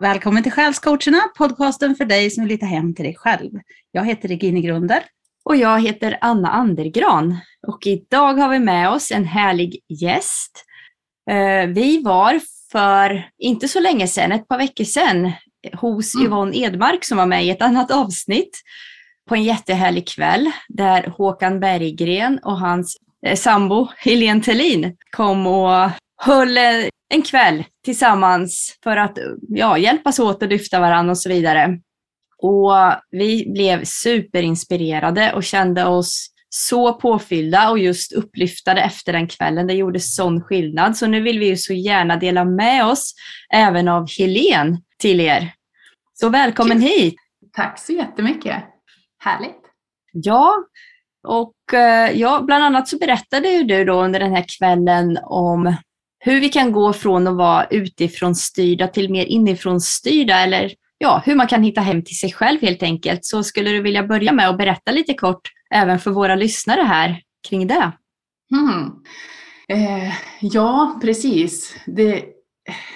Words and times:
Välkommen 0.00 0.42
till 0.42 0.52
Själscoacherna, 0.52 1.20
podcasten 1.38 1.94
för 1.94 2.04
dig 2.04 2.30
som 2.30 2.44
vill 2.44 2.50
hitta 2.50 2.66
hem 2.66 2.94
till 2.94 3.04
dig 3.04 3.16
själv. 3.16 3.50
Jag 3.92 4.06
heter 4.06 4.28
Regine 4.28 4.60
Grunder. 4.60 5.02
Och 5.44 5.56
jag 5.56 5.82
heter 5.82 6.18
Anna 6.20 6.50
Andergran. 6.50 7.36
Och 7.66 7.86
idag 7.86 8.34
har 8.34 8.48
vi 8.48 8.58
med 8.58 8.90
oss 8.90 9.10
en 9.10 9.24
härlig 9.24 9.80
gäst. 9.88 10.64
Eh, 11.30 11.66
vi 11.66 12.02
var 12.02 12.40
för 12.72 13.30
inte 13.38 13.68
så 13.68 13.80
länge 13.80 14.08
sedan, 14.08 14.32
ett 14.32 14.48
par 14.48 14.58
veckor 14.58 14.84
sedan, 14.84 15.32
hos 15.72 16.14
mm. 16.14 16.26
Yvonne 16.26 16.56
Edmark 16.56 17.04
som 17.04 17.18
var 17.18 17.26
med 17.26 17.44
i 17.44 17.50
ett 17.50 17.62
annat 17.62 17.90
avsnitt 17.90 18.60
på 19.28 19.34
en 19.34 19.44
jättehärlig 19.44 20.08
kväll 20.08 20.50
där 20.68 21.06
Håkan 21.06 21.60
Berggren 21.60 22.38
och 22.42 22.58
hans 22.58 22.96
eh, 23.26 23.36
sambo 23.36 23.88
Helene 23.96 24.42
Tellin 24.42 24.96
kom 25.10 25.46
och 25.46 25.90
höll 26.22 26.58
en 27.10 27.22
kväll 27.22 27.64
tillsammans 27.84 28.78
för 28.82 28.96
att 28.96 29.18
ja, 29.48 29.78
hjälpas 29.78 30.18
åt 30.18 30.42
att 30.42 30.48
lyfta 30.48 30.80
varandra 30.80 31.10
och 31.10 31.18
så 31.18 31.28
vidare. 31.28 31.78
Och 32.38 32.72
vi 33.10 33.52
blev 33.52 33.84
superinspirerade 33.84 35.32
och 35.32 35.44
kände 35.44 35.84
oss 35.84 36.30
så 36.48 36.92
påfyllda 36.94 37.70
och 37.70 37.78
just 37.78 38.12
upplyftade 38.12 38.80
efter 38.80 39.12
den 39.12 39.28
kvällen. 39.28 39.66
Det 39.66 39.74
gjorde 39.74 40.00
sån 40.00 40.42
skillnad. 40.42 40.96
Så 40.96 41.06
nu 41.06 41.20
vill 41.20 41.38
vi 41.38 41.46
ju 41.46 41.56
så 41.56 41.72
gärna 41.72 42.16
dela 42.16 42.44
med 42.44 42.86
oss 42.86 43.14
även 43.52 43.88
av 43.88 44.06
Helen 44.18 44.78
till 44.98 45.20
er. 45.20 45.52
Så 46.12 46.28
välkommen 46.28 46.80
hit! 46.80 47.14
Tack 47.52 47.78
så 47.78 47.92
jättemycket! 47.92 48.64
Härligt! 49.18 49.60
Ja, 50.12 50.54
och 51.28 51.74
eh, 51.74 52.10
ja, 52.10 52.42
bland 52.46 52.64
annat 52.64 52.88
så 52.88 52.98
berättade 52.98 53.48
ju 53.48 53.62
du 53.62 53.84
då 53.84 54.02
under 54.02 54.20
den 54.20 54.34
här 54.34 54.44
kvällen 54.58 55.18
om 55.22 55.74
hur 56.20 56.40
vi 56.40 56.48
kan 56.48 56.72
gå 56.72 56.92
från 56.92 57.26
att 57.26 57.36
vara 57.36 57.66
utifrån 57.70 58.34
styrda 58.34 58.88
till 58.88 59.10
mer 59.10 59.24
inifrån 59.24 59.80
styrda 59.80 60.38
eller 60.38 60.72
ja, 60.98 61.22
hur 61.24 61.34
man 61.34 61.46
kan 61.46 61.62
hitta 61.62 61.80
hem 61.80 62.04
till 62.04 62.18
sig 62.18 62.32
själv 62.32 62.60
helt 62.62 62.82
enkelt. 62.82 63.24
Så 63.24 63.42
skulle 63.42 63.70
du 63.70 63.82
vilja 63.82 64.02
börja 64.02 64.32
med 64.32 64.48
att 64.48 64.58
berätta 64.58 64.92
lite 64.92 65.14
kort 65.14 65.48
även 65.74 65.98
för 65.98 66.10
våra 66.10 66.34
lyssnare 66.34 66.80
här 66.80 67.22
kring 67.48 67.66
det? 67.66 67.92
Mm. 68.52 68.90
Eh, 69.68 70.12
ja, 70.40 70.98
precis. 71.02 71.76
Det, 71.86 72.24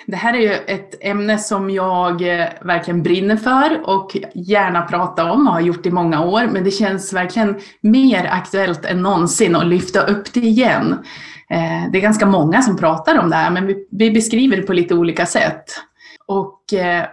det 0.07 0.17
här 0.17 0.35
är 0.35 0.41
ju 0.41 0.53
ett 0.53 1.05
ämne 1.05 1.39
som 1.39 1.71
jag 1.71 2.41
eh, 2.41 2.47
verkligen 2.61 3.03
brinner 3.03 3.37
för 3.37 3.89
och 3.89 4.17
gärna 4.35 4.83
pratar 4.83 5.31
om 5.31 5.47
och 5.47 5.53
har 5.53 5.61
gjort 5.61 5.87
i 5.87 5.91
många 5.91 6.25
år, 6.25 6.49
men 6.53 6.65
det 6.65 6.71
känns 6.71 7.13
verkligen 7.13 7.61
mer 7.81 8.25
aktuellt 8.25 8.85
än 8.85 9.03
någonsin 9.03 9.57
att 9.57 9.67
lyfta 9.67 10.07
upp 10.07 10.35
det 10.35 10.41
igen. 10.41 11.05
Eh, 11.51 11.91
det 11.93 11.99
är 11.99 12.03
ganska 12.03 12.27
många 12.27 12.63
som 12.63 12.77
pratar 12.77 13.19
om 13.19 13.31
det 13.31 13.37
här, 13.37 13.51
men 13.51 13.75
vi, 13.91 14.11
beskriver 14.11 14.57
det 14.57 14.63
på 14.63 14.73
lite 14.73 14.95
olika 14.95 15.27
sätt. 15.27 15.65
Och 16.27 16.73
eh, 16.73 17.07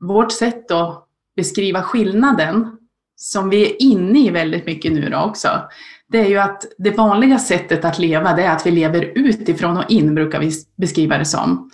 vårt 0.00 0.32
sätt 0.32 0.70
att 0.70 1.06
beskriva 1.36 1.82
skillnaden, 1.82 2.76
som 3.16 3.48
vi 3.50 3.70
är 3.70 3.82
inne 3.82 4.18
i 4.18 4.30
väldigt 4.30 4.66
mycket 4.66 4.92
nu 4.92 5.08
då 5.10 5.18
också, 5.18 5.48
det 6.08 6.18
är 6.18 6.28
ju 6.28 6.38
att 6.38 6.64
det 6.78 6.90
vanliga 6.90 7.38
sättet 7.38 7.84
att 7.84 7.98
leva, 7.98 8.32
det 8.32 8.42
är 8.42 8.52
att 8.52 8.66
vi 8.66 8.70
lever 8.70 9.12
utifrån 9.14 9.76
och 9.76 9.90
in, 9.90 10.14
brukar 10.14 10.40
vi 10.40 10.52
beskriva 10.76 11.18
det 11.18 11.24
som. 11.24 11.70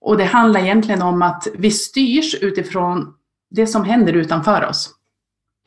Och 0.00 0.16
det 0.16 0.24
handlar 0.24 0.60
egentligen 0.60 1.02
om 1.02 1.22
att 1.22 1.48
vi 1.54 1.70
styrs 1.70 2.34
utifrån 2.34 3.14
det 3.50 3.66
som 3.66 3.84
händer 3.84 4.12
utanför 4.12 4.66
oss. 4.66 4.99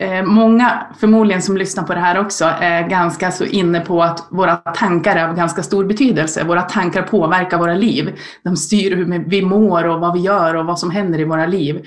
Eh, 0.02 0.22
många, 0.22 0.86
förmodligen 1.00 1.42
som 1.42 1.56
lyssnar 1.56 1.84
på 1.84 1.94
det 1.94 2.00
här 2.00 2.18
också, 2.18 2.44
är 2.44 2.88
ganska 2.88 3.30
så 3.30 3.44
inne 3.44 3.80
på 3.80 4.02
att 4.02 4.26
våra 4.30 4.56
tankar 4.56 5.16
är 5.16 5.28
av 5.28 5.36
ganska 5.36 5.62
stor 5.62 5.84
betydelse. 5.84 6.44
Våra 6.44 6.62
tankar 6.62 7.02
påverkar 7.02 7.58
våra 7.58 7.74
liv. 7.74 8.18
De 8.44 8.56
styr 8.56 8.96
hur 8.96 9.28
vi 9.28 9.42
mår 9.42 9.84
och 9.84 10.00
vad 10.00 10.14
vi 10.14 10.20
gör 10.20 10.54
och 10.54 10.66
vad 10.66 10.78
som 10.78 10.90
händer 10.90 11.20
i 11.20 11.24
våra 11.24 11.46
liv. 11.46 11.74
Mm. 11.74 11.86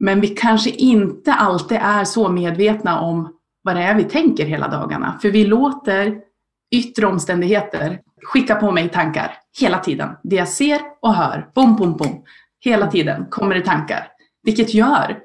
Men 0.00 0.20
vi 0.20 0.28
kanske 0.28 0.70
inte 0.70 1.34
alltid 1.34 1.78
är 1.82 2.04
så 2.04 2.28
medvetna 2.28 3.00
om 3.00 3.32
vad 3.62 3.76
det 3.76 3.82
är 3.82 3.94
vi 3.94 4.04
tänker 4.04 4.46
hela 4.46 4.68
dagarna. 4.68 5.18
För 5.22 5.30
vi 5.30 5.44
låter 5.44 6.16
yttre 6.74 7.06
omständigheter 7.06 8.00
skicka 8.22 8.54
på 8.54 8.70
mig 8.70 8.88
tankar 8.88 9.36
hela 9.60 9.78
tiden. 9.78 10.08
Det 10.22 10.36
jag 10.36 10.48
ser 10.48 10.80
och 11.02 11.14
hör, 11.14 11.48
bom, 11.54 11.76
bom, 11.76 11.96
bom. 11.96 12.24
Hela 12.60 12.86
tiden 12.86 13.26
kommer 13.30 13.54
det 13.54 13.60
tankar. 13.60 14.08
Vilket 14.42 14.74
gör 14.74 15.18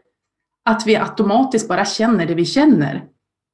att 0.70 0.88
vi 0.88 0.96
automatiskt 0.96 1.68
bara 1.68 1.86
känner 1.86 2.26
det 2.26 2.36
vi 2.36 2.46
känner 2.46 3.04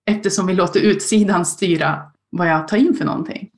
eftersom 0.10 0.48
vi 0.48 0.54
låter 0.54 0.80
utsidan 0.80 1.46
styra 1.46 2.02
vad 2.32 2.48
jag 2.48 2.68
tar 2.68 2.78
in 2.78 2.94
för 2.94 3.06
någonting. 3.06 3.50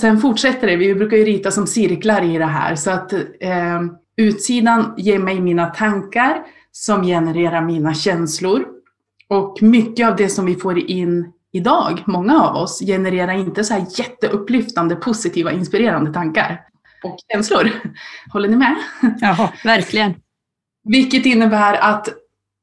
Sen 0.00 0.20
fortsätter 0.20 0.66
det, 0.66 0.76
vi 0.76 0.94
brukar 0.94 1.16
ju 1.16 1.24
rita 1.24 1.50
som 1.50 1.66
cirklar 1.66 2.22
i 2.22 2.38
det 2.38 2.44
här, 2.44 2.74
så 2.76 2.90
att 2.90 3.12
eh, 3.12 3.80
utsidan 4.16 4.94
ger 4.96 5.18
mig 5.18 5.40
mina 5.40 5.66
tankar 5.66 6.42
som 6.72 7.02
genererar 7.02 7.62
mina 7.62 7.94
känslor. 7.94 8.66
Och 9.28 9.62
mycket 9.62 10.08
av 10.08 10.16
det 10.16 10.28
som 10.28 10.46
vi 10.46 10.54
får 10.54 10.90
in 10.90 11.32
idag, 11.52 12.02
många 12.06 12.42
av 12.42 12.56
oss, 12.56 12.80
genererar 12.80 13.34
inte 13.34 13.64
så 13.64 13.74
här 13.74 13.86
jätteupplyftande, 13.98 14.96
positiva, 14.96 15.52
inspirerande 15.52 16.12
tankar 16.12 16.60
och 17.04 17.16
känslor. 17.32 17.70
Håller 18.32 18.48
ni 18.48 18.56
med? 18.56 18.76
Ja, 19.20 19.52
verkligen. 19.64 20.14
Vilket 20.84 21.26
innebär 21.26 21.74
att 21.74 22.08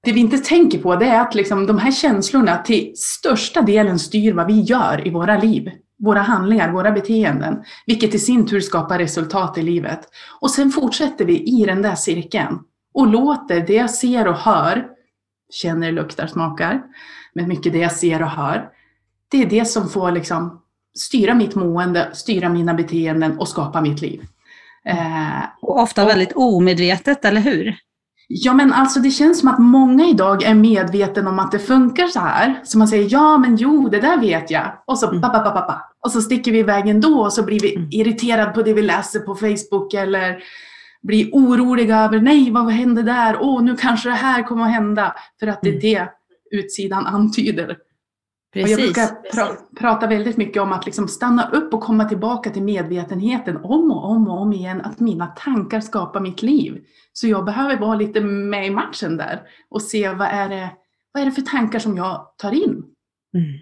det 0.08 0.14
vi 0.14 0.20
inte 0.20 0.38
tänker 0.38 0.80
på 0.80 0.96
det 0.96 1.06
är 1.06 1.22
att 1.22 1.36
liksom 1.36 1.68
de 1.68 1.78
här 1.78 1.92
känslorna 1.92 2.58
till 2.58 2.92
största 2.96 3.62
delen 3.62 4.00
styr 4.00 4.34
vad 4.34 4.48
vi 4.48 4.62
gör 4.62 5.08
i 5.08 5.10
våra 5.10 5.38
liv. 5.38 5.72
Våra 6.00 6.22
handlingar, 6.22 6.72
våra 6.72 6.92
beteenden, 6.92 7.64
vilket 7.86 8.16
i 8.16 8.20
sin 8.20 8.48
tur 8.48 8.60
skapar 8.60 9.00
resultat 9.00 9.58
i 9.58 9.62
livet. 9.62 10.00
Och 10.42 10.52
sen 10.52 10.72
fortsätter 10.72 11.26
vi 11.26 11.62
i 11.62 11.66
den 11.66 11.82
där 11.82 11.96
cirkeln 11.96 12.60
och 12.94 13.08
låter 13.08 13.68
det 13.68 13.74
jag 13.74 13.90
ser 13.90 14.28
och 14.28 14.36
hör, 14.36 14.86
känner, 15.54 15.92
luktar, 15.92 16.28
smakar, 16.28 16.84
men 17.34 17.48
mycket 17.48 17.74
det 17.74 17.80
jag 17.80 17.92
ser 17.92 18.22
och 18.22 18.30
hör, 18.30 18.70
det 19.32 19.42
är 19.42 19.50
det 19.50 19.66
som 19.66 19.90
får 19.90 20.12
liksom 20.12 20.62
styra 20.98 21.34
mitt 21.34 21.56
mående, 21.56 22.10
styra 22.14 22.50
mina 22.50 22.74
beteenden 22.74 23.40
och 23.40 23.48
skapa 23.48 23.82
mitt 23.82 24.02
liv. 24.02 24.22
Eh, 24.86 25.44
och 25.62 25.80
ofta 25.82 26.04
och, 26.04 26.10
väldigt 26.10 26.34
omedvetet, 26.36 27.26
eller 27.26 27.42
hur? 27.42 27.76
Ja, 28.30 28.54
men 28.54 28.74
alltså 28.74 29.00
det 29.00 29.12
känns 29.12 29.40
som 29.40 29.50
att 29.50 29.60
många 29.60 30.06
idag 30.06 30.44
är 30.44 30.54
medveten 30.54 31.28
om 31.28 31.40
att 31.40 31.52
det 31.52 31.60
funkar 31.60 32.08
så 32.08 32.20
här. 32.20 32.62
Så 32.64 32.78
man 32.78 32.88
säger 32.88 33.08
ja, 33.12 33.38
men 33.38 33.56
jo, 33.56 33.90
det 33.90 34.00
där 34.00 34.18
vet 34.18 34.52
jag. 34.52 34.74
Och 34.86 35.00
så, 35.00 35.08
mm. 35.08 35.22
ba, 35.22 35.30
ba, 35.30 35.54
ba, 35.54 35.82
och 36.00 36.12
så 36.12 36.22
sticker 36.22 36.52
vi 36.52 36.60
iväg 36.60 36.88
ändå 36.88 37.22
och 37.22 37.34
så 37.34 37.44
blir 37.44 37.60
vi 37.60 37.76
mm. 37.76 37.88
irriterade 37.92 38.52
på 38.52 38.62
det 38.62 38.74
vi 38.74 38.82
läser 38.82 39.20
på 39.20 39.36
Facebook 39.36 39.94
eller 39.94 40.44
blir 41.02 41.30
oroliga 41.32 42.00
över 42.00 42.20
nej, 42.20 42.52
vad 42.52 42.72
hände 42.72 43.04
där? 43.04 43.38
Åh, 43.42 43.64
nu 43.64 43.76
kanske 43.76 44.10
det 44.10 44.16
här 44.16 44.44
kommer 44.44 44.64
att 44.64 44.72
hända. 44.72 45.16
För 45.40 45.48
att 45.48 45.62
det 45.62 45.70
är 45.70 45.96
mm. 45.96 46.08
det 46.52 46.58
utsidan 46.58 47.06
antyder. 47.06 47.78
Precis, 48.54 48.78
och 48.78 48.82
jag 48.82 48.88
brukar 48.88 49.32
pra 49.32 49.58
prata 49.80 50.08
väldigt 50.08 50.38
mycket 50.38 50.62
om 50.62 50.72
att 50.72 50.86
liksom 50.86 51.08
stanna 51.08 51.50
upp 51.50 51.74
och 51.74 51.82
komma 51.82 52.06
tillbaka 52.06 52.50
till 52.50 52.64
medvetenheten 52.64 53.58
om 53.58 53.92
och 53.92 54.10
om 54.12 54.28
och 54.28 54.42
om 54.42 54.54
igen, 54.54 54.82
att 54.82 55.00
mina 55.00 55.28
tankar 55.28 55.80
skapar 55.80 56.20
mitt 56.20 56.42
liv. 56.42 56.84
Så 57.14 57.28
jag 57.28 57.46
behöver 57.46 57.78
vara 57.78 57.96
lite 57.96 58.22
med 58.22 58.68
i 58.68 58.70
matchen 58.70 59.18
där 59.18 59.42
och 59.70 59.82
se 59.82 60.14
vad 60.14 60.28
är 60.28 60.50
det, 60.50 60.70
vad 61.12 61.22
är 61.22 61.26
det 61.26 61.32
för 61.32 61.42
tankar 61.42 61.80
som 61.80 61.98
jag 61.98 62.34
tar 62.38 62.52
in. 62.52 62.84
Mm. 63.34 63.60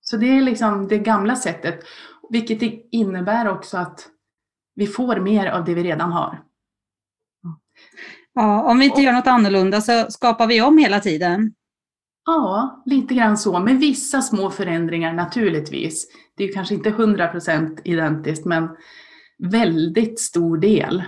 Så 0.00 0.16
det 0.16 0.26
är 0.26 0.42
liksom 0.42 0.88
det 0.88 0.98
gamla 0.98 1.36
sättet, 1.36 1.80
vilket 2.30 2.62
innebär 2.92 3.48
också 3.48 3.76
att 3.76 4.08
vi 4.74 4.86
får 4.86 5.16
mer 5.20 5.46
av 5.46 5.64
det 5.64 5.74
vi 5.74 5.82
redan 5.82 6.12
har. 6.12 6.42
Ja, 8.32 8.62
om 8.62 8.78
vi 8.78 8.84
inte 8.84 9.00
gör 9.02 9.12
något 9.12 9.26
annorlunda 9.26 9.80
så 9.80 10.10
skapar 10.10 10.46
vi 10.46 10.62
om 10.62 10.78
hela 10.78 11.00
tiden. 11.00 11.54
Ja, 12.26 12.82
lite 12.86 13.14
grann 13.14 13.38
så, 13.38 13.58
med 13.58 13.78
vissa 13.78 14.22
små 14.22 14.50
förändringar 14.50 15.12
naturligtvis. 15.12 16.06
Det 16.36 16.44
är 16.44 16.52
kanske 16.52 16.74
inte 16.74 16.90
100% 16.90 17.78
identiskt, 17.84 18.44
men 18.44 18.68
väldigt 19.38 20.20
stor 20.20 20.58
del. 20.58 21.04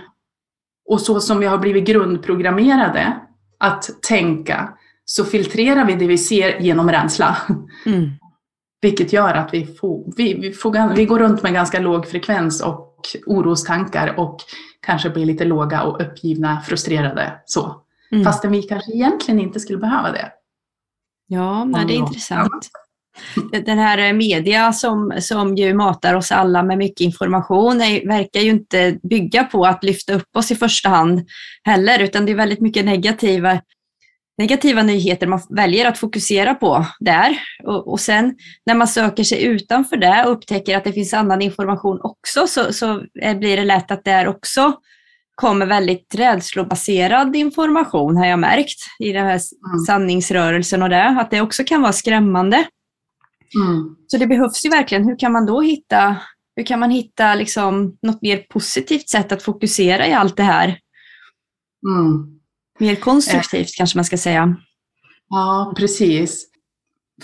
Och 0.89 1.01
så 1.01 1.19
som 1.19 1.39
vi 1.39 1.45
har 1.45 1.57
blivit 1.57 1.87
grundprogrammerade 1.87 3.19
att 3.57 4.01
tänka, 4.01 4.73
så 5.05 5.25
filtrerar 5.25 5.85
vi 5.85 5.95
det 5.95 6.07
vi 6.07 6.17
ser 6.17 6.59
genom 6.59 6.91
rädsla. 6.91 7.37
Mm. 7.85 8.09
Vilket 8.81 9.13
gör 9.13 9.33
att 9.33 9.53
vi, 9.53 9.65
får, 9.65 10.13
vi, 10.17 10.33
vi, 10.33 10.51
får, 10.51 10.95
vi 10.95 11.05
går 11.05 11.19
runt 11.19 11.43
med 11.43 11.53
ganska 11.53 11.79
låg 11.79 12.07
frekvens 12.07 12.61
och 12.61 13.01
orostankar 13.25 14.19
och 14.19 14.37
kanske 14.81 15.09
blir 15.09 15.25
lite 15.25 15.45
låga 15.45 15.83
och 15.83 16.01
uppgivna, 16.01 16.61
frustrerade. 16.61 17.33
Så. 17.45 17.81
Mm. 18.11 18.23
Fastän 18.23 18.51
vi 18.51 18.61
kanske 18.61 18.91
egentligen 18.91 19.39
inte 19.39 19.59
skulle 19.59 19.79
behöva 19.79 20.11
det. 20.11 20.31
Ja, 21.31 21.63
nej, 21.63 21.85
det 21.85 21.93
är 21.93 21.97
intressant. 21.97 22.69
Den 23.65 23.77
här 23.79 24.13
media 24.13 24.73
som, 24.73 25.13
som 25.19 25.55
ju 25.55 25.73
matar 25.73 26.13
oss 26.13 26.31
alla 26.31 26.63
med 26.63 26.77
mycket 26.77 27.01
information 27.01 27.81
är, 27.81 28.07
verkar 28.07 28.39
ju 28.39 28.49
inte 28.49 28.99
bygga 29.09 29.43
på 29.43 29.65
att 29.65 29.83
lyfta 29.83 30.13
upp 30.13 30.35
oss 30.35 30.51
i 30.51 30.55
första 30.55 30.89
hand 30.89 31.27
heller, 31.63 31.99
utan 31.99 32.25
det 32.25 32.31
är 32.31 32.35
väldigt 32.35 32.61
mycket 32.61 32.85
negativa, 32.85 33.61
negativa 34.37 34.83
nyheter 34.83 35.27
man 35.27 35.41
väljer 35.49 35.85
att 35.85 35.97
fokusera 35.97 36.55
på 36.55 36.85
där. 36.99 37.39
Och, 37.63 37.91
och 37.91 37.99
sen 37.99 38.35
när 38.65 38.75
man 38.75 38.87
söker 38.87 39.23
sig 39.23 39.43
utanför 39.43 39.97
det 39.97 40.25
och 40.25 40.31
upptäcker 40.31 40.77
att 40.77 40.83
det 40.83 40.93
finns 40.93 41.13
annan 41.13 41.41
information 41.41 41.99
också 42.01 42.47
så, 42.47 42.73
så 42.73 43.03
blir 43.13 43.57
det 43.57 43.65
lätt 43.65 43.91
att 43.91 44.05
där 44.05 44.27
också 44.27 44.73
kommer 45.39 45.65
väldigt 45.65 46.15
rädslobaserad 46.15 47.35
information 47.35 48.17
har 48.17 48.25
jag 48.25 48.39
märkt 48.39 48.77
i 48.99 49.11
den 49.11 49.25
här 49.25 49.39
Mm. 49.69 49.79
sanningsrörelsen 49.87 50.81
och 50.81 50.89
det, 50.89 51.03
att 51.03 51.31
det 51.31 51.41
också 51.41 51.63
kan 51.63 51.81
vara 51.81 51.93
skrämmande. 51.93 52.55
Mm. 53.55 53.95
Så 54.07 54.17
det 54.17 54.27
behövs 54.27 54.65
ju 54.65 54.69
verkligen, 54.69 55.03
hur 55.03 55.19
kan 55.19 55.31
man 55.31 55.45
då 55.45 55.61
hitta, 55.61 56.15
hur 56.55 56.63
kan 56.63 56.79
man 56.79 56.89
hitta 56.89 57.35
liksom 57.35 57.97
något 58.01 58.21
mer 58.21 58.37
positivt 58.37 59.09
sätt 59.09 59.31
att 59.31 59.43
fokusera 59.43 60.07
i 60.07 60.13
allt 60.13 60.37
det 60.37 60.43
här? 60.43 60.79
Mm. 61.87 62.39
Mer 62.79 62.95
konstruktivt 62.95 63.75
kanske 63.77 63.97
man 63.97 64.05
ska 64.05 64.17
säga. 64.17 64.55
Ja, 65.29 65.73
precis. 65.77 66.45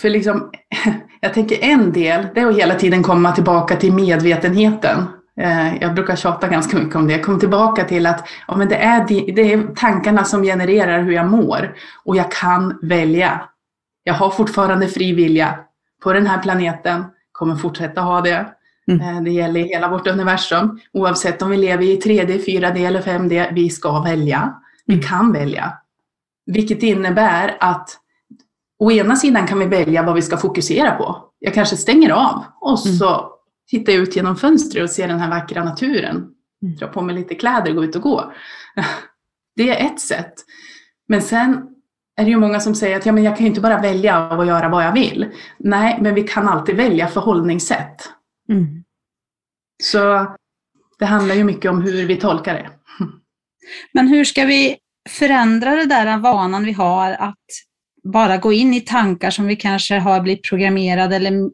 För 0.00 0.10
liksom, 0.10 0.50
jag 1.20 1.34
tänker 1.34 1.62
en 1.62 1.92
del, 1.92 2.26
det 2.34 2.40
är 2.40 2.46
att 2.46 2.56
hela 2.56 2.74
tiden 2.74 3.02
komma 3.02 3.32
tillbaka 3.32 3.76
till 3.76 3.92
medvetenheten. 3.92 5.04
Eh, 5.40 5.76
Jag 5.82 5.94
brukar 5.94 6.16
tjata 6.16 6.48
ganska 6.48 6.76
mycket 6.78 6.96
om 6.96 7.06
det. 7.06 7.18
Kom 7.18 7.40
tillbaka 7.40 7.84
till 7.84 8.06
att 8.06 8.28
ja, 8.48 8.56
men 8.56 8.68
det, 8.68 8.76
är, 8.76 9.04
det 9.34 9.52
är 9.52 9.74
tankarna 9.76 10.24
som 10.24 10.42
genererar 10.42 11.02
hur 11.02 11.12
jag 11.12 11.26
mår. 11.30 11.74
Och 12.04 12.16
jag 12.16 12.32
kan 12.32 12.78
välja. 12.82 13.40
Jag 14.04 14.14
har 14.14 14.30
fortfarande 14.30 14.88
fri 14.88 15.12
vilja 15.12 15.58
på 16.02 16.12
den 16.12 16.26
här 16.26 16.42
planeten. 16.42 17.04
Kommer 17.32 17.56
fortsätta 17.56 18.00
ha 18.00 18.20
det. 18.20 18.46
Mm. 18.90 19.00
Eh, 19.16 19.22
Det 19.22 19.30
gäller 19.30 19.60
hela 19.60 19.88
vårt 19.88 20.06
universum. 20.06 20.80
Oavsett 20.92 21.42
om 21.42 21.50
vi 21.50 21.56
lever 21.56 21.84
i 21.84 21.96
3D, 21.96 22.38
4D 22.46 22.86
eller 22.86 23.02
5D. 23.02 23.48
Vi 23.52 23.70
ska 23.70 24.00
välja. 24.02 24.54
Vi 24.86 24.94
Mm. 24.94 25.06
kan 25.06 25.32
välja. 25.32 25.72
Vilket 26.46 26.82
innebär 26.82 27.56
att 27.60 27.88
å 28.78 28.90
ena 28.92 29.16
sidan 29.16 29.46
kan 29.46 29.58
vi 29.58 29.66
välja 29.66 30.02
vad 30.02 30.14
vi 30.14 30.22
ska 30.22 30.36
fokusera 30.36 30.90
på. 30.90 31.16
Jag 31.38 31.54
kanske 31.54 31.76
stänger 31.76 32.10
av 32.10 32.44
och 32.60 32.86
Mm. 32.86 32.96
så 32.98 33.30
tittar 33.66 33.92
jag 33.92 34.02
ut 34.02 34.16
genom 34.16 34.36
fönstret 34.36 34.82
och 34.82 34.90
ser 34.90 35.08
den 35.08 35.20
här 35.20 35.30
vackra 35.30 35.64
naturen. 35.64 36.16
Mm. 36.62 36.76
Dra 36.76 36.86
på 36.86 37.02
mig 37.02 37.14
lite 37.14 37.34
kläder 37.34 37.70
och 37.70 37.76
gå 37.76 37.84
ut 37.84 37.96
och 37.96 38.02
gå. 38.02 38.32
Det 39.56 39.70
är 39.70 39.86
ett 39.86 40.00
sätt. 40.00 40.34
Men 41.08 41.22
sen 41.22 41.68
är 42.16 42.24
det 42.24 42.30
ju 42.30 42.36
många 42.36 42.60
som 42.60 42.74
säger 42.74 42.96
att 42.96 43.06
ja, 43.06 43.12
men 43.12 43.24
jag 43.24 43.36
kan 43.36 43.44
ju 43.44 43.48
inte 43.48 43.60
bara 43.60 43.80
välja 43.80 44.16
att 44.16 44.46
göra 44.46 44.68
vad 44.68 44.84
jag 44.84 44.92
vill. 44.92 45.26
Nej, 45.58 45.98
men 46.00 46.14
vi 46.14 46.22
kan 46.22 46.48
alltid 46.48 46.76
välja 46.76 47.08
förhållningssätt. 47.08 48.08
Mm. 48.48 48.84
Så 49.82 50.26
det 50.98 51.04
handlar 51.04 51.34
ju 51.34 51.44
mycket 51.44 51.70
om 51.70 51.82
hur 51.82 52.06
vi 52.06 52.16
tolkar 52.16 52.54
det. 52.54 52.70
Men 53.92 54.08
hur 54.08 54.24
ska 54.24 54.44
vi 54.44 54.76
förändra 55.08 55.70
det 55.70 55.84
där 55.84 56.18
vanan 56.18 56.64
vi 56.64 56.72
har 56.72 57.12
att 57.12 57.44
bara 58.04 58.36
gå 58.36 58.52
in 58.52 58.74
i 58.74 58.80
tankar 58.80 59.30
som 59.30 59.46
vi 59.46 59.56
kanske 59.56 59.98
har 59.98 60.20
blivit 60.20 60.48
programmerade 60.48 61.16
eller 61.16 61.50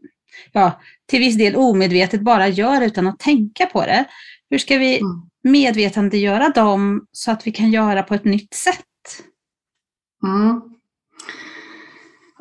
ja, 0.53 0.81
till 1.07 1.21
viss 1.21 1.37
del 1.39 1.57
omedvetet 1.57 2.21
bara 2.21 2.49
gör 2.49 2.81
utan 2.81 3.07
att 3.07 3.19
tänka 3.19 3.67
på 3.67 3.81
det. 3.81 4.05
Hur 4.51 4.59
ska 4.59 4.79
vi 4.79 4.99
Mm. 5.01 5.23
medvetandegöra 5.45 6.49
dem 6.49 7.07
så 7.13 7.31
att 7.31 7.47
vi 7.47 7.51
kan 7.53 7.71
göra 7.71 8.03
på 8.03 8.15
ett 8.15 8.25
nytt 8.25 8.55
sätt? 8.55 8.85
Mm. 10.25 10.61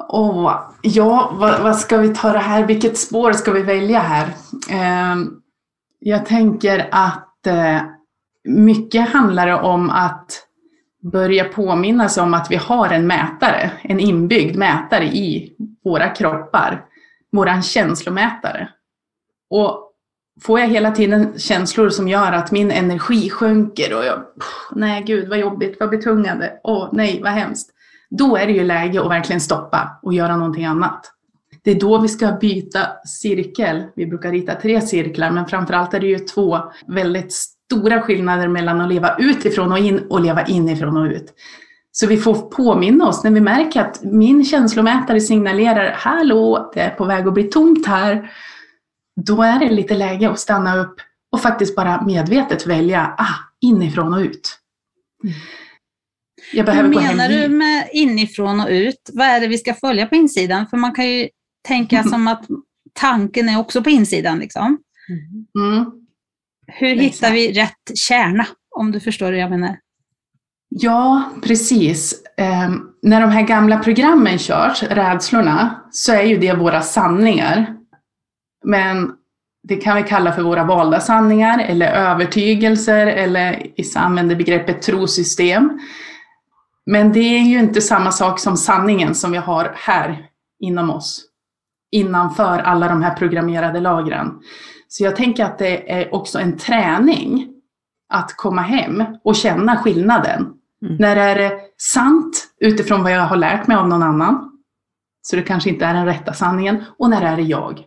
Åh, 0.09 0.61
ja, 0.81 1.35
vad, 1.39 1.61
vad 1.61 1.77
ska 1.77 1.97
vi 1.97 2.13
ta 2.15 2.31
det 2.33 2.39
här? 2.39 2.65
Vilket 2.65 2.97
spår 2.97 3.33
ska 3.33 3.51
vi 3.51 3.61
välja 3.61 3.99
här? 3.99 4.27
Eh, 4.69 5.17
jag 5.99 6.25
tänker 6.25 6.89
att 6.91 7.47
eh, 7.47 7.81
mycket 8.43 9.09
handlar 9.09 9.47
om 9.47 9.89
att 9.89 10.47
börja 11.11 11.43
påminna 11.43 12.09
sig 12.09 12.23
om 12.23 12.33
att 12.33 12.51
vi 12.51 12.55
har 12.55 12.89
en 12.89 13.07
mätare, 13.07 13.71
en 13.81 13.99
inbyggd 13.99 14.55
mätare 14.57 15.05
i 15.05 15.53
våra 15.83 16.09
kroppar, 16.09 16.85
våran 17.31 17.63
känslomätare. 17.63 18.69
Och 19.49 19.91
får 20.41 20.59
jag 20.59 20.67
hela 20.67 20.91
tiden 20.91 21.39
känslor 21.39 21.89
som 21.89 22.07
gör 22.07 22.31
att 22.31 22.51
min 22.51 22.71
energi 22.71 23.29
sjunker 23.29 23.97
och 23.97 24.05
jag, 24.05 24.23
nej 24.71 25.03
gud 25.03 25.29
vad 25.29 25.39
jobbigt, 25.39 25.77
vad 25.79 25.89
betungande, 25.89 26.59
åh 26.63 26.89
nej 26.91 27.21
vad 27.23 27.31
hemskt. 27.31 27.69
Då 28.09 28.37
är 28.37 28.47
det 28.47 28.53
ju 28.53 28.63
läge 28.63 29.01
att 29.01 29.09
verkligen 29.09 29.41
stoppa 29.41 29.99
och 30.01 30.13
göra 30.13 30.37
någonting 30.37 30.65
annat. 30.65 31.11
Det 31.63 31.71
är 31.71 31.79
då 31.79 31.97
vi 31.97 32.07
ska 32.07 32.31
byta 32.31 32.79
cirkel. 33.05 33.83
Vi 33.95 34.05
brukar 34.05 34.31
rita 34.31 34.55
tre 34.55 34.81
cirklar, 34.81 35.31
men 35.31 35.47
framförallt 35.47 35.93
är 35.93 35.99
det 35.99 36.07
ju 36.07 36.19
två 36.19 36.59
väldigt 36.87 37.33
stora 37.33 38.01
skillnader 38.01 38.47
mellan 38.47 38.81
att 38.81 38.89
leva 38.89 39.15
utifrån 39.19 39.71
och 39.71 39.77
in 39.77 39.99
och 40.09 40.21
leva 40.21 40.45
inifrån 40.45 40.97
och 40.97 41.05
ut. 41.05 41.33
Så 41.91 42.07
vi 42.07 42.17
får 42.17 42.49
påminna 42.49 43.07
oss 43.07 43.23
när 43.23 43.31
vi 43.31 43.41
märker 43.41 43.81
att 43.81 44.03
min 44.03 44.45
känslomätare 44.45 45.21
signalerar 45.21 45.91
hallå, 45.97 46.71
det 46.73 46.79
är 46.79 46.89
på 46.89 47.05
väg 47.05 47.27
att 47.27 47.33
bli 47.33 47.43
tomt 47.43 47.87
här. 47.87 48.31
Då 49.25 49.43
är 49.43 49.59
det 49.59 49.69
lite 49.69 49.93
läge 49.93 50.29
att 50.29 50.39
stanna 50.39 50.77
upp 50.77 50.95
och 51.31 51.41
faktiskt 51.41 51.75
bara 51.75 52.01
medvetet 52.01 52.67
välja 52.67 53.15
ah, 53.17 53.35
inifrån 53.61 54.13
och 54.13 54.19
ut. 54.19 54.57
Jag 56.53 56.65
behöver 56.65 56.87
Hur 56.87 56.95
gå 56.95 56.99
hem 56.99 57.17
menar 57.17 57.29
du 57.29 57.47
med 57.47 57.89
inifrån 57.93 58.59
och 58.59 58.69
ut? 58.69 59.09
Vad 59.13 59.27
är 59.27 59.39
det 59.39 59.47
vi 59.47 59.57
ska 59.57 59.73
följa 59.73 60.05
på 60.05 60.15
insidan? 60.15 60.67
För 60.67 60.77
man 60.77 60.93
kan 60.93 61.09
ju 61.09 61.29
tänka 61.67 61.97
Mm. 61.97 62.09
som 62.09 62.27
att 62.27 62.45
tanken 62.93 63.49
är 63.49 63.59
också 63.59 63.83
på 63.83 63.89
insidan. 63.89 64.39
Liksom. 64.39 64.77
Mm. 65.59 65.91
Hur 66.67 66.95
hittar 66.95 67.31
vi 67.31 67.53
rätt 67.53 67.97
kärna? 67.97 68.47
Om 68.75 68.91
du 68.91 68.99
förstår 68.99 69.31
hur 69.31 69.39
jag 69.39 69.49
menar. 69.49 69.77
Ja, 70.73 71.31
precis. 71.43 72.23
Ehm, 72.37 72.81
när 73.01 73.21
de 73.21 73.29
här 73.29 73.41
gamla 73.41 73.77
programmen 73.77 74.37
körs, 74.37 74.83
rädslorna, 74.83 75.81
så 75.91 76.13
är 76.13 76.23
ju 76.23 76.37
det 76.37 76.53
våra 76.53 76.81
sanningar. 76.81 77.77
Men 78.63 79.11
det 79.63 79.75
kan 79.75 79.97
vi 79.97 80.03
kalla 80.03 80.31
för 80.31 80.41
våra 80.41 80.63
valda 80.63 80.99
sanningar 80.99 81.59
eller 81.59 81.91
övertygelser 81.91 83.07
eller 83.07 83.79
Issa 83.79 83.99
använder 83.99 84.35
begreppet 84.35 84.81
trosystem. 84.81 85.79
Men 86.85 87.11
det 87.13 87.19
är 87.19 87.43
ju 87.43 87.59
inte 87.59 87.81
samma 87.81 88.11
sak 88.11 88.39
som 88.39 88.57
sanningen 88.57 89.15
som 89.15 89.31
vi 89.31 89.37
har 89.37 89.73
här 89.75 90.25
inom 90.59 90.89
oss. 90.89 91.25
Innanför 91.91 92.59
alla 92.59 92.87
de 92.87 93.01
här 93.01 93.15
programmerade 93.15 93.79
lagren. 93.79 94.39
Så 94.87 95.03
jag 95.03 95.15
tänker 95.15 95.45
att 95.45 95.57
det 95.57 95.91
är 95.91 96.15
också 96.15 96.39
en 96.39 96.57
träning 96.57 97.47
att 98.13 98.37
komma 98.37 98.61
hem 98.61 99.03
och 99.23 99.35
känna 99.35 99.77
skillnaden. 99.77 100.53
Mm. 100.85 100.95
När 100.99 101.15
är 101.15 101.35
det 101.35 101.59
sant 101.77 102.47
utifrån 102.59 103.03
vad 103.03 103.11
jag 103.11 103.21
har 103.21 103.37
lärt 103.37 103.67
mig 103.67 103.77
av 103.77 103.87
någon 103.87 104.03
annan? 104.03 104.51
Så 105.21 105.35
det 105.35 105.41
kanske 105.41 105.69
inte 105.69 105.85
är 105.85 105.93
den 105.93 106.05
rätta 106.05 106.33
sanningen. 106.33 106.83
Och 106.97 107.09
när 107.09 107.21
är 107.21 107.35
det 107.35 107.41
jag? 107.41 107.83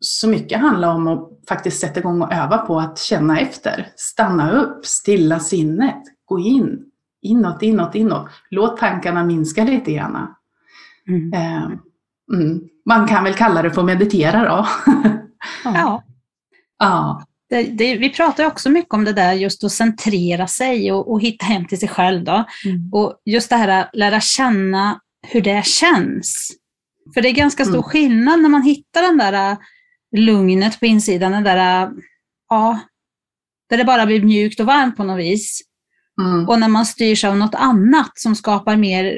Så 0.00 0.28
mycket 0.28 0.60
handlar 0.60 0.94
om 0.94 1.06
att 1.06 1.30
faktiskt 1.48 1.80
sätta 1.80 2.00
igång 2.00 2.22
och 2.22 2.32
öva 2.32 2.58
på 2.58 2.78
att 2.78 2.98
känna 2.98 3.40
efter. 3.40 3.88
Stanna 3.96 4.52
upp, 4.52 4.86
stilla 4.86 5.40
sinnet, 5.40 6.02
gå 6.24 6.40
in. 6.40 6.82
Inåt, 7.22 7.62
inåt, 7.62 7.94
inåt. 7.94 8.28
Låt 8.50 8.76
tankarna 8.76 9.24
minska 9.24 9.64
lite 9.64 9.92
grann. 9.92 10.34
Mm. 11.08 11.32
Eh, 11.32 11.70
mm. 12.32 12.60
Man 12.84 13.08
kan 13.08 13.24
väl 13.24 13.34
kalla 13.34 13.62
det 13.62 13.70
för 13.70 13.80
att 13.80 13.86
meditera 13.86 14.44
då. 14.44 14.66
Ja. 15.64 16.02
ja. 16.78 17.22
Det, 17.50 17.62
det, 17.62 17.96
vi 17.96 18.10
pratar 18.10 18.44
också 18.46 18.70
mycket 18.70 18.94
om 18.94 19.04
det 19.04 19.12
där 19.12 19.32
just 19.32 19.64
att 19.64 19.72
centrera 19.72 20.46
sig 20.46 20.92
och, 20.92 21.12
och 21.12 21.20
hitta 21.20 21.44
hem 21.46 21.66
till 21.66 21.78
sig 21.78 21.88
själv. 21.88 22.24
Då. 22.24 22.44
Mm. 22.64 22.92
Och 22.92 23.22
just 23.24 23.50
det 23.50 23.56
här 23.56 23.68
att 23.68 23.90
lära 23.92 24.20
känna 24.20 25.00
hur 25.28 25.40
det 25.40 25.66
känns. 25.66 26.50
För 27.14 27.22
det 27.22 27.28
är 27.28 27.32
ganska 27.32 27.64
stor 27.64 27.74
Mm. 27.74 27.82
skillnad 27.82 28.42
när 28.42 28.48
man 28.48 28.62
hittar 28.62 29.02
den 29.02 29.18
där 29.18 29.50
äh, 29.52 29.58
lugnet 30.16 30.80
på 30.80 30.86
insidan, 30.86 31.32
den 31.32 31.44
där, 31.44 31.82
äh, 31.82 31.90
ja, 32.48 32.80
där 33.70 33.76
det 33.76 33.84
bara 33.84 34.06
blir 34.06 34.22
mjukt 34.22 34.60
och 34.60 34.66
varmt 34.66 34.96
på 34.96 35.04
något 35.04 35.18
vis. 35.18 35.60
Mm. 36.22 36.48
Och 36.48 36.60
när 36.60 36.68
man 36.68 36.86
styrs 36.86 37.24
av 37.24 37.36
något 37.36 37.54
annat 37.54 38.12
som 38.14 38.36
skapar 38.36 38.76
mer 38.76 39.16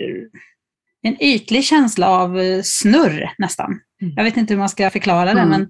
en 1.03 1.23
ytlig 1.23 1.65
känsla 1.65 2.09
av 2.09 2.41
eh, 2.41 2.61
snurr 2.63 3.31
nästan. 3.39 3.81
Mm. 4.03 4.15
Jag 4.17 4.25
vet 4.25 4.37
inte 4.37 4.55
hur 4.55 4.59
man 4.59 4.69
ska 4.69 4.91
förklara 4.91 5.25
det, 5.35 5.41
Mm. 5.41 5.49
men 5.49 5.69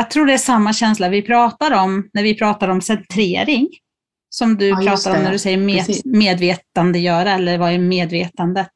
jag 0.00 0.10
tror 0.10 0.26
det 0.26 0.32
är 0.32 0.38
samma 0.38 0.72
känsla 0.72 1.08
vi 1.08 1.22
pratar 1.22 1.70
om 1.72 2.10
när 2.12 2.22
vi 2.22 2.34
pratar 2.34 2.68
om 2.68 2.80
centrering. 2.80 3.68
Som 4.30 4.56
du 4.56 4.68
Ja, 4.68 4.76
pratar 4.86 5.16
om 5.16 5.22
när 5.22 5.32
du 5.32 5.38
säger 5.38 5.56
med, 5.58 5.86
Precis. 5.86 6.04
medvetandegöra, 6.04 7.32
eller 7.32 7.58
vad 7.58 7.72
är 7.72 7.78
medvetandet? 7.78 8.68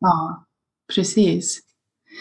ja, 0.00 0.46
precis. 0.94 1.60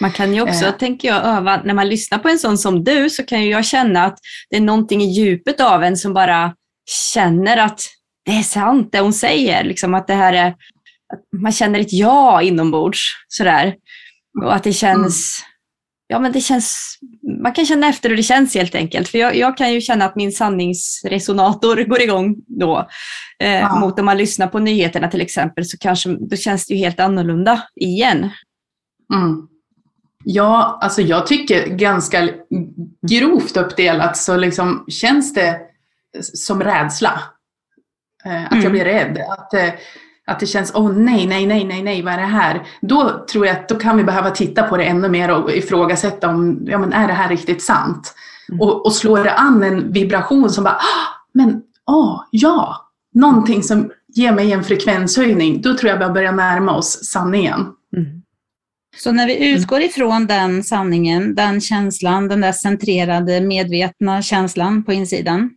Man 0.02 0.12
kan 0.12 0.34
ju 0.34 0.42
också, 0.42 0.66
Eh. 0.66 0.72
tänker 0.78 1.08
jag, 1.08 1.26
öva, 1.26 1.62
när 1.64 1.74
man 1.74 1.90
lyssnar 1.90 2.18
på 2.20 2.30
en 2.30 2.40
sån 2.40 2.58
som 2.58 2.84
du 2.84 3.10
så 3.10 3.24
kan 3.26 3.44
ju 3.44 3.50
jag 3.50 3.66
känna 3.66 4.06
att 4.06 4.18
det 4.50 4.56
är 4.58 4.62
någonting 4.62 5.02
i 5.02 5.12
djupet 5.12 5.60
av 5.62 5.84
en 5.84 5.98
som 5.98 6.14
bara 6.14 6.56
känner 7.14 7.58
att 7.58 7.82
det 8.26 8.32
är 8.32 8.42
sant 8.44 8.90
det 8.92 9.00
hon 9.00 9.14
säger. 9.14 9.64
Liksom 9.64 9.94
att 9.94 10.08
det 10.08 10.14
här 10.14 10.34
är, 10.34 10.48
att 11.14 11.40
man 11.42 11.52
känner 11.52 11.80
ett 11.80 11.94
ja 11.94 12.42
inombords 12.42 13.00
sådär. 13.28 13.76
Och 14.44 14.56
att 14.56 14.64
det 14.64 14.74
känns, 14.74 15.44
ja 16.12 16.20
men 16.20 16.32
det 16.32 16.42
känns, 16.42 16.98
man 17.44 17.52
kan 17.54 17.66
känna 17.66 17.88
efter 17.90 18.10
hur 18.10 18.18
det 18.18 18.24
känns 18.24 18.56
helt 18.56 18.76
enkelt. 18.76 19.08
För 19.10 19.18
jag, 19.18 19.36
jag 19.36 19.58
kan 19.58 19.74
ju 19.74 19.82
känna 19.82 20.06
att 20.06 20.16
min 20.16 20.32
sanningsresonator 20.32 21.76
går 21.90 22.02
igång 22.02 22.36
då. 22.48 22.90
Eh, 23.40 23.60
Ja. 23.60 23.80
Mot 23.80 24.00
om 24.00 24.06
man 24.06 24.18
lyssnar 24.18 24.48
på 24.48 24.60
nyheterna 24.60 25.08
till 25.08 25.22
exempel 25.22 25.66
så 25.66 25.78
kanske, 25.78 26.10
då 26.10 26.36
känns 26.36 26.68
det 26.68 26.74
ju 26.74 26.80
helt 26.80 27.00
annorlunda 27.00 27.64
igen. 27.76 28.30
Mm. 29.14 29.48
Ja, 30.24 30.80
alltså 30.82 31.02
jag 31.02 31.28
tycker 31.28 31.68
ganska 31.68 32.30
grovt 33.10 33.58
uppdelat 33.58 34.18
så 34.18 34.38
liksom 34.38 34.86
känns 34.88 35.34
det 35.34 35.60
som 36.22 36.64
rädsla. 36.64 37.22
Eh, 38.26 38.46
att 38.46 38.52
Mm. 38.52 38.64
jag 38.64 38.72
blir 38.72 38.86
rädd. 38.86 39.18
Att, 39.30 39.54
eh, 39.54 39.70
att 40.30 40.40
det 40.40 40.46
känns, 40.46 40.72
åh 40.76 40.92
nej, 40.92 41.28
nej, 41.28 41.46
nej, 41.46 41.66
nej, 41.66 41.84
nej, 41.84 42.02
vad 42.02 42.14
är 42.14 42.18
det 42.18 42.24
här? 42.24 42.68
Då 42.82 43.26
tror 43.32 43.48
jag 43.48 43.56
att 43.56 43.70
då 43.70 43.76
kan 43.76 43.98
vi 43.98 44.04
behöva 44.04 44.32
titta 44.32 44.64
på 44.64 44.78
det 44.78 44.84
ännu 44.84 45.10
mer 45.10 45.32
och 45.32 45.52
ifrågasätta 45.52 46.30
om, 46.30 46.60
ja 46.66 46.78
men 46.78 46.94
är 46.94 47.08
det 47.08 47.14
här 47.14 47.30
riktigt 47.30 47.64
sant? 47.64 48.14
Mm. 48.50 48.62
Och, 48.62 48.86
och 48.86 48.94
slår 48.94 49.24
det 49.24 49.34
an 49.34 49.64
en 49.64 49.92
vibration 49.92 50.50
som 50.50 50.64
bara, 50.64 50.74
ah, 50.74 51.26
men 51.34 51.62
åh, 51.88 52.24
ja, 52.32 52.90
någonting 53.14 53.64
som 53.64 53.92
ger 54.08 54.32
mig 54.32 54.52
en 54.52 54.64
frekvenshöjning, 54.64 55.62
då 55.62 55.78
tror 55.78 55.92
jag 55.92 56.08
vi 56.08 56.14
börjar 56.14 56.32
närma 56.32 56.76
oss 56.76 57.06
sanningen. 57.06 57.60
Mm. 57.98 58.22
Så 58.98 59.12
när 59.12 59.28
vi 59.28 59.50
utgår 59.50 59.82
ifrån 59.82 60.28
den 60.28 60.64
sanningen, 60.64 61.36
den 61.36 61.62
känslan, 61.62 62.28
den 62.28 62.42
där 62.42 62.52
centrerade, 62.52 63.42
medvetna 63.42 64.22
känslan 64.22 64.84
på 64.84 64.94
insidan, 64.94 65.50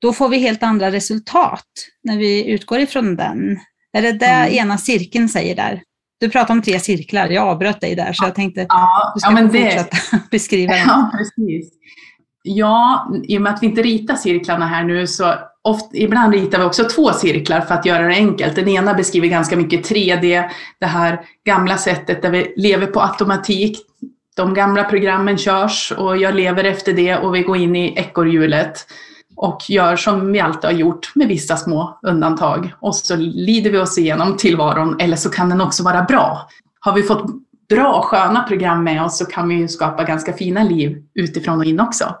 då 0.00 0.12
får 0.12 0.28
vi 0.28 0.38
helt 0.38 0.62
andra 0.62 0.90
resultat 0.90 1.66
när 2.02 2.18
vi 2.18 2.50
utgår 2.50 2.78
ifrån 2.78 3.16
den. 3.16 3.58
Är 3.98 4.02
det 4.02 4.12
det 4.12 4.26
Mm. 4.26 4.52
ena 4.54 4.78
cirkeln 4.78 5.28
säger 5.28 5.56
där? 5.56 5.82
Du 6.20 6.30
pratar 6.30 6.54
om 6.54 6.62
tre 6.62 6.80
cirklar, 6.80 7.28
jag 7.28 7.48
avbröt 7.48 7.80
dig 7.80 7.94
där 7.94 8.12
så 8.12 8.24
jag 8.24 8.34
tänkte 8.34 8.66
Ja, 8.68 9.12
du 9.14 9.20
ska 9.20 9.30
ja 9.30 9.36
få 9.36 9.42
det, 9.52 9.62
fortsätta 9.62 9.96
beskriva 10.30 10.72
den. 10.74 10.86
Ja, 10.88 11.10
precis. 11.18 11.72
Ja, 12.42 13.10
i 13.28 13.38
och 13.38 13.42
med 13.42 13.52
att 13.54 13.62
vi 13.62 13.66
inte 13.66 13.82
ritar 13.82 14.14
cirklarna 14.16 14.66
här 14.66 14.84
nu 14.84 15.06
så 15.06 15.34
oft, 15.62 15.90
ibland 15.94 16.34
ritar 16.34 16.58
vi 16.58 16.64
också 16.64 16.84
två 16.84 17.12
cirklar 17.12 17.60
för 17.60 17.74
att 17.74 17.86
göra 17.86 18.06
det 18.08 18.14
enkelt. 18.14 18.56
Den 18.56 18.68
ena 18.68 18.94
beskriver 18.94 19.28
ganska 19.28 19.56
mycket 19.56 19.90
3D, 19.90 20.48
det 20.80 20.86
här 20.86 21.20
gamla 21.46 21.78
sättet 21.78 22.22
där 22.22 22.30
vi 22.30 22.52
lever 22.56 22.86
på 22.86 23.00
automatik. 23.00 23.78
De 24.36 24.54
gamla 24.54 24.84
programmen 24.84 25.38
körs 25.38 25.92
och 25.98 26.16
jag 26.16 26.34
lever 26.34 26.64
efter 26.64 26.92
det 26.92 27.16
och 27.16 27.34
vi 27.34 27.42
går 27.42 27.56
in 27.56 27.76
i 27.76 27.94
ekorrhjulet 27.96 28.86
och 29.42 29.70
gör 29.70 29.96
som 29.96 30.32
vi 30.32 30.40
alltid 30.40 30.64
har 30.64 30.72
gjort 30.72 31.12
med 31.14 31.28
vissa 31.28 31.56
små 31.56 31.98
undantag. 32.02 32.74
Och 32.80 32.94
så 32.96 33.16
lider 33.16 33.70
vi 33.70 33.78
oss 33.78 33.98
igenom 33.98 34.36
tillvaron, 34.36 34.96
eller 35.00 35.16
så 35.16 35.30
kan 35.30 35.48
den 35.48 35.60
också 35.60 35.82
vara 35.82 36.02
bra. 36.02 36.48
Har 36.80 36.92
vi 36.92 37.02
fått 37.02 37.26
bra, 37.68 38.02
sköna 38.02 38.42
program 38.42 38.84
med 38.84 39.04
oss 39.04 39.18
så 39.18 39.24
kan 39.24 39.48
vi 39.48 39.54
ju 39.54 39.68
skapa 39.68 40.04
ganska 40.04 40.32
fina 40.32 40.62
liv 40.62 41.02
utifrån 41.14 41.58
och 41.58 41.64
in 41.64 41.80
också. 41.80 42.14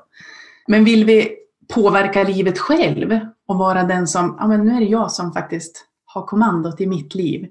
Men 0.68 0.84
vill 0.84 1.04
vi 1.04 1.28
påverka 1.74 2.22
livet 2.22 2.58
själv 2.58 3.20
och 3.48 3.58
vara 3.58 3.82
den 3.82 4.06
som, 4.06 4.36
ja 4.40 4.46
men 4.46 4.64
nu 4.64 4.76
är 4.76 4.80
det 4.80 4.86
jag 4.86 5.10
som 5.10 5.32
faktiskt 5.32 5.84
har 6.04 6.26
kommandot 6.26 6.80
i 6.80 6.86
mitt 6.86 7.14
liv. 7.14 7.46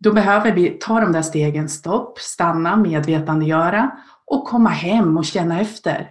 Då 0.00 0.12
behöver 0.12 0.52
vi 0.52 0.70
ta 0.80 1.00
de 1.00 1.12
där 1.12 1.22
stegen, 1.22 1.68
stopp, 1.68 2.18
stanna, 2.18 2.76
medvetandegöra 2.76 3.90
och 4.26 4.44
komma 4.44 4.70
hem 4.70 5.16
och 5.16 5.24
känna 5.24 5.60
efter. 5.60 6.08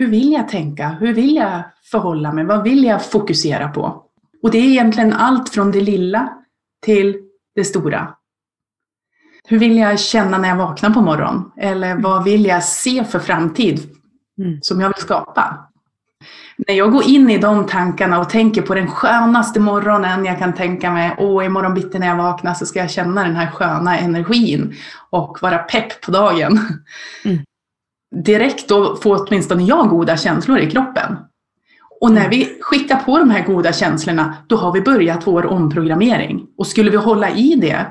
Hur 0.00 0.06
vill 0.06 0.32
jag 0.32 0.48
tänka? 0.48 0.88
Hur 0.88 1.14
vill 1.14 1.36
jag 1.36 1.62
förhålla 1.90 2.32
mig? 2.32 2.44
Vad 2.44 2.62
vill 2.62 2.84
jag 2.84 3.04
fokusera 3.04 3.68
på? 3.68 4.02
Och 4.42 4.50
det 4.50 4.58
är 4.58 4.64
egentligen 4.64 5.12
allt 5.12 5.48
från 5.48 5.72
det 5.72 5.80
lilla 5.80 6.28
till 6.84 7.16
det 7.54 7.64
stora. 7.64 8.14
Hur 9.48 9.58
vill 9.58 9.76
jag 9.76 10.00
känna 10.00 10.38
när 10.38 10.48
jag 10.48 10.56
vaknar 10.56 10.90
på 10.90 11.00
morgonen? 11.00 11.50
Eller 11.56 11.94
vad 11.94 12.24
vill 12.24 12.44
jag 12.44 12.64
se 12.64 13.04
för 13.04 13.18
framtid 13.18 13.80
Mm. 14.38 14.58
som 14.62 14.80
jag 14.80 14.88
vill 14.88 15.02
skapa? 15.02 15.68
När 16.68 16.74
jag 16.74 16.92
går 16.92 17.02
in 17.04 17.30
i 17.30 17.38
de 17.38 17.66
tankarna 17.66 18.20
och 18.20 18.30
tänker 18.30 18.62
på 18.62 18.74
den 18.74 18.86
skönaste 18.88 19.60
morgonen 19.60 20.24
jag 20.24 20.38
kan 20.38 20.54
tänka 20.54 20.90
mig, 20.90 21.14
åh 21.18 21.44
imorgon 21.46 21.74
bitti 21.74 21.98
när 21.98 22.06
jag 22.06 22.16
vaknar 22.16 22.54
så 22.54 22.66
ska 22.66 22.78
jag 22.78 22.90
känna 22.90 23.24
den 23.24 23.36
här 23.36 23.50
sköna 23.50 23.98
energin 23.98 24.74
och 25.10 25.38
vara 25.42 25.58
pepp 25.58 26.00
på 26.00 26.10
dagen. 26.10 26.58
Mm. 27.24 27.38
Direkt 28.24 28.68
då 28.68 28.96
får 28.96 29.26
åtminstone 29.26 29.62
jag 29.62 29.88
goda 29.88 30.16
känslor 30.16 30.58
i 30.58 30.70
kroppen. 30.70 31.16
Och 32.00 32.12
när 32.12 32.28
vi 32.28 32.58
skickar 32.60 32.96
på 32.96 33.18
de 33.18 33.30
här 33.30 33.46
goda 33.46 33.72
känslorna, 33.72 34.34
då 34.46 34.56
har 34.56 34.72
vi 34.72 34.80
börjat 34.80 35.26
vår 35.26 35.46
omprogrammering. 35.46 36.46
Och 36.58 36.66
skulle 36.66 36.90
vi 36.90 36.96
hålla 36.96 37.30
i 37.30 37.54
det 37.54 37.86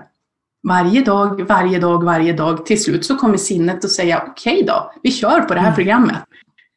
varje 0.68 1.02
dag, 1.04 1.48
varje 1.48 1.80
dag, 1.80 2.04
varje 2.04 2.34
dag, 2.34 2.66
till 2.66 2.84
slut 2.84 3.06
så 3.06 3.16
kommer 3.18 3.38
sinnet 3.38 3.86
att 3.86 3.92
säga 3.92 4.24
okej 4.28 4.64
då, 4.68 4.92
vi 5.04 5.12
kör 5.12 5.42
på 5.42 5.54
det 5.54 5.60
här 5.60 5.68
Mm. 5.68 5.76
programmet. 5.76 6.24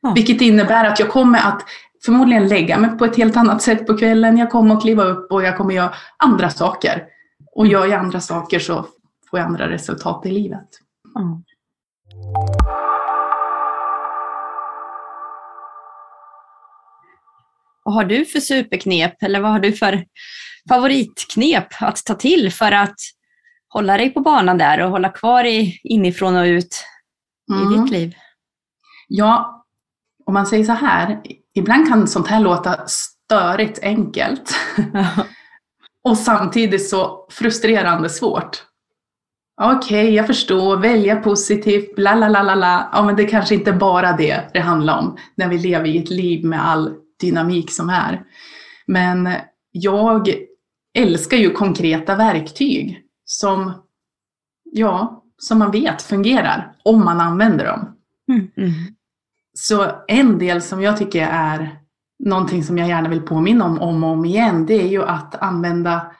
Ja. 0.00 0.12
Vilket 0.14 0.40
innebär 0.40 0.84
att 0.84 0.98
jag 1.00 1.08
kommer 1.10 1.38
att 1.38 1.62
förmodligen 2.04 2.48
lägga 2.48 2.78
mig 2.78 2.98
på 2.98 3.04
ett 3.04 3.16
helt 3.16 3.36
annat 3.36 3.62
sätt 3.62 3.86
på 3.86 3.98
kvällen. 3.98 4.38
Jag 4.38 4.50
kommer 4.50 4.74
att 4.74 4.82
kliva 4.82 5.04
upp 5.04 5.32
och 5.32 5.42
jag 5.42 5.56
kommer 5.56 5.74
göra 5.74 5.92
andra 6.16 6.50
saker. 6.50 7.04
Och 7.54 7.66
gör 7.66 7.86
jag 7.86 8.00
andra 8.00 8.20
saker 8.20 8.58
så 8.58 8.86
får 9.30 9.38
jag 9.38 9.46
andra 9.46 9.70
resultat 9.70 10.26
i 10.26 10.30
livet. 10.30 10.68
Ja. 11.14 11.42
Vad 17.84 17.94
har 17.94 18.04
du 18.04 18.24
för 18.24 18.40
superknep 18.40 19.22
eller 19.22 19.40
vad 19.40 19.50
har 19.50 19.60
du 19.60 19.72
för 19.72 20.04
favoritknep 20.68 21.66
att 21.80 22.04
ta 22.04 22.14
till 22.14 22.52
för 22.52 22.72
att 22.72 22.96
hålla 23.68 23.96
dig 23.96 24.10
på 24.10 24.20
banan 24.20 24.58
där 24.58 24.80
och 24.80 24.90
hålla 24.90 25.08
kvar 25.08 25.44
i, 25.44 25.80
inifrån 25.82 26.36
och 26.36 26.44
ut 26.44 26.84
i 27.50 27.62
Mm. 27.62 27.82
ditt 27.82 27.92
liv? 27.92 28.14
Ja, 29.08 29.64
om 30.26 30.34
man 30.34 30.46
säger 30.46 30.64
så 30.64 30.72
här, 30.72 31.20
ibland 31.54 31.88
kan 31.88 32.08
sånt 32.08 32.28
här 32.28 32.40
låta 32.40 32.86
störigt 32.86 33.78
enkelt 33.82 34.54
och 36.04 36.18
samtidigt 36.18 36.88
så 36.88 37.26
frustrerande 37.30 38.08
svårt. 38.08 38.62
Okej, 39.62 40.14
jag 40.14 40.26
förstår, 40.26 40.76
välja 40.76 41.16
positivt, 41.16 41.96
bla 41.96 42.14
la 42.14 42.28
la 42.28 42.42
la 42.42 42.54
la. 42.54 42.90
Ja, 42.92 43.02
men 43.02 43.16
det 43.16 43.24
kanske 43.24 43.54
inte 43.54 43.72
bara 43.72 44.12
det 44.12 44.50
det 44.52 44.60
handlar 44.60 44.98
om 44.98 45.16
när 45.34 45.48
vi 45.48 45.58
lever 45.58 45.86
i 45.86 45.98
ett 45.98 46.10
liv 46.10 46.44
med 46.44 46.66
all 46.68 46.94
dynamik 47.22 47.70
som 47.70 47.88
är. 47.88 48.24
Men 48.86 49.28
jag 49.70 50.28
älskar 50.94 51.36
ju 51.36 51.50
konkreta 51.50 52.16
verktyg 52.16 53.02
som, 53.24 53.72
ja, 54.64 55.24
som 55.38 55.58
man 55.58 55.70
vet 55.70 56.02
fungerar 56.02 56.76
om 56.84 57.04
man 57.04 57.20
använder 57.20 57.66
dem. 57.66 57.96
Mm. 58.28 58.72
Så 59.54 59.90
en 60.08 60.38
del 60.38 60.62
som 60.62 60.82
jag 60.82 60.96
tycker 60.96 61.28
är 61.30 61.78
någonting 62.24 62.64
som 62.64 62.78
jag 62.78 62.88
gärna 62.88 63.08
vill 63.08 63.22
påminna 63.22 63.64
om 63.64 63.78
om 63.78 64.04
och 64.04 64.10
om 64.10 64.24
igen, 64.24 64.66
det 64.66 64.82
är 64.82 64.88
ju 64.88 65.02
att 65.02 65.42
använda 65.42 66.12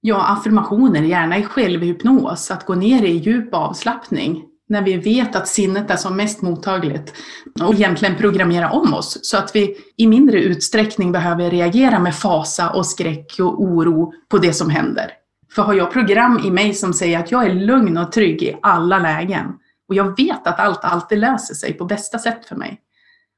ja, 0.00 0.26
affirmationer, 0.26 1.02
gärna 1.02 1.38
i 1.38 1.42
självhypnos, 1.42 2.50
att 2.50 2.66
gå 2.66 2.74
ner 2.74 3.02
i 3.02 3.16
djup 3.16 3.54
avslappning 3.54 4.47
när 4.68 4.82
vi 4.82 4.96
vet 4.96 5.36
att 5.36 5.48
sinnet 5.48 5.90
är 5.90 5.96
som 5.96 6.16
mest 6.16 6.42
mottagligt 6.42 7.14
och 7.62 7.74
egentligen 7.74 8.16
programmera 8.16 8.70
om 8.70 8.94
oss 8.94 9.18
så 9.22 9.36
att 9.36 9.56
vi 9.56 9.76
i 9.96 10.06
mindre 10.06 10.42
utsträckning 10.42 11.12
behöver 11.12 11.50
reagera 11.50 11.98
med 11.98 12.14
fasa 12.14 12.70
och 12.70 12.86
skräck 12.86 13.36
och 13.40 13.62
oro 13.62 14.12
på 14.28 14.38
det 14.38 14.52
som 14.52 14.70
händer. 14.70 15.12
För 15.54 15.62
har 15.62 15.74
jag 15.74 15.92
program 15.92 16.40
i 16.44 16.50
mig 16.50 16.74
som 16.74 16.92
säger 16.92 17.18
att 17.18 17.30
jag 17.30 17.46
är 17.46 17.54
lugn 17.54 17.98
och 17.98 18.12
trygg 18.12 18.42
i 18.42 18.56
alla 18.62 18.98
lägen 18.98 19.46
och 19.88 19.94
jag 19.94 20.16
vet 20.16 20.46
att 20.46 20.60
allt 20.60 20.84
alltid 20.84 21.18
löser 21.18 21.54
sig 21.54 21.72
på 21.72 21.84
bästa 21.84 22.18
sätt 22.18 22.46
för 22.46 22.56
mig. 22.56 22.80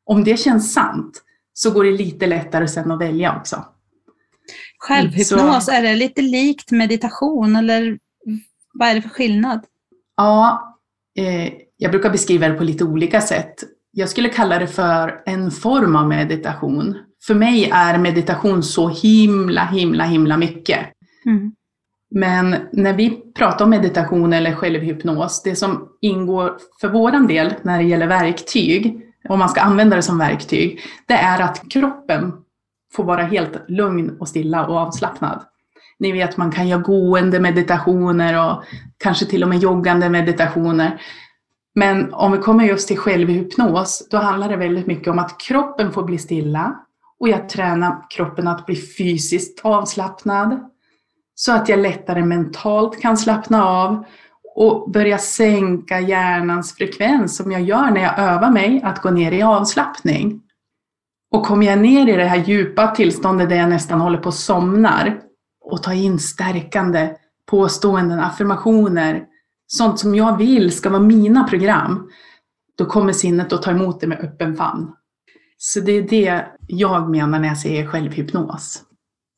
Om 0.07 0.25
det 0.25 0.37
känns 0.37 0.73
sant 0.73 1.23
så 1.53 1.71
går 1.71 1.85
det 1.85 1.93
lite 1.93 2.27
lättare 2.27 2.69
sen 2.69 2.91
att 2.91 3.01
välja 3.01 3.37
också. 3.37 3.65
Självhypnos, 4.79 5.69
är 5.69 5.83
det 5.83 5.95
lite 5.95 6.23
likt 6.23 6.71
meditation 6.71 7.57
eller 7.57 7.99
vad 8.73 8.89
är 8.89 8.95
det 8.95 9.03
för 9.03 9.09
skillnad? 9.09 9.61
Ja, 10.17 10.70
eh, 11.21 11.53
jag 11.77 11.91
brukar 11.91 12.11
beskriva 12.11 12.49
det 12.49 12.55
på 12.55 12.65
lite 12.65 12.85
olika 12.85 13.21
sätt. 13.21 13.55
Jag 13.93 14.09
skulle 14.09 14.29
kalla 14.29 14.59
det 14.59 14.67
för 14.67 15.23
en 15.27 15.51
form 15.51 15.97
av 15.97 16.09
meditation. 16.09 16.99
För 17.27 17.35
mig 17.35 17.71
är 17.73 17.99
meditation 17.99 18.63
så 18.63 18.89
himla, 18.89 19.65
himla, 19.65 20.05
himla 20.05 20.37
mycket. 20.37 20.79
Mm. 21.27 21.53
Men 22.11 22.57
när 22.73 22.93
vi 22.93 23.11
pratar 23.11 23.65
om 23.65 23.71
meditation 23.71 24.33
eller 24.33 24.55
självhypnos, 24.55 25.43
det 25.43 25.57
som 25.57 25.89
ingår 26.01 26.57
för 26.81 26.89
våran 26.89 27.27
del 27.27 27.55
när 27.63 27.79
det 27.79 27.85
gäller 27.85 28.07
verktyg, 28.07 29.01
om 29.29 29.39
man 29.39 29.49
ska 29.49 29.61
använda 29.61 29.97
det 29.97 30.03
som 30.03 30.19
verktyg, 30.19 30.81
det 31.07 31.15
är 31.15 31.43
att 31.43 31.71
kroppen 31.71 32.33
får 32.93 33.05
vara 33.05 33.23
helt 33.23 33.69
lugn 33.69 34.17
och 34.21 34.29
stilla 34.29 34.67
och 34.67 34.77
avslappnad. 34.77 35.43
Ni 36.01 36.13
vet, 36.13 36.37
man 36.37 36.51
kan 36.51 36.69
göra 36.69 36.81
gående 36.81 37.41
meditationer 37.41 38.51
och 38.51 38.65
kanske 38.99 39.27
till 39.27 39.43
och 39.43 39.49
med 39.49 39.59
joggande 39.59 40.11
meditationer. 40.11 41.01
Men 41.75 42.15
om 42.15 42.33
vi 42.33 42.39
kommer 42.39 42.65
just 42.65 42.89
till 42.89 42.99
självhypnos, 42.99 44.09
då 44.11 44.17
handlar 44.17 44.49
det 44.49 44.57
väldigt 44.57 44.87
mycket 44.87 45.09
om 45.09 45.19
att 45.19 45.41
kroppen 45.41 45.93
får 45.93 46.03
bli 46.03 46.19
stilla 46.19 46.77
och 47.21 47.29
jag 47.29 47.49
tränar 47.49 48.11
kroppen 48.11 48.49
att 48.49 48.67
bli 48.67 48.77
fysiskt 48.77 49.61
avslappnad 49.63 50.61
så 51.35 51.53
att 51.53 51.69
jag 51.69 51.79
lättare 51.79 52.23
mentalt 52.23 53.01
kan 53.01 53.17
slappna 53.17 53.65
av 53.65 54.05
och 54.55 54.91
börja 54.91 55.19
sänka 55.19 56.01
hjärnans 56.01 56.75
frekvens 56.77 57.37
som 57.37 57.53
jag 57.53 57.63
gör 57.63 57.91
när 57.91 58.01
jag 58.01 58.19
övar 58.19 58.51
mig 58.51 58.81
att 58.85 59.03
gå 59.03 59.11
ner 59.11 59.33
i 59.33 59.43
avslappning. 59.43 60.43
Och 61.31 61.47
kommer 61.47 61.67
jag 61.67 61.79
ner 61.79 62.09
i 62.09 62.17
det 62.17 62.25
här 62.25 62.45
djupa 62.45 62.89
tillståndet 62.89 63.49
där 63.49 63.57
jag 63.57 63.69
nästan 63.69 64.01
håller 64.01 64.19
på 64.19 64.29
att 64.29 64.35
somnar 64.35 65.21
och 65.61 65.83
tar 65.83 65.93
in 65.93 66.19
stärkande 66.19 67.11
påståenden, 67.51 68.21
affirmationer, 68.21 69.25
sånt 69.67 69.99
som 69.99 70.15
jag 70.15 70.37
vill 70.37 70.73
ska 70.73 70.91
vara 70.91 71.03
mina 71.03 71.45
program, 71.45 72.11
då 72.79 72.85
kommer 72.85 73.13
sinnet 73.13 73.53
att 73.53 73.63
ta 73.63 73.71
emot 73.71 74.01
det 74.01 74.07
med 74.07 74.21
öppen 74.21 74.57
famn. 74.57 74.93
Så 75.59 75.81
det 75.81 75.93
är 75.93 76.03
det 76.03 76.47
jag 76.67 77.11
menar 77.11 77.39
när 77.39 77.49
jag 77.49 77.59
säger 77.59 77.87
självhypnos. 77.87 78.83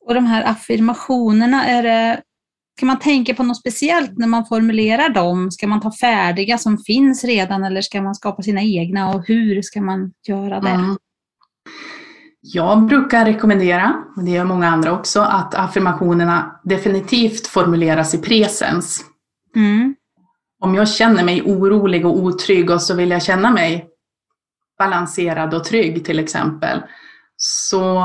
Och 0.05 0.13
de 0.13 0.25
här 0.25 0.43
affirmationerna, 0.43 1.65
är 1.65 1.83
det, 1.83 2.21
kan 2.79 2.87
man 2.87 2.99
tänka 2.99 3.35
på 3.35 3.43
något 3.43 3.57
speciellt 3.57 4.17
när 4.17 4.27
man 4.27 4.45
formulerar 4.45 5.09
dem? 5.09 5.51
Ska 5.51 5.67
man 5.67 5.81
ta 5.81 5.91
färdiga 5.91 6.57
som 6.57 6.77
finns 6.77 7.23
redan 7.23 7.63
eller 7.63 7.81
ska 7.81 8.01
man 8.01 8.15
skapa 8.15 8.41
sina 8.41 8.61
egna 8.61 9.15
och 9.15 9.27
hur 9.27 9.61
ska 9.61 9.81
man 9.81 10.13
göra 10.27 10.59
det? 10.59 10.69
Mm. 10.69 10.97
Jag 12.45 12.85
brukar 12.85 13.25
rekommendera, 13.25 14.03
och 14.15 14.23
det 14.23 14.31
gör 14.31 14.45
många 14.45 14.69
andra 14.69 14.91
också, 14.91 15.21
att 15.21 15.55
affirmationerna 15.55 16.59
definitivt 16.63 17.47
formuleras 17.47 18.13
i 18.13 18.17
presens. 18.17 19.05
Mm. 19.55 19.95
Om 20.59 20.75
jag 20.75 20.89
känner 20.89 21.23
mig 21.23 21.41
orolig 21.41 22.05
och 22.05 22.17
otrygg 22.17 22.69
och 22.69 22.81
så 22.81 22.95
vill 22.95 23.11
jag 23.11 23.23
känna 23.23 23.51
mig 23.51 23.87
balanserad 24.79 25.53
och 25.53 25.63
trygg 25.63 26.05
till 26.05 26.19
exempel. 26.19 26.81
Så 27.37 28.03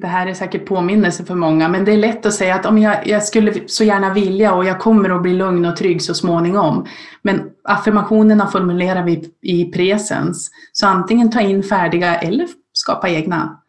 det 0.00 0.06
här 0.06 0.26
är 0.26 0.34
säkert 0.34 0.66
påminnelse 0.66 1.24
för 1.24 1.34
många, 1.34 1.68
men 1.68 1.84
det 1.84 1.92
är 1.92 1.96
lätt 1.96 2.26
att 2.26 2.34
säga 2.34 2.54
att 2.54 2.66
om 2.66 2.78
jag, 2.78 3.06
jag 3.06 3.22
skulle 3.22 3.68
så 3.68 3.84
gärna 3.84 4.14
vilja 4.14 4.54
och 4.54 4.64
jag 4.64 4.80
kommer 4.80 5.10
att 5.10 5.22
bli 5.22 5.32
lugn 5.32 5.64
och 5.64 5.76
trygg 5.76 6.02
så 6.02 6.14
småningom. 6.14 6.86
Men 7.22 7.42
affirmationerna 7.64 8.46
formulerar 8.46 9.02
vi 9.02 9.30
i 9.42 9.64
presens. 9.64 10.50
Så 10.72 10.86
antingen 10.86 11.30
ta 11.30 11.40
in 11.40 11.62
färdiga 11.62 12.14
eller 12.14 12.48
skapa 12.74 13.08
egna. 13.08 13.60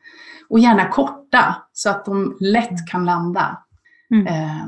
Och 0.50 0.60
gärna 0.60 0.90
korta 0.90 1.56
så 1.74 1.90
att 1.90 2.06
de 2.06 2.38
lätt 2.40 2.88
kan 2.92 3.06
landa. 3.06 3.58
Mm. 4.12 4.28
Eh, 4.28 4.66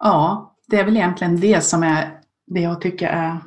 ja, 0.00 0.54
det 0.68 0.80
är 0.80 0.84
väl 0.84 0.96
egentligen 0.96 1.40
det 1.40 1.64
som 1.64 1.82
är 1.82 2.20
det 2.46 2.60
jag 2.60 2.80
tycker 2.80 3.08
är 3.08 3.38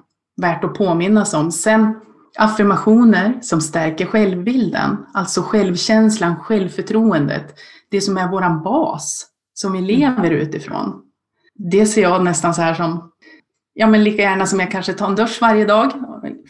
värt 0.41 0.63
att 0.63 0.73
påminnas 0.73 1.33
om. 1.33 1.51
Sen 1.51 1.95
affirmationer 2.37 3.39
som 3.41 3.61
stärker 3.61 4.05
självbilden, 4.05 5.05
alltså 5.13 5.41
självkänslan, 5.41 6.35
självförtroendet, 6.35 7.59
det 7.89 8.01
som 8.01 8.17
är 8.17 8.31
våran 8.31 8.63
bas 8.63 9.25
som 9.53 9.73
vi 9.73 9.81
lever 9.81 10.31
utifrån. 10.31 11.01
Det 11.55 11.85
ser 11.85 12.01
jag 12.01 12.23
nästan 12.23 12.53
så 12.53 12.61
här 12.61 12.73
som, 12.73 13.11
ja 13.73 13.87
men 13.87 14.03
lika 14.03 14.21
gärna 14.21 14.45
som 14.45 14.59
jag 14.59 14.71
kanske 14.71 14.93
tar 14.93 15.07
en 15.07 15.15
dusch 15.15 15.37
varje 15.41 15.65
dag, 15.65 15.91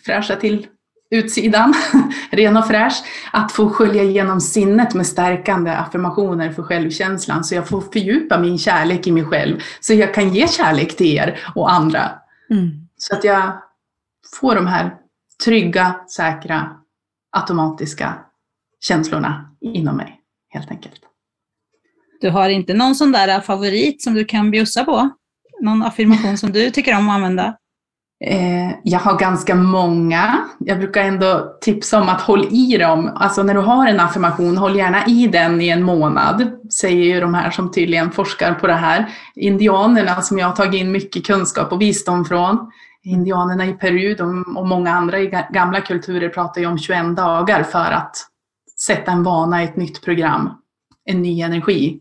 fräscha 0.06 0.36
till 0.36 0.68
utsidan, 1.10 1.74
ren 2.32 2.58
och 2.58 2.68
fräsch, 2.68 3.04
att 3.32 3.52
få 3.52 3.70
skölja 3.70 4.04
igenom 4.04 4.42
sinnet 4.42 4.94
med 4.94 5.08
stärkande 5.08 5.72
affirmationer 5.72 6.52
för 6.52 6.64
självkänslan 6.64 7.44
så 7.44 7.56
jag 7.56 7.68
får 7.68 7.82
fördjupa 7.82 8.40
min 8.40 8.58
kärlek 8.58 9.08
i 9.08 9.12
mig 9.12 9.26
själv, 9.26 9.60
så 9.80 9.94
jag 9.94 10.14
kan 10.14 10.34
ge 10.34 10.48
kärlek 10.48 10.98
till 10.98 11.18
er 11.18 11.40
och 11.56 11.72
andra. 11.72 12.12
Mm. 12.50 12.70
Så 12.98 13.16
att 13.16 13.24
jag 13.24 13.62
får 14.40 14.56
de 14.56 14.68
här 14.68 14.96
trygga, 15.46 15.96
säkra, 16.16 16.72
automatiska 17.32 18.20
känslorna 18.80 19.56
inom 19.62 19.98
mig, 19.98 20.20
helt 20.50 20.72
enkelt. 20.72 21.02
Du 22.22 22.30
har 22.30 22.50
inte 22.50 22.74
någon 22.74 22.96
sån 22.96 23.12
där 23.12 23.42
favorit 23.42 24.04
som 24.04 24.14
du 24.14 24.26
kan 24.26 24.52
bjussa 24.52 24.86
på? 24.86 25.10
Någon 25.62 25.84
affirmation 25.84 26.38
som 26.38 26.52
du 26.52 26.72
tycker 26.72 26.98
om 26.98 27.10
att 27.10 27.16
använda? 27.16 27.58
Eh, 28.26 28.72
jag 28.84 29.00
har 29.00 29.20
ganska 29.20 29.56
många. 29.56 30.48
Jag 30.60 30.78
brukar 30.78 31.04
ändå 31.04 31.58
tipsa 31.62 32.02
om 32.02 32.10
att 32.10 32.22
håll 32.22 32.48
i 32.52 32.78
dem. 32.78 33.12
Alltså 33.16 33.44
när 33.44 33.54
du 33.54 33.60
har 33.60 33.88
en 33.88 34.00
affirmation, 34.00 34.58
håll 34.58 34.76
gärna 34.76 35.06
i 35.06 35.28
den 35.28 35.62
i 35.62 35.70
en 35.70 35.84
månad, 35.84 36.52
säger 36.74 37.04
ju 37.04 37.20
de 37.20 37.34
här 37.34 37.52
som 37.52 37.72
tydligen 37.72 38.12
forskar 38.12 38.54
på 38.54 38.68
det 38.68 38.74
här. 38.74 39.10
Indianerna 39.36 40.22
som 40.22 40.38
jag 40.38 40.48
har 40.48 40.56
tagit 40.56 40.82
in 40.82 40.92
mycket 40.92 41.26
kunskap 41.26 41.72
och 41.72 41.82
visdom 41.82 42.26
från. 42.26 42.72
Indianerna 43.04 43.66
i 43.66 43.74
Peru 43.74 44.16
de, 44.16 44.58
och 44.58 44.68
många 44.68 44.92
andra 44.92 45.20
i 45.20 45.32
gamla 45.54 45.82
kulturer 45.82 46.30
pratar 46.30 46.62
ju 46.62 46.68
om 46.68 46.78
21 46.78 47.16
dagar 47.18 47.64
för 47.64 47.92
att 47.92 48.16
sätta 48.86 49.12
en 49.12 49.24
vana 49.24 49.62
i 49.62 49.66
ett 49.66 49.76
nytt 49.76 50.02
program, 50.02 50.50
en 51.06 51.22
ny 51.22 51.42
energi. 51.42 52.00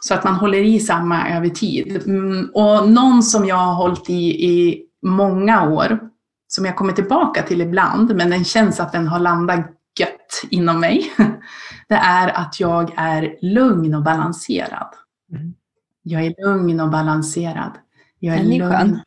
Så 0.00 0.14
att 0.14 0.24
man 0.24 0.34
håller 0.34 0.58
i 0.58 0.80
samma 0.80 1.28
över 1.28 1.48
tid. 1.48 2.02
Mm, 2.06 2.50
och 2.54 2.88
någon 2.88 3.22
som 3.22 3.46
jag 3.46 3.56
har 3.56 3.74
hållit 3.74 4.10
i 4.10 4.46
i 4.46 4.84
många 5.04 5.68
år, 5.70 6.10
som 6.46 6.64
jag 6.64 6.76
kommer 6.76 6.92
tillbaka 6.92 7.42
till 7.42 7.60
ibland, 7.60 8.16
men 8.16 8.30
den 8.30 8.44
känns 8.44 8.80
att 8.80 8.92
den 8.92 9.08
har 9.08 9.18
landat 9.18 9.66
gött 10.00 10.42
inom 10.50 10.80
mig, 10.80 11.12
det 11.88 11.94
är 11.94 12.28
att 12.28 12.60
jag 12.60 12.92
är 12.96 13.36
lugn 13.42 13.94
och 13.94 14.02
balanserad. 14.02 14.88
Mm. 15.32 15.54
Jag 16.02 16.24
är 16.26 16.34
lugn 16.46 16.80
och 16.80 16.90
balanserad. 16.90 17.72
Jag 18.18 18.34
är, 18.34 18.38
Den 18.42 18.52
är 18.52 18.58
lugn. 18.58 18.70
skön. 18.72 19.00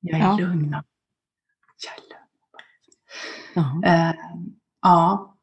Jag 0.00 0.20
är 0.20 0.24
Ja. 0.24 0.36
lugn. 0.36 0.74
och- 0.74 0.84
Jag 1.84 1.94
är 1.94 3.62
lugn. 3.64 3.84
Eh, 3.84 4.14
ja, 4.82 5.34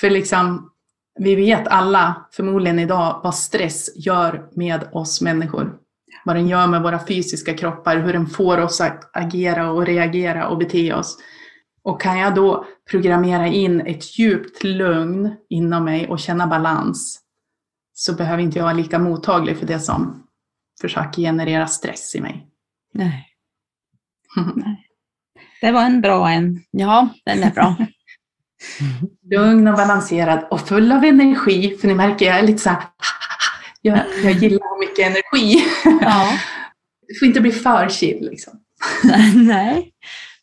för 0.00 0.10
liksom, 0.10 0.70
vi 1.18 1.34
vet 1.34 1.68
alla 1.68 2.26
förmodligen 2.32 2.78
idag 2.78 3.20
vad 3.24 3.34
stress 3.34 3.90
gör 4.06 4.48
med 4.52 4.88
oss 4.92 5.20
människor. 5.20 5.78
Vad 6.24 6.36
den 6.36 6.48
gör 6.48 6.66
med 6.66 6.82
våra 6.82 7.06
fysiska 7.06 7.54
kroppar, 7.54 7.96
hur 7.96 8.12
den 8.12 8.26
får 8.26 8.60
oss 8.60 8.80
att 8.80 9.16
agera 9.16 9.70
och 9.70 9.86
reagera 9.86 10.48
och 10.48 10.58
bete 10.58 10.94
oss. 10.94 11.18
Och 11.82 12.00
kan 12.00 12.18
jag 12.18 12.34
då 12.34 12.66
programmera 12.90 13.46
in 13.46 13.80
ett 13.80 14.18
djupt 14.18 14.64
lugn 14.64 15.36
inom 15.48 15.84
mig 15.84 16.08
och 16.08 16.18
känna 16.18 16.46
balans 16.46 17.20
så 17.94 18.14
behöver 18.14 18.42
inte 18.42 18.58
jag 18.58 18.64
vara 18.64 18.74
lika 18.74 18.98
mottaglig 18.98 19.58
för 19.58 19.66
det 19.66 19.80
som 19.80 20.26
försöker 20.80 21.22
generera 21.22 21.66
stress 21.66 22.14
i 22.14 22.20
mig. 22.20 22.46
Nej. 22.92 23.28
Det 25.60 25.72
var 25.72 25.82
en 25.82 26.00
bra 26.00 26.30
en. 26.30 26.64
Ja, 26.70 27.08
den 27.24 27.42
är 27.42 27.50
bra. 27.50 27.76
Lugn 29.30 29.68
och 29.68 29.76
balanserad 29.76 30.46
och 30.50 30.60
full 30.60 30.92
av 30.92 31.04
energi. 31.04 31.76
För 31.80 31.88
ni 31.88 31.94
märker, 31.94 32.26
jag 32.26 32.38
är 32.38 32.42
lite 32.42 32.58
så 32.58 32.70
här, 32.70 32.82
jag, 33.84 33.98
jag 34.24 34.32
gillar 34.32 34.78
mycket 34.80 35.06
energi. 35.06 35.64
Ja. 36.00 36.38
Det 37.08 37.18
får 37.18 37.28
inte 37.28 37.40
bli 37.40 37.52
för 37.52 37.88
chill 37.88 38.28
liksom. 38.30 38.52
Nej, 39.34 39.90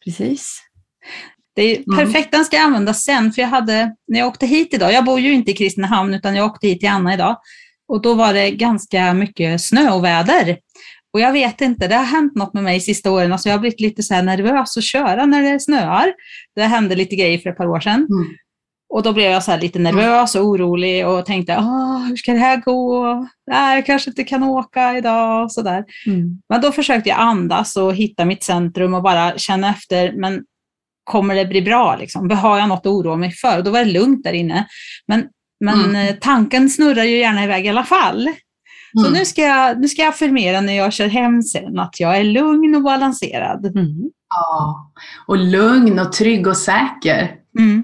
precis. 0.05 0.61
Det 1.55 1.61
är 1.61 1.77
Mm. 1.77 1.97
perfekt, 1.99 2.31
den 2.31 2.45
ska 2.45 2.55
jag 2.55 2.63
använda 2.65 2.93
sen, 2.93 3.31
för 3.31 3.41
jag 3.41 3.49
hade, 3.49 3.95
när 4.07 4.19
jag 4.19 4.27
åkte 4.27 4.45
hit 4.45 4.73
idag, 4.73 4.93
jag 4.93 5.05
bor 5.05 5.19
ju 5.19 5.31
inte 5.33 5.51
i 5.51 5.53
Kristinehamn, 5.53 6.13
utan 6.13 6.35
jag 6.35 6.45
åkte 6.45 6.67
hit 6.67 6.79
till 6.79 6.89
Anna 6.89 7.13
idag, 7.13 7.37
och 7.87 8.01
då 8.01 8.13
var 8.13 8.33
det 8.33 8.51
ganska 8.51 9.13
mycket 9.13 9.61
snö 9.61 9.91
och 9.91 10.03
väder. 10.03 10.57
Och 11.13 11.19
jag 11.19 11.33
vet 11.33 11.61
inte, 11.61 11.87
det 11.87 11.95
har 11.95 12.03
hänt 12.03 12.35
något 12.35 12.53
med 12.53 12.63
mig 12.63 12.77
de 12.79 12.81
sista 12.85 13.11
åren, 13.11 13.31
alltså 13.31 13.49
jag 13.49 13.53
har 13.53 13.59
blivit 13.59 13.79
lite 13.79 14.03
så 14.03 14.21
nervös 14.21 14.77
att 14.77 14.83
köra 14.83 15.25
när 15.25 15.41
det 15.53 15.59
snöar. 15.59 16.13
Det 16.55 16.61
hände 16.63 16.95
lite 16.95 17.15
grejer 17.15 17.37
för 17.37 17.49
ett 17.49 17.57
par 17.57 17.67
år 17.67 17.79
sedan. 17.79 18.07
Mm. 18.09 18.27
Och 18.93 19.03
då 19.03 19.13
blev 19.13 19.31
jag 19.31 19.43
så 19.43 19.57
lite 19.57 19.79
nervös 19.79 20.35
och 20.35 20.45
orolig 20.45 21.07
och 21.07 21.25
tänkte, 21.25 21.55
Åh, 21.59 22.05
hur 22.07 22.15
ska 22.15 22.31
det 22.33 22.37
här 22.39 22.57
gå? 22.57 23.05
Nej, 23.51 23.75
jag 23.75 23.85
kanske 23.85 24.09
inte 24.09 24.23
kan 24.23 24.43
åka 24.43 24.97
idag 24.97 25.43
och 25.43 25.51
sådär. 25.51 25.83
Mm. 26.07 26.41
Men 26.49 26.61
då 26.61 26.71
försökte 26.71 27.09
jag 27.09 27.19
andas 27.19 27.75
och 27.75 27.95
hitta 27.95 28.25
mitt 28.25 28.43
centrum 28.43 28.93
och 28.93 29.03
bara 29.03 29.37
känna 29.37 29.69
efter, 29.69 30.13
men 30.15 30.41
kommer 31.03 31.35
det 31.35 31.45
bli 31.45 31.61
bra? 31.61 31.95
Liksom? 31.99 32.29
Har 32.31 32.57
jag 32.59 32.69
något 32.69 32.79
att 32.79 32.85
oroa 32.87 33.15
mig 33.15 33.31
för? 33.31 33.57
Och 33.57 33.63
då 33.63 33.71
var 33.71 33.79
det 33.79 33.91
lugnt 33.91 34.23
där 34.23 34.33
inne. 34.33 34.67
Men, 35.07 35.25
men 35.65 35.85
Mm. 35.85 35.95
eh, 36.07 36.15
tanken 36.21 36.69
snurrar 36.69 37.03
ju 37.03 37.17
gärna 37.17 37.43
iväg 37.43 37.65
i 37.65 37.69
alla 37.69 37.83
fall. 37.83 38.29
Så 39.01 39.07
Mm. 39.07 39.19
nu 39.19 39.25
ska, 39.25 39.41
jag, 39.41 39.79
nu 39.81 39.87
ska 39.87 40.01
jag 40.01 40.09
affirmera 40.09 40.61
när 40.61 40.73
jag 40.73 40.93
kör 40.93 41.07
hem 41.07 41.41
sen 41.41 41.79
att 41.79 41.99
jag 41.99 42.17
är 42.17 42.23
lugn 42.23 42.75
och 42.75 42.83
balanserad. 42.83 43.65
Mm. 43.65 44.09
Ja. 44.29 44.91
Och 45.27 45.37
lugn 45.37 45.99
och 45.99 46.11
trygg 46.13 46.47
och 46.47 46.57
säker. 46.57 47.31
Mm. 47.59 47.83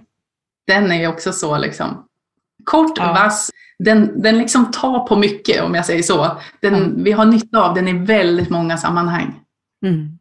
Den 0.68 0.92
är 0.92 1.00
ju 1.00 1.08
också 1.08 1.32
så 1.32 1.58
liksom. 1.58 2.04
Kort, 2.64 2.98
Ja. 2.98 3.14
vass. 3.14 3.52
Den, 3.80 4.22
den 4.22 4.38
liksom 4.38 4.72
tar 4.72 5.00
på 5.08 5.16
mycket 5.16 5.64
om 5.64 5.76
jag 5.76 5.86
säger 5.86 6.04
så. 6.04 6.38
Den, 6.62 6.74
Ja. 6.74 7.04
Vi 7.04 7.12
har 7.12 7.26
nytta 7.26 7.62
av 7.62 7.76
den 7.76 7.88
i 7.88 7.94
väldigt 7.94 8.50
många 8.50 8.78
sammanhang. 8.78 9.40
Mm. 9.86 10.18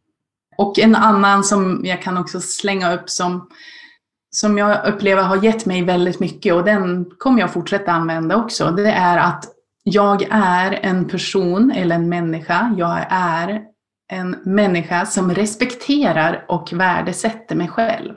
Och 0.57 0.79
en 0.79 0.95
annan 0.95 1.43
som 1.43 1.81
jag 1.85 2.01
kan 2.01 2.17
också 2.17 2.41
slänga 2.41 2.93
upp 2.93 3.09
som, 3.09 3.49
som 4.35 4.57
jag 4.57 4.87
upplever 4.87 5.23
har 5.23 5.43
gett 5.43 5.65
mig 5.65 5.83
väldigt 5.83 6.19
mycket 6.19 6.53
och 6.53 6.63
den 6.63 7.05
kommer 7.17 7.39
jag 7.39 7.53
fortsätta 7.53 7.91
använda 7.91 8.35
också. 8.35 8.71
Det 8.71 8.91
är 8.91 9.17
att 9.17 9.45
jag 9.83 10.27
är 10.29 10.71
en 10.71 11.05
person 11.07 11.71
eller 11.71 11.95
en 11.95 12.09
människa. 12.09 12.75
Jag 12.77 13.05
är 13.09 13.61
en 14.11 14.35
människa 14.43 15.05
som 15.05 15.33
respekterar 15.33 16.45
och 16.47 16.73
värdesätter 16.73 17.55
mig 17.55 17.67
själv. 17.67 18.13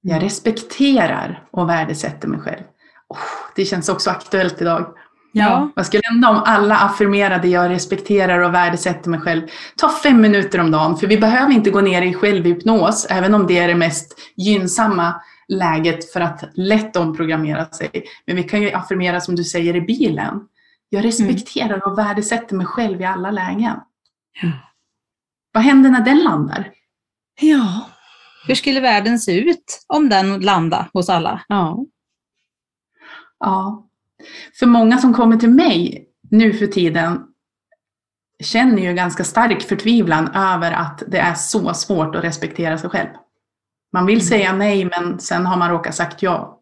Jag 0.00 0.22
respekterar 0.22 1.44
och 1.50 1.68
värdesätter 1.68 2.28
mig 2.28 2.40
själv. 2.40 2.62
Oh, 3.08 3.18
det 3.56 3.64
känns 3.64 3.88
också 3.88 4.10
aktuellt 4.10 4.62
idag. 4.62 4.94
Ja. 5.32 5.70
Vad 5.76 5.86
skulle 5.86 6.02
hända 6.04 6.28
om 6.28 6.42
alla 6.46 6.76
affirmerade 6.76 7.48
jag 7.48 7.70
respekterar 7.70 8.40
och 8.40 8.54
värdesätter 8.54 9.10
mig 9.10 9.20
själv? 9.20 9.42
Ta 9.76 9.88
fem 9.88 10.20
minuter 10.20 10.60
om 10.60 10.70
dagen, 10.70 10.96
för 10.96 11.06
vi 11.06 11.18
behöver 11.18 11.52
inte 11.52 11.70
gå 11.70 11.80
ner 11.80 12.02
i 12.02 12.14
självhypnos, 12.14 13.06
även 13.10 13.34
om 13.34 13.46
det 13.46 13.58
är 13.58 13.68
det 13.68 13.74
mest 13.74 14.18
gynnsamma 14.36 15.20
läget 15.48 16.12
för 16.12 16.20
att 16.20 16.44
lätt 16.54 16.96
omprogrammera 16.96 17.66
sig. 17.66 18.04
Men 18.26 18.36
vi 18.36 18.42
kan 18.42 18.62
ju 18.62 18.72
affirmera 18.72 19.20
som 19.20 19.36
du 19.36 19.44
säger 19.44 19.76
i 19.76 19.80
bilen. 19.80 20.40
Jag 20.88 21.04
respekterar 21.04 21.86
och 21.86 21.98
värdesätter 21.98 22.56
mig 22.56 22.66
själv 22.66 23.00
i 23.00 23.04
alla 23.04 23.30
lägen. 23.30 23.76
Ja. 24.42 24.48
Vad 25.52 25.62
händer 25.62 25.90
när 25.90 26.00
den 26.00 26.18
landar? 26.18 26.70
Ja. 27.40 27.88
Hur 28.48 28.54
skulle 28.54 28.80
världen 28.80 29.18
se 29.18 29.40
ut 29.40 29.84
om 29.86 30.08
den 30.08 30.40
landade 30.40 30.86
hos 30.92 31.08
alla? 31.08 31.40
Ja. 31.48 31.84
Ja, 33.40 33.88
För 34.58 34.66
många 34.66 34.98
som 34.98 35.14
kommer 35.14 35.36
till 35.36 35.50
mig 35.50 36.08
nu 36.30 36.52
för 36.52 36.66
tiden 36.66 37.24
känner 38.44 38.82
ju 38.82 38.94
ganska 38.94 39.24
stark 39.24 39.62
förtvivlan 39.62 40.28
över 40.28 40.72
att 40.72 41.02
det 41.08 41.18
är 41.18 41.34
så 41.34 41.74
svårt 41.74 42.14
att 42.14 42.24
respektera 42.24 42.78
sig 42.78 42.90
själv. 42.90 43.08
Man 43.92 44.06
vill 44.06 44.28
säga 44.28 44.52
nej 44.52 44.84
men 44.84 45.20
sen 45.20 45.46
har 45.46 45.56
man 45.56 45.70
råkat 45.70 45.94
sagt 45.94 46.22
ja. 46.22 46.60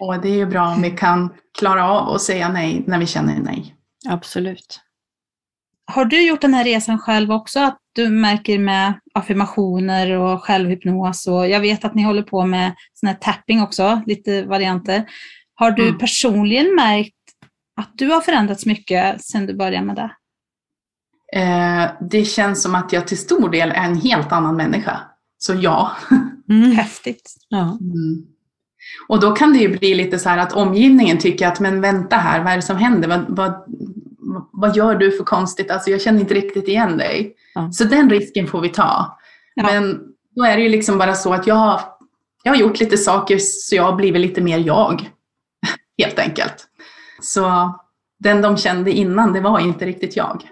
Och 0.00 0.20
det 0.20 0.28
är 0.28 0.36
ju 0.36 0.46
bra 0.46 0.68
om 0.68 0.82
vi 0.82 0.90
kan 0.90 1.34
klara 1.58 1.90
av 1.90 2.14
att 2.14 2.22
säga 2.22 2.48
nej 2.48 2.84
när 2.86 2.98
vi 2.98 3.06
känner 3.06 3.40
nej. 3.40 3.74
Absolut. 4.08 4.80
Har 5.84 6.04
du 6.04 6.26
gjort 6.26 6.40
den 6.40 6.54
här 6.54 6.64
resan 6.64 6.98
själv 6.98 7.32
också? 7.32 7.60
Att 7.60 7.78
du 7.98 8.08
märker 8.08 8.58
med 8.58 8.94
affirmationer 9.14 10.10
och 10.10 10.44
självhypnos 10.44 11.26
och 11.26 11.48
jag 11.48 11.60
vet 11.60 11.84
att 11.84 11.94
ni 11.94 12.02
håller 12.02 12.22
på 12.22 12.46
med 12.46 12.74
sån 12.94 13.06
här 13.08 13.16
tapping 13.16 13.62
också, 13.62 14.02
lite 14.06 14.42
varianter. 14.42 15.04
Har 15.54 15.70
du 15.70 15.82
Mm. 15.86 15.98
personligen 15.98 16.74
märkt 16.76 17.14
att 17.80 17.90
du 17.94 18.06
har 18.06 18.20
förändrats 18.20 18.66
mycket 18.66 19.24
sedan 19.24 19.46
du 19.46 19.54
började 19.54 19.86
med 19.86 19.96
det? 19.96 20.10
Eh, 21.40 21.90
det 22.10 22.24
känns 22.24 22.62
som 22.62 22.74
att 22.74 22.92
jag 22.92 23.06
till 23.06 23.18
stor 23.18 23.48
del 23.48 23.70
är 23.70 23.84
en 23.84 23.96
helt 24.00 24.32
annan 24.32 24.56
människa. 24.56 25.00
Så 25.38 25.54
ja. 25.54 25.92
Mm. 26.50 26.70
Häftigt. 26.72 27.34
Ja. 27.48 27.78
Och 29.08 29.20
då 29.20 29.32
kan 29.32 29.52
det 29.52 29.58
ju 29.58 29.78
bli 29.78 29.94
lite 29.94 30.18
så 30.18 30.28
här 30.28 30.38
att 30.38 30.52
omgivningen 30.52 31.18
tycker 31.18 31.48
att 31.48 31.60
men 31.60 31.80
vänta 31.80 32.16
här, 32.16 32.44
vad 32.44 32.52
är 32.52 32.56
det 32.56 32.62
som 32.62 32.76
händer? 32.76 33.08
Vad, 33.08 33.24
vad, 33.28 33.64
vad 34.52 34.76
gör 34.76 34.94
du 34.94 35.12
för 35.12 35.24
konstigt? 35.24 35.70
Alltså 35.70 35.90
jag 35.90 36.00
känner 36.00 36.20
inte 36.20 36.34
riktigt 36.34 36.68
igen 36.68 36.96
dig. 36.96 37.34
Ja. 37.54 37.72
Så 37.72 37.84
den 37.84 38.10
risken 38.10 38.46
får 38.46 38.60
vi 38.60 38.68
ta. 38.68 39.18
Ja. 39.54 39.62
Men 39.66 40.00
då 40.36 40.44
är 40.44 40.56
det 40.56 40.62
ju 40.62 40.68
liksom 40.68 40.98
bara 40.98 41.14
så 41.14 41.32
att 41.32 41.46
jag, 41.46 41.54
har- 41.54 41.80
jag 42.42 42.52
har 42.52 42.56
gjort 42.56 42.80
lite 42.80 42.96
saker 42.98 43.38
så 43.40 43.76
jag 43.76 43.82
har 43.82 43.96
blivit 43.96 44.20
lite 44.20 44.40
mer 44.40 44.58
jag. 44.58 45.10
Helt 46.02 46.18
enkelt. 46.18 46.66
Så 47.20 47.72
den 48.18 48.42
de 48.42 48.56
kände 48.56 48.92
innan, 48.92 49.32
det 49.32 49.40
var 49.40 49.58
inte 49.60 49.86
riktigt 49.86 50.16
jag. 50.16 50.42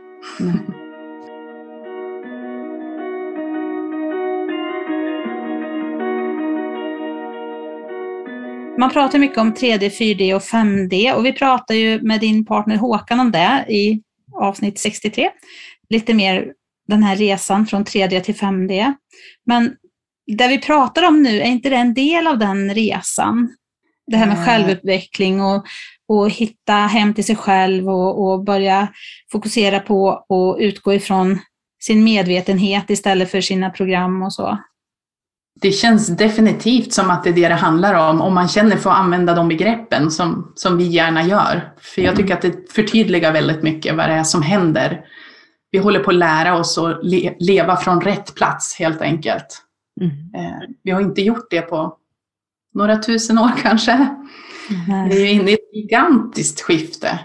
Man 8.79 8.91
pratar 8.91 9.19
mycket 9.19 9.39
om 9.39 9.55
3D, 9.55 9.89
4D 9.89 10.35
och 10.35 10.43
5D 10.43 11.13
och 11.13 11.27
vi 11.27 11.33
pratar 11.33 11.75
ju 11.75 12.03
med 12.03 12.21
din 12.21 12.45
partner 12.45 12.77
Håkan 12.77 13.21
om 13.21 13.33
det 13.33 13.65
i 13.69 14.03
avsnitt 14.41 14.79
63. 14.79 15.31
Lite 15.89 16.15
mer 16.15 16.53
den 16.89 17.03
här 17.03 17.17
resan 17.17 17.67
från 17.67 17.85
3D 17.85 18.21
till 18.21 18.35
5D. 18.35 18.95
Men 19.47 19.75
det 20.27 20.49
vi 20.49 20.59
pratar 20.59 21.09
om 21.09 21.23
nu, 21.23 21.41
är 21.41 21.47
inte 21.47 21.69
det 21.69 21.77
en 21.77 21.95
del 21.95 22.27
av 22.27 22.39
den 22.39 22.75
resan? 22.75 23.57
Det 24.07 24.17
här 24.17 24.27
med 24.27 24.39
Eh. 24.39 24.45
självutveckling 24.45 25.43
och, 25.43 25.65
och 26.09 26.31
hitta 26.31 26.73
hem 26.73 27.15
till 27.15 27.25
sig 27.25 27.37
själv 27.37 27.89
och, 27.89 28.27
och 28.27 28.45
börja 28.45 28.89
fokusera 29.33 29.81
på 29.81 30.25
och 30.29 30.57
utgå 30.61 30.95
ifrån 30.95 31.39
sin 31.83 32.05
medvetenhet 32.05 32.91
istället 32.91 33.31
för 33.31 33.41
sina 33.41 33.71
program 33.71 34.23
och 34.23 34.33
så. 34.33 34.59
Det 35.61 35.73
känns 35.73 36.07
definitivt 36.07 36.93
som 36.93 37.11
att 37.11 37.25
det 37.25 37.31
är 37.31 37.35
det 37.35 37.49
det 37.49 37.55
handlar 37.55 38.11
om, 38.11 38.21
om 38.21 38.35
man 38.35 38.49
känner 38.49 38.77
för 38.77 38.91
att 38.91 38.97
använda 38.97 39.35
de 39.35 39.49
begreppen 39.49 40.11
som, 40.11 40.53
som 40.55 40.77
vi 40.79 40.85
gärna 40.85 41.23
gör. 41.23 41.73
För 41.81 42.03
jag 42.03 42.17
tycker 42.17 42.35
att 42.35 42.43
det 42.43 42.73
förtydligar 42.73 43.33
väldigt 43.33 43.63
mycket 43.63 43.97
vad 43.97 44.09
det 44.09 44.15
är 44.15 44.25
som 44.25 44.43
händer. 44.43 45.05
Vi 45.71 45.79
håller 45.79 46.01
på 46.01 46.11
att 46.11 46.17
lära 46.17 46.59
oss 46.59 46.79
att 46.79 46.99
le, 47.03 47.35
leva 47.39 47.77
från 47.77 48.01
rätt 48.01 48.35
plats 48.35 48.77
helt 48.79 49.01
enkelt. 49.03 49.63
Mm. 50.01 50.11
Eh, 50.35 50.59
vi 50.83 50.91
har 50.91 51.01
inte 51.01 51.23
gjort 51.23 51.47
det 51.51 51.61
på 51.63 51.97
några 52.75 52.97
tusen 52.97 53.39
år 53.39 53.51
kanske. 53.63 54.07
Vi 55.11 55.23
är 55.23 55.33
inne 55.33 55.51
i 55.51 55.55
ett 55.55 55.75
gigantiskt 55.75 56.61
skifte. 56.61 57.19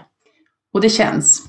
Och 0.72 0.80
det 0.80 0.88
känns. 0.90 1.42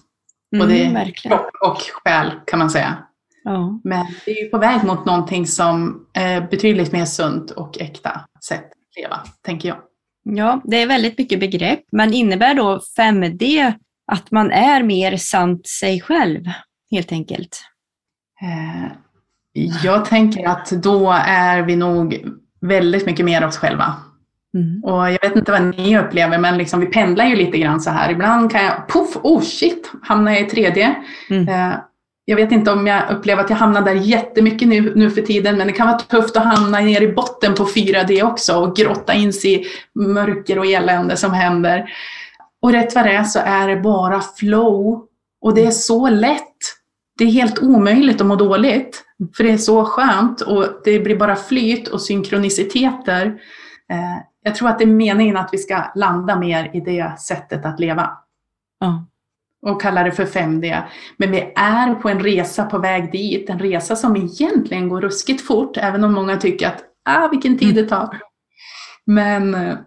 Och 0.62 0.68
det 0.68 0.82
Mm, 0.82 0.94
verkligen. 0.94 1.38
kropp 1.38 1.50
och 1.62 1.78
själ 1.78 2.32
kan 2.48 2.60
man 2.60 2.70
säga. 2.70 2.98
Ja. 3.44 3.80
Men 3.84 4.06
vi 4.26 4.40
är 4.40 4.44
ju 4.44 4.50
på 4.50 4.58
väg 4.58 4.84
mot 4.84 5.06
någonting 5.06 5.48
som 5.48 6.06
är 6.14 6.42
betydligt 6.42 6.92
mer 6.92 7.06
sunt 7.06 7.52
och 7.52 7.82
äkta 7.82 8.22
sätt 8.48 8.66
att 8.66 9.02
leva, 9.02 9.20
tänker 9.46 9.70
jag. 9.70 9.78
ja, 10.24 10.62
det 10.64 10.82
är 10.82 10.88
väldigt 10.88 11.18
mycket 11.18 11.40
begrepp. 11.40 11.80
Men 11.92 12.14
innebär 12.14 12.54
då 12.54 12.80
5D 12.98 13.74
att 14.12 14.32
man 14.32 14.52
är 14.52 14.84
mer 14.84 15.18
sant 15.18 15.68
sig 15.68 16.02
själv, 16.02 16.44
helt 16.92 17.12
enkelt? 17.12 17.62
Eh, 18.42 18.92
Jag 19.84 20.06
tänker 20.06 20.48
att 20.48 20.70
då 20.72 21.12
är 21.26 21.62
vi 21.62 21.76
nog 21.76 22.26
väldigt 22.62 23.06
mycket 23.06 23.26
mer 23.26 23.46
oss 23.48 23.58
själva. 23.58 23.94
Mm. 24.58 24.84
Och 24.84 25.12
jag 25.12 25.22
vet 25.22 25.36
inte 25.36 25.52
vad 25.52 25.64
ni 25.78 25.98
upplever, 25.98 26.38
men 26.38 26.58
liksom 26.58 26.80
vi 26.80 26.86
pendlar 26.86 27.26
ju 27.26 27.36
lite 27.36 27.58
grann 27.58 27.82
så 27.82 27.90
här. 27.90 28.12
Ibland 28.12 28.52
kan 28.52 28.64
jag, 28.64 28.88
poff, 28.88 29.18
oh 29.24 29.42
shit, 29.42 29.92
hamnar 30.02 30.32
jag 30.32 30.42
i 30.42 30.46
3D. 30.46 30.94
Mm. 31.30 31.48
Jag 32.26 32.36
vet 32.36 32.52
inte 32.52 32.72
om 32.72 32.88
jag 32.88 33.10
upplever 33.10 33.44
att 33.44 33.50
jag 33.50 33.58
hamnar 33.58 33.82
där 33.82 33.94
jättemycket 33.96 34.68
nu, 34.68 34.94
nu 34.96 35.10
för 35.12 35.22
tiden, 35.22 35.58
men 35.58 35.68
det 35.68 35.74
kan 35.74 35.88
vara 35.88 36.00
tufft 36.00 36.38
att 36.38 36.44
hamna 36.44 36.80
ner 36.80 37.02
i 37.02 37.14
botten 37.14 37.54
på 37.56 37.66
4D 37.66 38.24
också 38.24 38.56
och 38.56 38.76
grotta 38.76 39.14
in 39.14 39.34
sig 39.34 39.54
i 39.54 39.66
mörker 40.00 40.60
och 40.60 40.66
elände 40.66 41.18
som 41.18 41.34
händer. 41.34 41.90
Och 42.62 42.72
rätt 42.72 42.96
vad 42.96 43.06
det 43.06 43.12
är 43.12 43.24
så 43.24 43.40
är 43.40 43.68
det 43.68 43.76
bara 43.76 44.22
flow. 44.22 45.06
Och 45.42 45.56
det 45.56 45.66
är 45.66 45.72
så 45.72 46.10
lätt. 46.10 46.58
Det 47.18 47.24
är 47.24 47.32
helt 47.32 47.60
omöjligt 47.60 48.22
att 48.22 48.28
må 48.28 48.36
dåligt, 48.36 49.04
för 49.38 49.44
det 49.44 49.52
är 49.52 49.58
så 49.58 49.86
skönt 49.86 50.42
och 50.42 50.66
det 50.84 51.00
blir 51.00 51.16
bara 51.16 51.36
flyt 51.36 51.88
och 51.88 52.02
synkroniciteter. 52.02 53.26
Eh, 53.92 54.18
Jag 54.44 54.56
tror 54.56 54.70
att 54.70 54.78
det 54.78 54.84
är 54.84 54.88
meningen 54.88 55.38
att 55.38 55.50
vi 55.52 55.58
ska 55.58 55.84
landa 55.96 56.40
mer 56.40 56.72
i 56.74 56.80
det 56.80 57.20
sättet 57.20 57.66
att 57.66 57.80
leva 57.80 58.12
Ja. 58.80 59.06
Och 59.64 59.82
kallar 59.82 60.04
det 60.04 60.12
för 60.12 60.26
5D. 60.26 60.82
Men 61.18 61.32
vi 61.32 61.54
är 61.56 61.96
på 61.96 62.10
en 62.10 62.20
resa 62.20 62.66
på 62.66 62.78
väg 62.78 63.12
dit, 63.12 63.50
en 63.50 63.60
resa 63.60 63.96
som 63.96 64.16
egentligen 64.16 64.90
går 64.90 65.02
ruskigt 65.02 65.48
fort, 65.48 65.78
även 65.78 66.04
om 66.04 66.14
många 66.14 66.38
tycker 66.38 66.68
att 66.68 66.84
ah, 67.06 67.28
vilken 67.28 67.58
tid 67.58 67.76
det 67.76 67.86
tar. 67.86 68.20
Men 69.06 69.56
eh, 69.56 69.78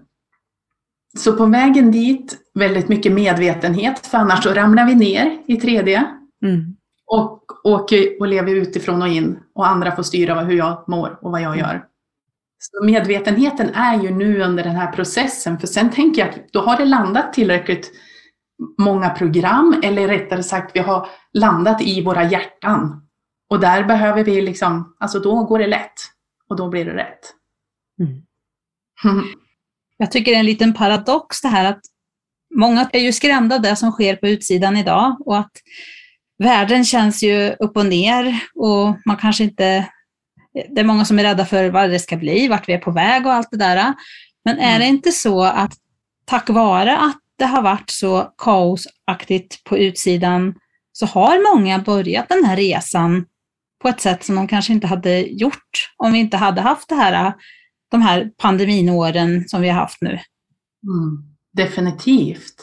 så 1.19 1.37
på 1.37 1.47
vägen 1.47 1.91
dit, 1.91 2.37
väldigt 2.55 2.89
mycket 2.89 3.13
medvetenhet, 3.13 4.07
för 4.07 4.19
annars 4.19 4.43
så 4.43 4.55
ramlar 4.55 4.87
vi 4.87 4.95
ner 4.95 5.39
i 5.47 5.57
3D 5.57 6.05
Mm. 6.45 6.77
och 7.07 7.43
åker 7.65 8.21
och 8.21 8.27
lever 8.27 8.55
utifrån 8.55 9.03
och 9.03 9.09
in 9.09 9.39
och 9.55 9.69
andra 9.69 9.97
får 9.97 10.03
styra 10.03 10.41
hur 10.41 10.57
jag 10.57 10.85
mår 10.89 11.19
och 11.23 11.31
vad 11.31 11.41
jag 11.41 11.59
gör. 11.59 11.85
Så 12.59 12.85
medvetenheten 12.85 13.75
är 13.75 14.03
ju 14.03 14.11
nu 14.11 14.43
under 14.43 14.65
den 14.65 14.77
här 14.77 14.93
processen, 14.93 15.59
för 15.59 15.67
sen 15.67 15.91
tänker 15.91 16.21
jag 16.21 16.31
att 16.31 16.53
då 16.53 16.61
har 16.61 16.77
det 16.77 16.85
landat 16.85 17.33
tillräckligt 17.33 17.93
många 18.79 19.11
program, 19.11 19.81
eller 19.83 20.09
rättare 20.09 20.43
sagt 20.43 20.71
vi 20.75 20.81
har 20.81 21.09
landat 21.33 21.83
i 21.83 22.03
våra 22.03 22.25
hjärtan. 22.25 23.03
Och 23.51 23.61
där 23.61 23.85
behöver 23.85 24.25
vi 24.25 24.41
liksom, 24.41 24.97
alltså 25.01 25.19
då 25.21 25.45
går 25.45 25.59
det 25.59 25.67
lätt 25.67 25.93
och 26.49 26.57
då 26.57 26.69
blir 26.69 26.85
det 26.85 26.95
rätt. 26.95 27.35
Mm. 28.01 29.25
Jag 29.97 30.11
tycker 30.11 30.31
det 30.31 30.37
är 30.37 30.41
en 30.41 30.47
liten 30.47 30.75
paradox 30.75 31.41
det 31.41 31.49
här 31.49 31.65
att 31.65 31.81
många 32.55 32.91
är 32.93 33.01
ju 33.01 33.13
skrämda 33.13 33.57
av 33.57 33.63
det 33.63 33.77
som 33.77 33.93
sker 33.93 34.17
på 34.17 34.29
utsidan 34.29 34.77
idag 34.77 35.17
och 35.27 35.39
att 35.39 35.53
världen 36.39 36.85
känns 36.85 37.23
ju 37.23 37.53
upp 37.53 37.77
och 37.77 37.87
ner 37.87 38.41
och 38.55 38.97
man 39.07 39.17
kanske 39.17 39.45
inte... 39.45 39.89
Det 40.71 40.81
är 40.81 40.85
många 40.85 41.05
som 41.05 41.19
är 41.19 41.23
rädda 41.23 41.47
för 41.47 41.71
vad 41.71 41.91
det 41.91 41.99
ska 41.99 42.17
bli, 42.17 42.49
vart 42.49 42.69
vi 42.69 42.73
är 42.73 42.79
på 42.79 42.91
väg 42.91 43.27
och 43.27 43.33
allt 43.33 43.51
det 43.51 43.57
där. 43.57 43.95
Men 44.45 44.59
är 44.59 44.69
Mm. 44.69 44.81
det 44.81 44.87
inte 44.87 45.13
så 45.13 45.43
att 45.43 45.73
tack 46.25 46.49
vare 46.49 46.97
att 46.99 47.19
det 47.39 47.45
har 47.45 47.63
varit 47.63 47.91
så 47.91 48.33
kaosaktigt 48.39 49.65
på 49.65 49.79
utsidan 49.79 50.55
så 50.93 51.07
har 51.07 51.55
många 51.55 51.79
börjat 51.79 52.29
den 52.29 52.45
här 52.45 52.57
resan 52.57 53.25
på 53.83 53.89
ett 53.89 54.01
sätt 54.01 54.25
som 54.25 54.35
de 54.35 54.49
kanske 54.49 54.73
inte 54.73 54.87
hade 54.87 55.21
gjort 55.21 55.93
om 55.97 56.13
vi 56.13 56.19
inte 56.19 56.37
hade 56.37 56.61
haft 56.61 56.89
det 56.89 56.95
här, 56.95 57.35
de 57.91 58.03
här 58.03 58.31
pandeminåren 58.39 59.49
som 59.49 59.61
vi 59.61 59.69
har 59.69 59.81
haft 59.81 60.03
nu. 60.03 60.11
Mm, 60.11 61.23
definitivt. 61.53 62.55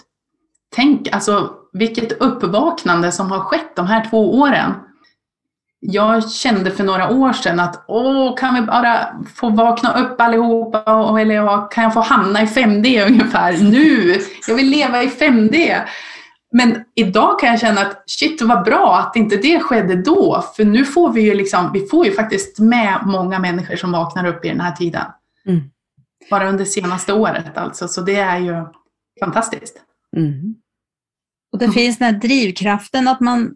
Tänk 0.76 1.08
alltså 1.08 1.54
vilket 1.74 2.12
uppvaknande 2.12 3.12
som 3.12 3.32
har 3.32 3.40
skett 3.40 3.76
de 3.76 3.88
här 3.88 4.10
två 4.10 4.40
åren. 4.40 4.74
Jag 5.86 6.32
kände 6.32 6.72
för 6.72 6.84
några 6.84 7.10
år 7.10 7.34
sedan 7.34 7.60
att 7.60 7.86
åh, 7.88 8.38
kan 8.38 8.56
vi 8.56 8.62
bara 8.62 9.08
få 9.36 9.50
vakna 9.50 9.93
upp 10.04 10.22
allihopa 10.22 10.96
och, 10.96 11.19
eller 11.22 11.36
ja, 11.36 11.62
kan 11.72 11.84
jag 11.84 11.93
få 11.93 12.00
hamna 12.00 12.41
i 12.41 12.46
5D 12.46 13.08
ungefär 13.08 13.58
nu? 13.58 14.19
Jag 14.48 14.56
vill 14.56 14.69
leva 14.69 15.04
i 15.04 15.08
5D. 15.08 15.82
Men 16.52 16.84
idag 16.96 17.39
kan 17.39 17.50
jag 17.50 17.60
känna 17.60 17.82
att 17.82 18.04
shit 18.10 18.41
vad 18.41 18.63
bra 18.65 18.98
att 18.98 19.15
inte 19.15 19.38
det 19.38 19.60
skedde 19.60 19.96
då, 19.96 20.43
för 20.56 20.65
nu 20.65 20.86
får 20.86 21.12
vi 21.13 21.22
ju 21.22 21.34
liksom, 21.34 21.72
vi 21.74 21.88
får 21.88 22.06
ju 22.06 22.12
faktiskt 22.12 22.60
med 22.60 23.00
många 23.06 23.39
människor 23.39 23.76
som 23.76 23.91
vaknar 23.91 24.26
upp 24.26 24.46
i 24.46 24.50
den 24.50 24.60
här 24.62 24.72
tiden. 24.76 25.06
Mm. 25.48 25.62
Bara 26.30 26.50
under 26.50 26.65
senaste 26.65 27.13
året 27.13 27.58
alltså, 27.58 27.88
så 27.88 28.02
det 28.02 28.15
är 28.15 28.39
ju 28.39 28.54
fantastiskt. 29.19 29.76
Mm. 30.17 30.56
Och 31.54 31.60
det 31.60 31.65
Mm. 31.65 31.74
finns 31.74 31.98
den 31.98 32.13
här 32.13 32.19
drivkraften 32.22 33.08
att 33.08 33.19
man, 33.19 33.56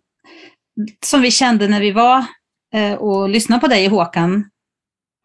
som 1.06 1.22
vi 1.22 1.32
kände 1.32 1.68
när 1.68 1.82
vi 1.82 1.92
var 1.92 2.26
eh, 2.74 2.94
och 2.94 3.30
lyssnade 3.30 3.62
på 3.62 3.68
dig 3.68 3.88
Håkan, 3.88 4.50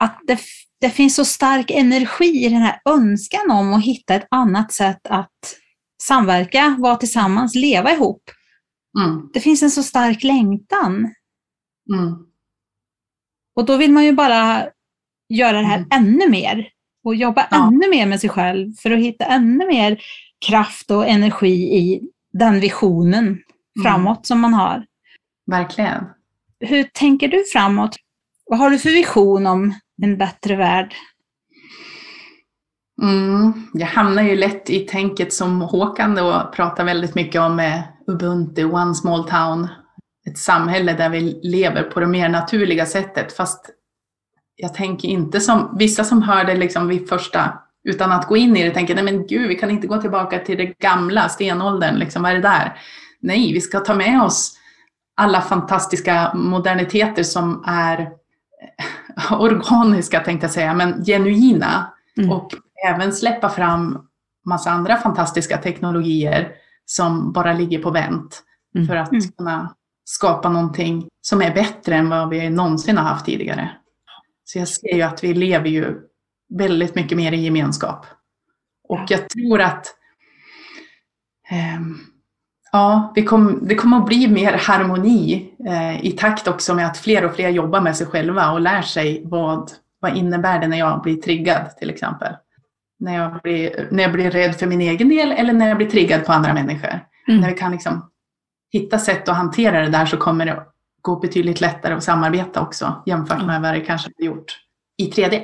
att 0.02 0.20
det, 0.26 0.38
det 0.80 0.90
finns 0.90 1.14
så 1.14 1.24
stark 1.24 1.70
energi 1.70 2.44
i 2.46 2.48
den 2.48 2.62
här 2.62 2.80
önskan 2.84 3.50
om 3.50 3.74
att 3.74 3.84
hitta 3.84 4.14
ett 4.14 4.26
annat 4.30 4.72
sätt 4.72 5.00
att 5.08 5.56
samverka, 6.02 6.76
vara 6.78 6.96
tillsammans, 6.96 7.54
leva 7.54 7.92
ihop. 7.92 8.22
Mm. 9.00 9.30
Det 9.32 9.40
finns 9.40 9.62
en 9.62 9.70
så 9.70 9.82
stark 9.82 10.22
längtan. 10.22 11.14
Mm. 11.94 12.14
Och 13.56 13.64
då 13.64 13.76
vill 13.76 13.92
man 13.92 14.04
ju 14.04 14.12
bara 14.12 14.66
göra 15.28 15.60
det 15.60 15.66
här 15.66 15.76
Mm. 15.78 15.88
ännu 15.92 16.28
mer 16.28 16.68
och 17.04 17.14
jobba 17.14 17.48
Ja. 17.50 17.66
ännu 17.66 17.90
mer 17.90 18.06
med 18.06 18.20
sig 18.20 18.30
själv 18.30 18.72
för 18.74 18.90
att 18.90 18.98
hitta 19.00 19.24
ännu 19.24 19.66
mer 19.66 20.02
kraft 20.46 20.90
och 20.90 21.08
energi 21.08 21.76
i 21.78 22.00
den 22.32 22.60
visionen 22.60 23.24
Mm. 23.26 23.42
framåt 23.82 24.26
som 24.26 24.40
man 24.40 24.54
har. 24.54 24.86
Verkligen. 25.46 26.04
Hur 26.60 26.82
tänker 26.82 27.28
du 27.28 27.44
framåt? 27.52 27.96
Vad 28.46 28.58
har 28.58 28.70
du 28.70 28.78
för 28.78 28.90
vision 28.90 29.46
om 29.46 29.74
en 30.02 30.18
bättre 30.18 30.56
värld? 30.56 30.94
Mm. 33.02 33.52
Jag 33.74 33.86
hamnar 33.86 34.22
ju 34.22 34.36
lätt 34.36 34.70
i 34.70 34.80
tänket 34.80 35.32
som 35.32 35.60
Håkan 35.60 36.14
då 36.14 36.52
pratar 36.54 36.84
väldigt 36.84 37.14
mycket 37.14 37.40
om 37.40 37.56
med 37.56 37.82
Ubuntu, 38.06 38.64
One 38.64 38.94
Small 38.94 39.28
Town. 39.28 39.68
Ett 40.26 40.38
samhälle 40.38 40.92
där 40.92 41.08
vi 41.08 41.40
lever 41.42 41.82
på 41.82 42.00
det 42.00 42.06
mer 42.06 42.28
naturliga 42.28 42.86
sättet. 42.86 43.32
Fast 43.32 43.70
jag 44.56 44.74
tänker 44.74 45.08
inte 45.08 45.40
som 45.40 45.76
vissa 45.78 46.04
som 46.04 46.22
hör 46.22 46.44
det 46.44 46.54
liksom 46.54 46.88
vid 46.88 47.08
första, 47.08 47.58
utan 47.84 48.12
att 48.12 48.26
gå 48.26 48.36
in 48.36 48.56
i 48.56 48.64
det, 48.64 48.70
tänker 48.70 48.94
nej 48.94 49.04
men 49.04 49.26
gud, 49.26 49.48
vi 49.48 49.54
kan 49.54 49.70
inte 49.70 49.86
gå 49.86 50.00
tillbaka 50.00 50.38
till 50.38 50.58
det 50.58 50.78
gamla, 50.78 51.28
stenåldern, 51.28 51.94
liksom, 51.94 52.22
vad 52.22 52.30
är 52.30 52.34
det 52.34 52.40
där? 52.40 52.78
Nej, 53.20 53.52
vi 53.52 53.60
ska 53.60 53.80
ta 53.80 53.94
med 53.94 54.22
oss 54.22 54.58
alla 55.16 55.40
fantastiska 55.40 56.32
moderniteter 56.34 57.22
som 57.22 57.64
är 57.66 58.00
eh, 58.00 59.32
organiska, 59.40 60.20
tänkte 60.20 60.44
jag 60.44 60.52
säga, 60.52 60.74
men 60.74 61.04
genuina. 61.04 61.92
Mm. 62.18 62.30
Och 62.30 62.50
även 62.88 63.12
släppa 63.12 63.48
fram 63.48 64.08
massa 64.46 64.70
andra 64.70 64.96
fantastiska 64.96 65.56
teknologier 65.58 66.52
som 66.84 67.32
bara 67.32 67.52
ligger 67.52 67.82
på 67.82 67.90
vänt 67.90 68.42
Mm. 68.74 68.86
för 68.88 68.96
att 68.96 69.12
Mm. 69.12 69.22
kunna 69.38 69.74
skapa 70.04 70.48
någonting 70.48 71.08
som 71.20 71.42
är 71.42 71.54
bättre 71.54 71.94
än 71.94 72.08
vad 72.08 72.28
vi 72.28 72.50
någonsin 72.50 72.96
har 72.96 73.04
haft 73.04 73.24
tidigare. 73.26 73.70
Så 74.44 74.58
jag 74.58 74.68
ser 74.68 74.94
ju 74.94 75.02
att 75.02 75.24
vi 75.24 75.34
lever 75.34 75.68
ju 75.68 75.98
väldigt 76.58 76.94
mycket 76.94 77.16
mer 77.18 77.32
i 77.32 77.44
gemenskap. 77.44 78.06
Och 78.88 79.00
jag 79.08 79.28
tror 79.28 79.60
att 79.60 79.86
ehm, 81.50 81.98
ja, 82.72 83.12
vi 83.14 83.22
kom, 83.22 83.58
det 83.62 83.74
kommer 83.74 83.96
att 83.96 84.06
bli 84.06 84.28
mer 84.28 84.52
harmoni 84.52 85.52
eh, 85.66 86.06
i 86.06 86.12
takt 86.12 86.48
också 86.48 86.74
med 86.74 86.86
att 86.86 86.98
fler 86.98 87.24
och 87.24 87.34
fler 87.34 87.48
jobbar 87.48 87.80
med 87.80 87.96
sig 87.96 88.06
själva 88.06 88.50
och 88.50 88.60
lär 88.60 88.82
sig 88.82 89.22
vad, 89.24 89.70
vad 90.00 90.16
innebär 90.16 90.60
det 90.60 90.68
när 90.68 90.78
jag 90.78 91.02
blir 91.02 91.16
triggad 91.16 91.76
till 91.78 91.90
exempel. 91.90 92.34
När 92.98 93.16
jag, 93.16 93.42
blir, 93.42 93.88
när 93.90 94.02
jag 94.02 94.12
blir 94.12 94.30
rädd 94.30 94.54
för 94.54 94.66
min 94.66 94.80
egen 94.80 95.08
del 95.08 95.32
eller 95.32 95.52
när 95.52 95.68
jag 95.68 95.76
blir 95.76 95.90
triggad 95.90 96.24
på 96.24 96.32
andra 96.32 96.54
människor. 96.54 97.00
Mm. 97.28 97.40
När 97.40 97.48
vi 97.48 97.56
kan 97.56 97.72
liksom 97.72 98.10
hitta 98.72 98.98
sätt 98.98 99.28
att 99.28 99.36
hantera 99.36 99.80
det 99.80 99.88
där 99.88 100.06
så 100.06 100.16
kommer 100.16 100.46
det 100.46 100.62
gå 101.02 101.16
betydligt 101.16 101.60
lättare 101.60 101.94
att 101.94 102.04
samarbeta 102.04 102.60
också 102.60 103.02
jämfört 103.06 103.46
med 103.46 103.62
vad 103.62 103.74
det 103.74 103.80
kanske 103.80 104.10
har 104.18 104.24
gjort 104.24 104.58
i 104.98 105.10
3D. 105.10 105.42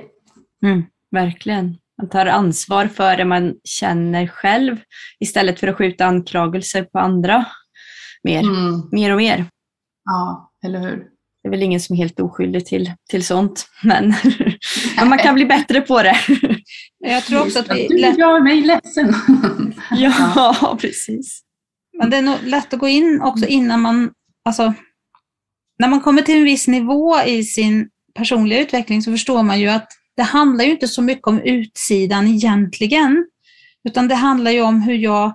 Verkligen. 1.11 1.77
Man 1.99 2.09
tar 2.09 2.27
ansvar 2.27 2.87
för 2.87 3.17
det 3.17 3.25
man 3.25 3.55
känner 3.65 4.27
själv 4.27 4.77
istället 5.21 5.61
för 5.61 5.69
att 5.69 5.77
skjuta 5.77 6.05
anklagelser 6.07 6.83
på 6.83 6.99
andra 6.99 7.47
mer, 8.25 8.41
Mm. 8.41 8.83
mer 8.93 9.11
och 9.11 9.17
mer. 9.17 9.45
Ja, 10.05 10.53
eller 10.65 10.79
hur? 10.81 11.05
Det 11.43 11.49
är 11.49 11.51
väl 11.51 11.63
ingen 11.63 11.81
som 11.81 11.95
är 11.95 11.99
helt 11.99 12.21
oskyldig 12.21 12.67
till, 12.67 12.93
till 13.11 13.27
sånt, 13.27 13.69
men, 13.83 14.15
men 14.97 15.09
man 15.09 15.19
kan 15.19 15.35
bli 15.35 15.45
bättre 15.47 15.81
på 15.81 16.03
det. 16.03 16.17
Jag 16.99 17.25
tror 17.25 17.41
också 17.43 17.59
att 17.59 17.71
vi 17.71 17.89
Du 17.89 17.99
gör 17.99 18.41
mig 18.41 18.61
ledsen. 18.63 19.15
Ja, 19.91 20.79
precis. 20.81 21.43
men 21.99 22.11
det 22.11 22.17
är 22.17 22.23
nog 22.23 22.37
lätt 22.43 22.75
att 22.75 22.81
gå 22.81 22.89
in 22.89 23.21
också 23.23 23.47
innan 23.47 23.81
man, 23.81 24.11
alltså, 24.45 24.75
när 25.79 25.89
man 25.89 26.01
kommer 26.01 26.23
till 26.23 26.37
en 26.39 26.45
viss 26.45 26.69
nivå 26.69 27.23
i 27.27 27.45
sin 27.45 27.89
personliga 28.15 28.61
utveckling 28.61 29.03
så 29.03 29.11
förstår 29.11 29.43
man 29.43 29.61
ju 29.61 29.69
att 29.69 29.89
det 30.18 30.24
handlar 30.24 30.64
ju 30.64 30.70
inte 30.70 30.88
så 30.88 31.02
mycket 31.02 31.26
om 31.26 31.40
utsidan 31.40 32.26
egentligen, 32.28 33.26
utan 33.88 34.09
det 34.09 34.14
handlar 34.14 34.50
ju 34.50 34.61
om 34.62 34.83
hur 34.83 34.94
jag, 34.94 35.33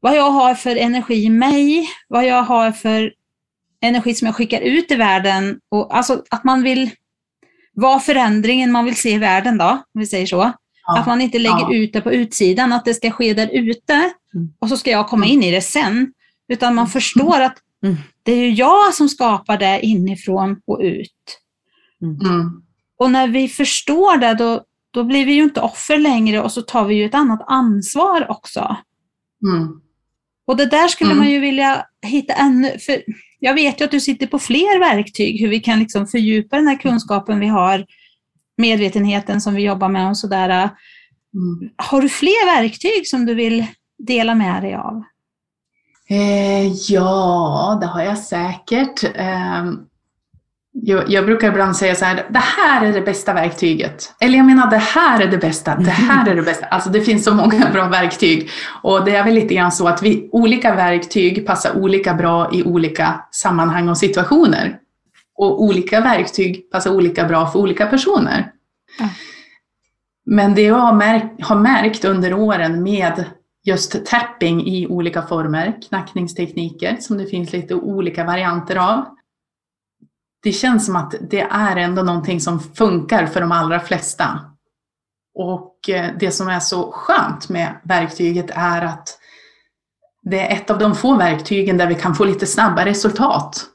vad 0.00 0.16
jag 0.16 0.30
har 0.30 0.54
för 0.54 0.76
energi 0.76 1.24
i 1.24 1.30
mig, 1.30 1.88
vad 2.08 2.26
jag 2.26 2.42
har 2.42 2.72
för 2.72 3.12
energi 3.82 4.14
som 4.14 4.26
jag 4.26 4.34
skickar 4.34 4.60
ut 4.60 4.90
i 4.90 4.94
världen 4.94 5.60
och 5.68 5.96
alltså 5.96 6.24
att 6.30 6.44
man 6.44 6.62
vill 6.62 6.90
vara 7.72 8.00
förändringen 8.00 8.72
man 8.72 8.84
vill 8.84 8.96
se 8.96 9.10
i 9.10 9.18
världen 9.18 9.58
då, 9.58 9.68
om 9.94 10.00
vi 10.00 10.06
säger 10.06 10.26
så. 10.26 10.52
Att 10.98 11.06
man 11.06 11.20
inte 11.20 11.38
lägger 11.38 11.60
ja. 11.60 11.74
ut 11.74 11.92
det 11.92 12.00
på 12.00 12.12
utsidan, 12.12 12.72
att 12.72 12.84
det 12.84 12.94
ska 12.94 13.10
ske 13.10 13.34
där 13.34 13.48
ute 13.52 14.10
Mm. 14.34 14.52
och 14.58 14.68
så 14.68 14.76
ska 14.76 14.90
jag 14.90 15.08
komma 15.08 15.24
Mm. 15.26 15.34
in 15.36 15.42
i 15.42 15.50
det 15.50 15.60
sen. 15.60 16.12
Utan 16.48 16.74
man 16.74 16.86
förstår 16.86 17.40
att 17.40 17.56
Mm. 17.84 17.96
det 18.22 18.32
är 18.32 18.36
ju 18.36 18.50
jag 18.50 18.94
som 18.94 19.08
skapar 19.08 19.58
det 19.58 19.80
inifrån 19.82 20.60
och 20.66 20.78
ut. 20.82 21.40
Mm. 22.02 22.62
Och 23.00 23.10
när 23.10 23.28
vi 23.28 23.48
förstår 23.48 24.16
det, 24.16 24.34
då, 24.34 24.62
då 24.90 25.04
blir 25.04 25.26
vi 25.26 25.32
ju 25.32 25.42
inte 25.42 25.60
offer 25.60 25.98
längre 25.98 26.40
och 26.40 26.52
så 26.52 26.62
tar 26.62 26.84
vi 26.84 26.94
ju 26.94 27.04
ett 27.04 27.14
annat 27.14 27.44
ansvar 27.46 28.30
också. 28.30 28.76
Mm. 29.46 29.68
Och 30.46 30.56
det 30.56 30.66
där 30.66 30.88
skulle 30.88 31.10
Mm. 31.10 31.18
man 31.24 31.32
ju 31.32 31.40
vilja 31.40 31.86
hitta 32.06 32.32
ännu, 32.34 32.78
för 32.78 33.02
jag 33.38 33.54
vet 33.54 33.80
ju 33.80 33.84
att 33.84 33.90
du 33.90 34.00
sitter 34.00 34.26
på 34.26 34.38
fler 34.38 34.78
verktyg, 34.78 35.40
hur 35.40 35.48
vi 35.48 35.60
kan 35.60 35.78
liksom 35.78 36.06
fördjupa 36.06 36.56
den 36.56 36.68
här 36.68 36.76
kunskapen 36.76 37.40
vi 37.40 37.46
har, 37.46 37.86
medvetenheten 38.56 39.40
som 39.40 39.54
vi 39.54 39.62
jobbar 39.62 39.88
med 39.88 40.08
och 40.08 40.16
sådär. 40.18 40.48
Mm. 40.50 41.70
Har 41.76 42.02
du 42.02 42.08
fler 42.08 42.56
verktyg 42.56 43.08
som 43.08 43.26
du 43.26 43.34
vill 43.34 43.66
dela 43.98 44.34
med 44.34 44.62
dig 44.62 44.74
av? 44.74 45.02
Eh, 46.08 46.66
ja, 46.88 47.78
det 47.80 47.86
har 47.86 48.02
jag 48.02 48.18
säkert. 48.18 49.04
Eh, 49.04 49.64
jag, 50.72 51.10
jag 51.10 51.26
brukar 51.26 51.48
ibland 51.48 51.76
säga 51.76 51.94
så 51.94 52.04
här, 52.04 52.26
det 52.30 52.38
här 52.38 52.86
är 52.86 52.92
det 52.92 53.00
bästa 53.00 53.32
verktyget. 53.32 54.14
Eller 54.20 54.36
jag 54.36 54.46
menar, 54.46 54.70
det 54.70 54.76
här 54.76 55.20
är 55.20 55.26
det 55.30 55.38
bästa, 55.38 55.76
det 55.76 55.90
här 55.90 56.30
är 56.30 56.34
det 56.34 56.42
bästa. 56.42 56.66
Alltså 56.66 56.90
det 56.90 57.00
finns 57.00 57.24
så 57.24 57.34
många 57.34 57.70
bra 57.72 57.88
verktyg. 57.88 58.50
Och 58.82 59.04
det 59.04 59.16
är 59.16 59.24
väl 59.24 59.34
lite 59.34 59.54
grann 59.54 59.72
så 59.72 59.88
att 59.88 60.02
vi, 60.02 60.28
olika 60.32 60.74
verktyg 60.74 61.46
passar 61.46 61.76
olika 61.76 62.14
bra 62.14 62.50
i 62.52 62.62
olika 62.62 63.24
sammanhang 63.30 63.88
och 63.88 63.98
situationer. 63.98 64.78
Och 65.34 65.62
olika 65.62 66.00
verktyg 66.00 66.70
passar 66.70 66.90
olika 66.90 67.24
bra 67.24 67.46
för 67.46 67.58
olika 67.58 67.86
personer. 67.86 68.52
Ja. 68.98 69.08
Men 70.26 70.54
det 70.54 70.62
jag 70.62 70.74
har 70.74 70.94
märkt, 70.94 71.44
har 71.44 71.56
märkt 71.56 72.04
under 72.04 72.34
åren 72.34 72.82
med 72.82 73.24
just 73.64 74.06
tapping 74.06 74.66
i 74.66 74.86
olika 74.86 75.22
former, 75.22 75.78
knackningstekniker 75.88 76.96
som 77.00 77.18
det 77.18 77.26
finns 77.26 77.52
lite 77.52 77.74
olika 77.74 78.24
varianter 78.24 78.76
av. 78.76 79.04
Det 80.42 80.52
känns 80.52 80.86
som 80.86 80.96
att 80.96 81.14
det 81.20 81.40
är 81.40 81.76
ändå 81.76 82.02
någonting 82.02 82.40
som 82.40 82.60
funkar 82.60 83.26
för 83.26 83.40
de 83.40 83.52
allra 83.52 83.80
flesta. 83.80 84.40
Och 85.34 85.88
eh, 85.88 86.10
det 86.20 86.30
som 86.30 86.48
är 86.48 86.60
så 86.60 86.92
skönt 86.92 87.48
med 87.48 87.80
verktyget 87.84 88.50
är 88.54 88.82
att 88.82 89.18
det 90.22 90.40
är 90.40 90.56
ett 90.56 90.70
av 90.70 90.78
de 90.78 90.94
få 90.94 91.14
verktygen 91.14 91.76
där 91.76 91.86
vi 91.86 91.94
kan 91.94 92.14
få 92.14 92.24
lite 92.24 92.46
snabba 92.46 92.84
resultat. 92.84 93.66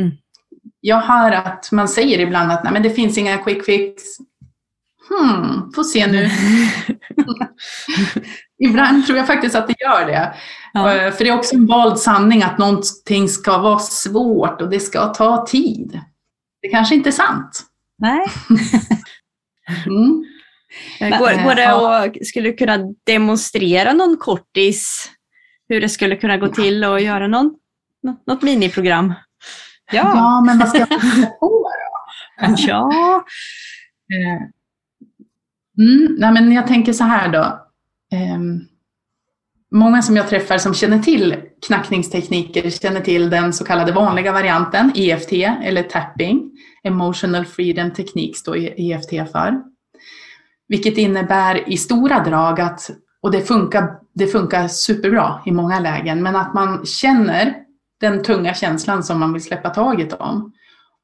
Mm. 0.00 0.12
Jag 0.80 1.00
hör 1.00 1.32
att 1.32 1.72
man 1.72 1.88
säger 1.88 2.18
ibland 2.18 2.52
att 2.52 2.64
Nej, 2.64 2.72
men 2.72 2.82
det 2.82 2.90
finns 2.90 3.18
inga 3.18 3.38
quick 3.38 3.64
fix. 3.64 4.02
Hmm, 5.08 5.72
får 5.74 5.84
se 5.84 6.06
nu. 6.06 6.30
Ibland 8.58 9.06
tror 9.06 9.18
jag 9.18 9.26
faktiskt 9.26 9.54
att 9.54 9.66
det 9.66 9.74
gör 9.80 10.06
det. 10.06 10.34
Ja. 10.72 10.94
Eh, 10.94 11.12
För 11.12 11.24
det 11.24 11.30
är 11.30 11.38
också 11.38 11.54
en 11.54 11.66
vald 11.66 11.98
sanning 11.98 12.42
att 12.42 12.58
någonting 12.58 13.28
ska 13.28 13.58
vara 13.58 13.78
svårt 13.78 14.60
och 14.60 14.70
det 14.70 14.80
ska 14.80 15.06
ta 15.06 15.46
tid. 15.46 16.00
Det 16.62 16.68
kanske 16.68 16.94
inte 16.94 17.08
är 17.08 17.12
sant. 17.12 17.62
Nej. 17.98 18.20
Mm. 19.86 20.24
Går, 21.18 21.44
går 21.44 21.54
det 21.54 21.68
att, 21.72 22.26
skulle 22.26 22.48
du 22.50 22.56
kunna 22.56 22.78
demonstrera 23.06 23.92
någon 23.92 24.16
kortis 24.16 25.10
hur 25.68 25.80
det 25.80 25.88
skulle 25.88 26.16
kunna 26.16 26.36
gå 26.36 26.48
till 26.48 26.84
och 26.84 27.00
göra 27.00 27.26
någon, 27.28 27.54
nå- 28.02 28.22
något 28.26 28.42
miniprogram? 28.42 29.14
Ja. 29.92 30.12
Ja, 30.14 30.40
men 30.46 30.58
vad 30.58 30.68
ska 30.68 30.78
jag 30.78 30.86
hitta 31.02 31.26
på 31.26 31.70
då? 32.40 32.54
Ja. 32.58 33.24
Eh, 34.14 34.48
Mm, 35.78 36.16
nej, 36.18 36.32
men 36.32 36.52
jag 36.52 36.66
tänker 36.66 36.92
så 36.92 37.04
här 37.04 37.28
då. 37.28 37.68
Ehm, 38.16 38.60
många 39.74 40.02
som 40.02 40.16
jag 40.16 40.28
träffar 40.28 40.58
som 40.58 40.74
känner 40.74 40.98
till 40.98 41.36
knackningstekniker 41.66 42.70
känner 42.70 43.00
till 43.00 43.30
den 43.30 43.52
så 43.52 43.64
kallade 43.64 43.92
vanliga 43.92 44.32
varianten, 44.32 44.92
EFT 44.94 45.32
eller 45.32 45.82
tapping. 45.82 46.50
Emotional 46.84 47.44
Freedom 47.44 47.90
Technique 47.90 48.34
står 48.34 48.56
EFT 48.56 49.10
för. 49.32 49.62
Vilket 50.68 50.98
innebär 50.98 51.68
i 51.68 51.76
stora 51.76 52.24
drag 52.24 52.60
att, 52.60 52.90
och 53.22 53.30
det 53.30 53.42
funkar, 53.42 53.98
det 54.14 54.26
funkar 54.26 54.68
superbra 54.68 55.40
i 55.46 55.52
många 55.52 55.80
lägen, 55.80 56.22
men 56.22 56.36
att 56.36 56.54
man 56.54 56.86
känner 56.86 57.54
den 58.00 58.22
tunga 58.22 58.54
känslan 58.54 59.02
som 59.02 59.20
man 59.20 59.32
vill 59.32 59.42
släppa 59.42 59.70
taget 59.70 60.12
om 60.12 60.52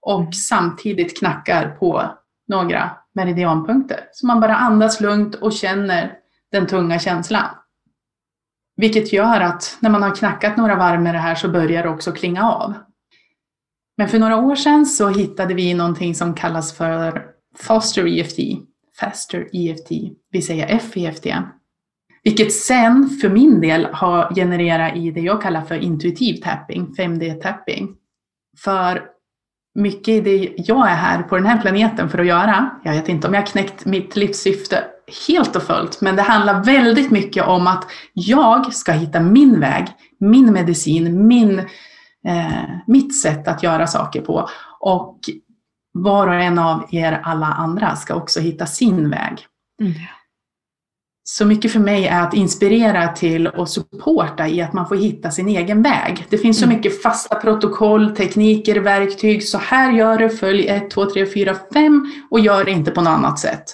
och 0.03 0.35
samtidigt 0.35 1.19
knackar 1.19 1.71
på 1.71 2.05
några 2.49 2.91
meridianpunkter. 3.15 4.01
Så 4.13 4.27
man 4.27 4.41
bara 4.41 4.57
andas 4.57 5.01
lugnt 5.01 5.35
och 5.35 5.53
känner 5.53 6.13
den 6.53 6.67
tunga 6.67 6.99
känslan. 6.99 7.47
Vilket 8.81 9.13
gör 9.13 9.41
att 9.41 9.77
när 9.81 9.91
man 9.91 10.03
har 10.03 10.15
knackat 10.15 10.57
några 10.57 10.77
varv 10.77 11.03
med 11.03 11.15
det 11.15 11.19
här 11.19 11.35
så 11.35 11.49
börjar 11.49 11.83
det 11.83 11.89
också 11.89 12.13
klinga 12.13 12.51
av. 12.53 12.75
Men 13.97 14.09
för 14.09 14.19
några 14.19 14.37
år 14.37 14.57
sedan 14.57 14.87
så 14.87 15.09
hittade 15.09 15.55
vi 15.55 15.75
någonting 15.75 16.15
som 16.15 16.35
kallas 16.35 16.73
för 16.73 17.27
Faster 17.59 18.07
EFT, 18.07 18.39
Faster 19.01 19.49
EFT, 19.53 19.91
vi 20.31 20.43
säger 20.43 20.79
FEFT. 20.79 21.27
Vilket 22.25 22.53
sen 22.53 23.09
för 23.09 23.29
min 23.29 23.61
del 23.61 23.85
har 23.93 24.35
genererat 24.35 24.97
i 24.97 25.11
det 25.11 25.21
jag 25.21 25.43
kallar 25.43 25.63
för 25.63 25.79
intuitiv 25.79 26.35
tapping, 26.35 26.95
5D-tapping. 26.99 27.95
För 28.59 29.05
mycket 29.75 30.09
i 30.09 30.21
det 30.21 30.55
jag 30.57 30.91
är 30.91 30.95
här 30.95 31.23
på 31.23 31.37
den 31.37 31.47
här 31.47 31.61
planeten 31.61 32.09
för 32.09 32.19
att 32.19 32.27
göra, 32.27 32.71
jag 32.85 32.93
vet 32.93 33.09
inte 33.09 33.29
om 33.29 33.35
jag 33.35 33.47
knäckt 33.47 33.85
mitt 33.85 34.17
livssyfte 34.17 34.85
helt 35.29 35.57
och 35.57 35.63
fullt, 35.63 36.01
men 36.01 36.17
det 36.17 36.23
handlar 36.23 36.65
väldigt 36.65 37.11
mycket 37.11 37.47
om 37.47 37.67
att 37.67 37.87
jag 38.13 38.75
ska 38.75 38.93
hitta 38.93 39.21
min 39.21 39.61
väg, 39.61 39.87
min 40.21 40.53
medicin, 40.53 41.27
min, 41.27 41.59
eh, 42.27 42.63
mitt 42.87 43.21
sätt 43.21 43.49
att 43.49 43.63
göra 43.63 43.87
saker 43.87 44.21
på. 44.21 44.49
Och 44.81 45.19
var 45.93 46.27
och 46.27 46.35
en 46.35 46.59
av 46.59 46.89
er 46.91 47.21
alla 47.25 47.47
andra 47.47 47.97
ska 47.97 48.15
också 48.15 48.41
hitta 48.41 48.67
sin 48.67 49.11
väg. 49.11 49.47
Mm. 49.83 49.93
Så 51.31 51.45
mycket 51.45 51.73
för 51.73 51.81
mig 51.81 52.07
är 52.07 52.23
att 52.23 52.35
inspirera 52.35 53.09
till 53.09 53.47
och 53.47 53.69
supporta 53.69 54.49
i 54.49 54.63
att 54.63 54.73
man 54.73 54.89
får 54.89 54.97
hitta 54.97 55.31
sin 55.31 55.49
egen 55.49 55.83
väg. 55.83 56.27
Det 56.29 56.39
finns 56.39 56.59
så 56.59 56.65
mm. 56.65 56.77
mycket 56.77 57.03
fasta 57.03 57.37
protokoll, 57.37 58.17
tekniker, 58.17 58.81
verktyg. 58.81 59.45
Så 59.45 59.59
här 59.59 59.93
gör 59.93 60.19
du, 60.19 60.31
följ 60.31 60.69
1, 60.69 60.91
2, 60.91 61.11
3, 61.11 61.27
4, 61.27 61.57
5 61.73 62.13
och 62.31 62.41
gör 62.41 62.65
det 62.65 62.71
inte 62.71 62.91
på 62.91 63.01
något 63.01 63.11
annat 63.11 63.39
sätt. 63.39 63.65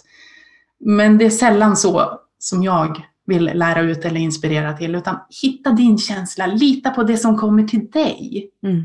Men 0.86 1.18
det 1.18 1.24
är 1.24 1.30
sällan 1.30 1.76
så 1.76 2.20
som 2.38 2.62
jag 2.62 3.06
vill 3.26 3.44
lära 3.44 3.80
ut 3.80 4.04
eller 4.04 4.20
inspirera 4.20 4.72
till, 4.72 4.94
utan 4.94 5.18
hitta 5.42 5.70
din 5.70 5.98
känsla, 5.98 6.46
lita 6.46 6.90
på 6.90 7.02
det 7.02 7.16
som 7.16 7.38
kommer 7.38 7.64
till 7.64 7.90
dig. 7.90 8.50
Mm. 8.62 8.82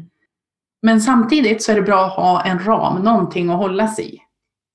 Men 0.81 1.01
samtidigt 1.01 1.63
så 1.63 1.71
är 1.71 1.75
det 1.75 1.81
bra 1.81 2.05
att 2.05 2.13
ha 2.13 2.43
en 2.43 2.59
ram, 2.59 3.03
någonting 3.03 3.49
att 3.49 3.57
hålla 3.57 3.87
sig 3.87 4.15
i. 4.15 4.19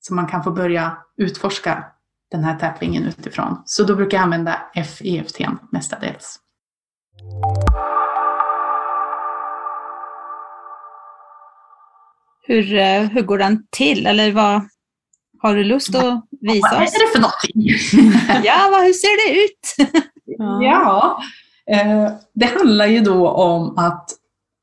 Så 0.01 0.13
man 0.13 0.27
kan 0.27 0.43
få 0.43 0.51
börja 0.51 0.97
utforska 1.17 1.85
den 2.31 2.43
här 2.43 2.59
tappingen 2.59 3.03
utifrån. 3.03 3.61
Så 3.65 3.83
då 3.83 3.95
brukar 3.95 4.17
jag 4.17 4.23
använda 4.23 4.61
FEFT 4.75 5.39
mestadels. 5.71 6.39
Hur, 12.47 12.73
eh, 12.73 13.01
hur 13.01 13.21
går 13.21 13.37
den 13.37 13.67
till? 13.69 14.05
Eller 14.05 14.31
vad 14.31 14.61
har 15.39 15.55
du 15.55 15.63
lust 15.63 15.95
att 15.95 16.25
visa 16.41 16.67
oss? 16.67 16.71
Vad 16.71 16.81
är 16.81 17.07
det 17.07 17.11
för 17.13 17.19
någonting? 17.19 18.43
ja, 18.43 18.69
vad, 18.71 18.81
hur 18.81 18.93
ser 18.93 19.27
det 19.27 19.43
ut? 19.43 19.91
ja, 20.61 21.19
eh, 21.71 22.11
det 22.33 22.45
handlar 22.45 22.85
ju 22.85 22.99
då 22.99 23.29
om 23.29 23.77
att 23.77 24.09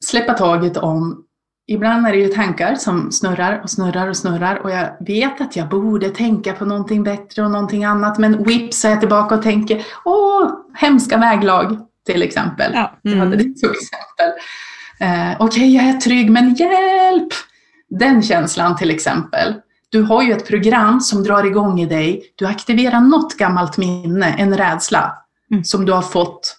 släppa 0.04 0.32
taget 0.32 0.76
om 0.76 1.24
Ibland 1.66 2.06
är 2.06 2.12
det 2.12 2.18
ju 2.18 2.28
tankar 2.28 2.74
som 2.74 3.12
snurrar 3.12 3.60
och 3.62 3.70
snurrar 3.70 4.08
och 4.08 4.16
snurrar 4.16 4.56
och 4.56 4.70
jag 4.70 4.96
vet 5.06 5.40
att 5.40 5.56
jag 5.56 5.68
borde 5.68 6.10
tänka 6.10 6.52
på 6.52 6.64
någonting 6.64 7.02
bättre 7.02 7.42
och 7.42 7.50
någonting 7.50 7.84
annat 7.84 8.18
men 8.18 8.44
whips 8.44 8.84
är 8.84 8.90
jag 8.90 9.00
tillbaka 9.00 9.34
och 9.34 9.42
tänker 9.42 9.86
åh, 10.04 10.50
hemska 10.76 11.16
väglag 11.16 11.78
till 12.06 12.22
exempel. 12.22 12.72
Ja. 12.74 12.92
Mm. 13.04 13.18
Jag 13.18 13.24
hade 13.24 13.36
det 13.36 13.58
som 13.58 13.70
exempel. 13.70 14.30
Eh, 15.00 15.36
Okej, 15.40 15.46
okay, 15.46 15.68
jag 15.68 15.84
är 15.84 16.00
trygg 16.00 16.30
men 16.30 16.54
hjälp! 16.54 17.32
Den 17.88 18.22
känslan 18.22 18.76
till 18.76 18.90
exempel. 18.90 19.54
Du 19.92 20.02
har 20.02 20.22
ju 20.22 20.32
ett 20.32 20.46
program 20.46 21.00
som 21.00 21.22
drar 21.22 21.44
igång 21.44 21.80
i 21.80 21.86
dig. 21.86 22.22
Du 22.36 22.46
aktiverar 22.46 23.00
något 23.00 23.36
gammalt 23.36 23.76
minne, 23.76 24.26
en 24.26 24.56
rädsla 24.56 25.12
mm. 25.50 25.64
som 25.64 25.84
du 25.84 25.92
har 25.92 26.02
fått 26.02 26.56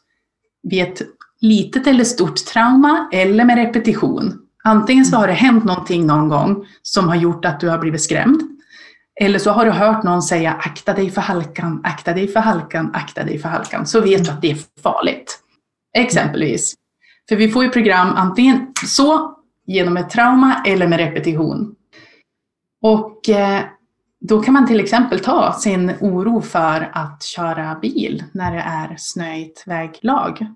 vid 0.63 0.83
ett 0.83 1.01
litet 1.41 1.87
eller 1.87 2.03
stort 2.03 2.35
trauma 2.35 3.09
eller 3.11 3.45
med 3.45 3.57
repetition. 3.57 4.39
Antingen 4.63 5.05
så 5.05 5.17
har 5.17 5.27
det 5.27 5.33
hänt 5.33 5.63
någonting 5.63 6.05
någon 6.05 6.29
gång 6.29 6.65
som 6.81 7.09
har 7.09 7.15
gjort 7.15 7.45
att 7.45 7.59
du 7.59 7.69
har 7.69 7.77
blivit 7.77 8.01
skrämd. 8.01 8.41
Eller 9.21 9.39
så 9.39 9.51
har 9.51 9.65
du 9.65 9.71
hört 9.71 10.03
någon 10.03 10.21
säga 10.21 10.53
akta 10.53 10.93
dig 10.93 11.09
för 11.09 11.21
halkan, 11.21 11.81
akta 11.83 12.13
dig 12.13 12.27
för 12.27 12.39
halkan, 12.39 12.91
akta 12.93 13.23
dig 13.23 13.39
för 13.39 13.49
halkan. 13.49 13.85
Så 13.85 14.01
vet 14.01 14.25
du 14.25 14.31
att 14.31 14.41
det 14.41 14.51
är 14.51 14.57
farligt. 14.83 15.39
Exempelvis. 15.97 16.73
För 17.29 17.35
vi 17.35 17.49
får 17.49 17.63
ju 17.63 17.69
program 17.69 18.09
antingen 18.15 18.67
så, 18.85 19.37
genom 19.65 19.97
ett 19.97 20.09
trauma 20.09 20.63
eller 20.65 20.87
med 20.87 20.99
repetition. 20.99 21.75
Och 22.83 23.29
eh, 23.29 23.63
då 24.19 24.41
kan 24.41 24.53
man 24.53 24.67
till 24.67 24.79
exempel 24.79 25.19
ta 25.19 25.53
sin 25.53 25.91
oro 26.01 26.41
för 26.41 26.89
att 26.93 27.23
köra 27.23 27.79
bil 27.81 28.23
när 28.33 28.51
det 28.51 28.61
är 28.61 28.95
snöigt 28.97 29.67
väglag 29.67 30.47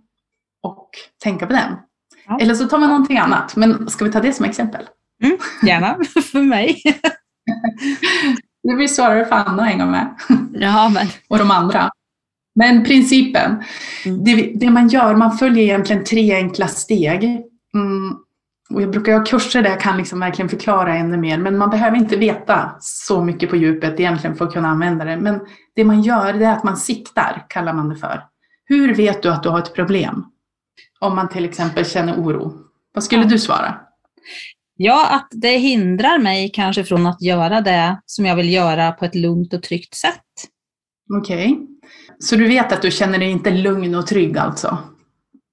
och 0.63 0.89
tänka 1.23 1.47
på 1.47 1.53
den. 1.53 1.75
Ja. 2.27 2.39
Eller 2.39 2.55
så 2.55 2.67
tar 2.67 2.77
man 2.77 2.89
någonting 2.89 3.17
annat. 3.17 3.55
Men 3.55 3.89
ska 3.89 4.05
vi 4.05 4.11
ta 4.11 4.19
det 4.19 4.33
som 4.33 4.45
exempel? 4.45 4.85
Mm, 5.23 5.37
gärna, 5.63 5.97
för 6.31 6.41
mig. 6.41 6.81
det 8.63 8.75
blir 8.75 8.87
svårare 8.87 9.25
för 9.25 9.35
Anna 9.35 9.63
att 9.63 9.69
hänga 9.69 9.85
med. 9.85 10.15
Ja, 10.53 10.89
men. 10.89 11.07
Och 11.27 11.37
de 11.37 11.51
andra. 11.51 11.91
Men 12.55 12.83
principen, 12.83 13.63
mm. 14.05 14.23
det, 14.23 14.51
det, 14.55 14.69
man 14.69 14.87
gör, 14.87 15.15
man 15.15 15.37
följer 15.37 15.63
egentligen 15.63 16.03
tre 16.03 16.35
enkla 16.35 16.67
steg. 16.67 17.23
Mm. 17.73 18.17
Och 18.69 18.81
jag 18.81 18.91
brukar 18.91 19.13
ha 19.13 19.25
kurser 19.25 19.61
där 19.61 19.69
jag 19.69 19.81
kan 19.81 19.97
liksom 19.97 20.19
verkligen 20.19 20.49
förklara 20.49 20.95
ännu 20.95 21.17
mer, 21.17 21.37
men 21.37 21.57
man 21.57 21.69
behöver 21.69 21.97
inte 21.97 22.17
veta 22.17 22.71
så 22.79 23.23
mycket 23.23 23.49
på 23.49 23.55
djupet 23.55 23.99
egentligen 23.99 24.35
för 24.35 24.45
att 24.45 24.53
kunna 24.53 24.67
använda 24.67 25.05
det. 25.05 25.17
Men 25.17 25.39
det 25.75 25.83
man 25.83 26.01
gör, 26.01 26.33
det 26.33 26.45
är 26.45 26.53
att 26.53 26.63
man 26.63 26.77
siktar, 26.77 27.45
kallar 27.49 27.73
man 27.73 27.89
det 27.89 27.95
för. 27.95 28.23
Hur 28.65 28.95
vet 28.95 29.23
du 29.23 29.31
att 29.31 29.43
du 29.43 29.49
har 29.49 29.59
ett 29.59 29.73
problem? 29.73 30.25
Om 30.99 31.15
man 31.15 31.29
till 31.29 31.45
exempel 31.45 31.85
känner 31.85 32.13
oro. 32.15 32.53
Vad 32.93 33.03
skulle 33.03 33.23
du 33.23 33.39
svara? 33.39 33.79
Ja, 34.75 35.07
att 35.09 35.27
det 35.31 35.57
hindrar 35.57 36.19
mig 36.19 36.51
kanske 36.53 36.83
från 36.83 37.07
att 37.07 37.21
göra 37.21 37.61
det 37.61 38.01
som 38.05 38.25
jag 38.25 38.35
vill 38.35 38.53
göra 38.53 38.91
på 38.91 39.05
ett 39.05 39.15
lugnt 39.15 39.53
och 39.53 39.63
tryggt 39.63 39.95
sätt. 39.95 40.13
Okej. 41.13 41.51
Okay. 41.51 41.67
Så 42.19 42.35
du 42.35 42.47
vet 42.47 42.71
att 42.71 42.81
du 42.81 42.91
känner 42.91 43.19
dig 43.19 43.31
inte 43.31 43.51
lugn 43.51 43.95
och 43.95 44.07
trygg 44.07 44.37
alltså? 44.37 44.77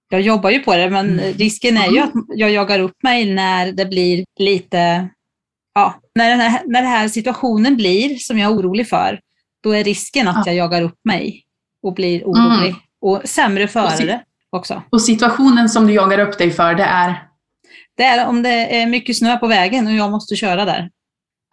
Jag 0.08 0.20
jobbar 0.20 0.50
ju 0.50 0.58
på 0.58 0.76
det, 0.76 0.90
men 0.90 1.18
mm. 1.18 1.32
risken 1.32 1.76
är 1.76 1.88
ju 1.88 1.98
att 1.98 2.12
jag 2.28 2.50
jagar 2.50 2.78
upp 2.78 3.02
mig 3.02 3.34
när 3.34 3.72
det 3.72 3.86
blir 3.86 4.24
lite, 4.38 5.08
ja, 5.74 5.94
när 6.14 6.30
den, 6.30 6.40
här, 6.40 6.62
när 6.66 6.82
den 6.82 6.90
här 6.90 7.08
situationen 7.08 7.76
blir 7.76 8.16
som 8.16 8.38
jag 8.38 8.52
är 8.52 8.56
orolig 8.56 8.88
för, 8.88 9.20
då 9.62 9.70
är 9.70 9.84
risken 9.84 10.28
att 10.28 10.46
jag 10.46 10.54
jagar 10.54 10.82
upp 10.82 10.98
mig 11.04 11.42
och 11.82 11.94
blir 11.94 12.24
orolig 12.24 12.68
mm. 12.68 12.80
och 13.00 13.20
sämre 13.24 13.68
före 13.68 14.06
det 14.06 14.22
också. 14.50 14.82
Och 14.90 15.02
situationen 15.02 15.68
som 15.68 15.86
du 15.86 15.92
jagar 15.92 16.18
upp 16.18 16.38
dig 16.38 16.50
för, 16.50 16.74
det 16.74 16.84
är? 16.84 17.28
Det 17.96 18.04
är 18.04 18.26
om 18.26 18.42
det 18.42 18.80
är 18.80 18.86
mycket 18.86 19.16
snö 19.16 19.36
på 19.36 19.46
vägen 19.46 19.86
och 19.86 19.92
jag 19.92 20.10
måste 20.10 20.36
köra 20.36 20.64
där. 20.64 20.90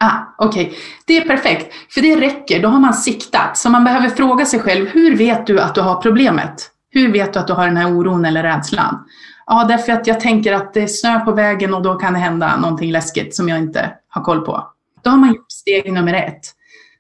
Ah, 0.04 0.20
Okej, 0.38 0.66
okay. 0.66 0.78
det 1.08 1.18
är 1.18 1.22
perfekt. 1.22 1.74
För 1.94 2.02
det 2.02 2.16
räcker, 2.16 2.62
då 2.62 2.70
har 2.70 2.80
man 2.80 2.94
siktat. 2.94 3.58
Så 3.58 3.70
man 3.70 3.84
behöver 3.84 4.10
fråga 4.10 4.46
sig 4.46 4.60
själv, 4.60 4.88
hur 4.88 5.16
vet 5.18 5.48
du 5.48 5.62
att 5.62 5.76
du 5.76 5.82
har 5.82 6.02
problemet? 6.02 6.71
Hur 6.93 7.12
vet 7.12 7.34
du 7.34 7.39
att 7.39 7.47
du 7.47 7.54
har 7.54 7.67
den 7.67 7.77
här 7.77 7.97
oron 7.97 8.25
eller 8.25 8.43
rädslan? 8.43 9.06
Ja, 9.45 9.65
därför 9.67 9.93
att 9.93 10.08
jag 10.08 10.19
tänker 10.19 10.54
att 10.54 10.73
det 10.73 10.82
är 10.82 10.88
snö 10.88 11.19
på 11.19 11.32
vägen 11.32 11.73
och 11.73 11.82
då 11.82 11.95
kan 11.95 12.13
det 12.13 12.19
hända 12.19 12.58
någonting 12.58 12.91
läskigt 12.91 13.36
som 13.36 13.49
jag 13.49 13.60
inte 13.60 13.93
har 14.08 14.21
koll 14.21 14.45
på. 14.45 14.67
Då 15.01 15.10
har 15.10 15.17
man 15.17 15.34
gjort 15.34 15.51
steg 15.51 15.93
nummer 15.93 16.13
ett. 16.13 16.41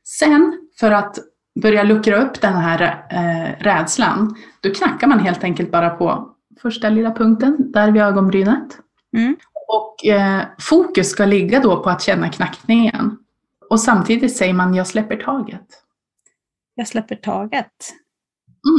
Sen, 0.03 0.69
för 0.79 0.91
att 0.91 1.17
börjar 1.61 1.83
luckra 1.83 2.21
upp 2.21 2.41
den 2.41 2.53
här 2.53 3.05
eh, 3.09 3.63
rädslan, 3.63 4.35
då 4.61 4.73
knackar 4.73 5.07
man 5.07 5.19
helt 5.19 5.43
enkelt 5.43 5.71
bara 5.71 5.89
på 5.89 6.35
första 6.61 6.89
lilla 6.89 7.11
punkten, 7.11 7.71
där 7.71 7.91
vid 7.91 8.01
ögonbrynet. 8.01 8.77
Mm. 9.17 9.35
Och 9.67 10.05
eh, 10.05 10.41
fokus 10.59 11.09
ska 11.09 11.25
ligga 11.25 11.59
då 11.59 11.83
på 11.83 11.89
att 11.89 12.01
känna 12.01 12.29
knackningen. 12.29 13.17
Och 13.69 13.79
samtidigt 13.79 14.37
säger 14.37 14.53
man 14.53 14.73
jag 14.73 14.87
släpper 14.87 15.15
taget. 15.15 15.67
Jag 16.75 16.87
släpper 16.87 17.15
taget. 17.15 17.93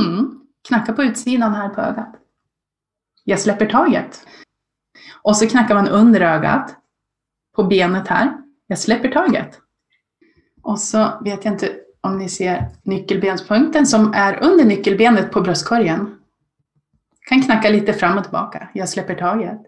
Mm. 0.01 0.42
Knacka 0.69 0.93
på 0.93 1.03
utsidan 1.03 1.55
här 1.55 1.69
på 1.69 1.81
ögat. 1.81 2.15
Jag 3.25 3.41
släpper 3.41 3.67
taget. 3.67 4.27
Och 5.23 5.37
så 5.37 5.49
knackar 5.49 5.75
man 5.75 5.89
under 5.89 6.21
ögat, 6.21 6.77
på 7.57 7.65
benet 7.65 8.09
här. 8.09 8.33
Jag 8.67 8.79
släpper 8.79 9.09
taget. 9.09 9.61
Och 10.63 10.81
så 10.81 11.21
vet 11.25 11.45
jag 11.45 11.55
inte 11.55 11.77
om 12.01 12.19
ni 12.19 12.29
ser 12.29 12.69
nyckelbenspunkten 12.83 13.87
som 13.87 14.15
är 14.15 14.43
under 14.43 14.65
nyckelbenet 14.65 15.33
på 15.33 15.41
bröstkorgen. 15.41 16.19
Kan 17.29 17.43
knacka 17.43 17.69
lite 17.69 17.93
fram 17.93 18.19
och 18.19 18.25
tillbaka. 18.25 18.69
Jag 18.73 18.89
släpper 18.89 19.15
taget. 19.15 19.61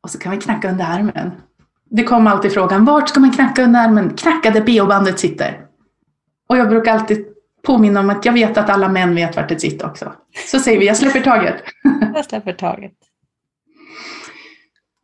Och 0.00 0.10
så 0.10 0.18
kan 0.18 0.32
vi 0.32 0.38
knacka 0.38 0.70
under 0.70 0.84
armen. 0.84 1.30
Det 1.84 2.04
kommer 2.04 2.30
alltid 2.30 2.52
frågan, 2.52 2.84
vart 2.84 3.08
ska 3.08 3.20
man 3.20 3.32
knacka 3.32 3.64
under 3.64 3.80
armen? 3.80 4.16
Knacka 4.16 4.50
där 4.50 4.60
bh-bandet 4.60 5.18
sitter. 5.18 5.66
Och 6.48 6.56
jag 6.56 6.68
brukar 6.68 6.92
alltid 6.92 7.35
påminna 7.66 8.00
om 8.00 8.10
att 8.10 8.24
jag 8.24 8.32
vet 8.32 8.58
att 8.58 8.70
alla 8.70 8.88
män 8.88 9.14
vet 9.14 9.36
vart 9.36 9.48
det 9.48 9.60
sitter 9.60 9.86
också. 9.86 10.12
Så 10.46 10.60
säger 10.60 10.78
vi, 10.78 10.86
jag 10.86 10.96
släpper 10.96 11.20
taget. 11.20 11.62
Jag 12.14 12.24
släpper 12.24 12.52
taget. 12.52 12.92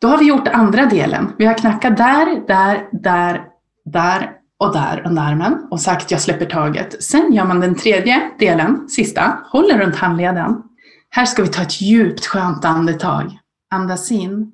Då 0.01 0.09
har 0.09 0.19
vi 0.19 0.25
gjort 0.25 0.49
andra 0.49 0.87
delen. 0.87 1.33
Vi 1.39 1.47
har 1.47 1.55
knackat 1.55 1.97
där, 1.97 2.47
där, 2.47 2.89
där, 2.93 3.45
där 3.85 4.33
och 4.59 4.73
där 4.73 5.03
under 5.07 5.23
armen 5.23 5.69
och 5.71 5.81
sagt 5.81 6.11
jag 6.11 6.21
släpper 6.21 6.47
taget. 6.47 7.03
Sen 7.03 7.33
gör 7.33 7.45
man 7.45 7.61
den 7.61 7.75
tredje 7.75 8.31
delen, 8.39 8.89
sista, 8.89 9.39
håller 9.53 9.79
runt 9.79 9.97
handleden. 9.97 10.63
Här 11.11 11.25
ska 11.25 11.43
vi 11.43 11.49
ta 11.49 11.63
ett 11.63 11.81
djupt 11.81 12.27
skönt 12.27 12.65
andetag. 12.65 13.39
Andas 13.71 14.11
in. 14.11 14.53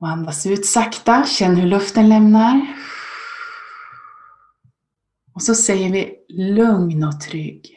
Och 0.00 0.08
andas 0.08 0.46
ut 0.46 0.66
sakta. 0.66 1.24
Känn 1.24 1.56
hur 1.56 1.66
luften 1.66 2.08
lämnar. 2.08 2.66
Och 5.34 5.42
så 5.42 5.54
säger 5.54 5.92
vi 5.92 6.16
lugn 6.28 7.04
och 7.04 7.20
trygg. 7.20 7.76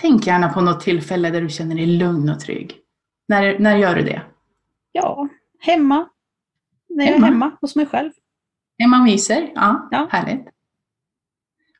Tänk 0.00 0.26
gärna 0.26 0.48
på 0.52 0.60
något 0.60 0.80
tillfälle 0.80 1.30
där 1.30 1.40
du 1.42 1.48
känner 1.48 1.74
dig 1.76 1.86
lugn 1.86 2.28
och 2.28 2.40
trygg. 2.40 2.76
När, 3.28 3.58
när 3.58 3.76
gör 3.76 3.94
du 3.94 4.02
det? 4.02 4.22
Ja, 4.92 5.28
hemma. 5.60 6.08
När 6.88 7.04
jag 7.04 7.10
är 7.10 7.14
Hemma. 7.14 7.26
hemma 7.26 7.56
hos 7.60 7.76
mig 7.76 7.86
själv. 7.86 8.10
Hemma 8.78 8.98
och 8.98 9.04
myser? 9.04 9.52
Ja, 9.54 9.88
Ja. 9.90 10.08
härligt. 10.10 10.48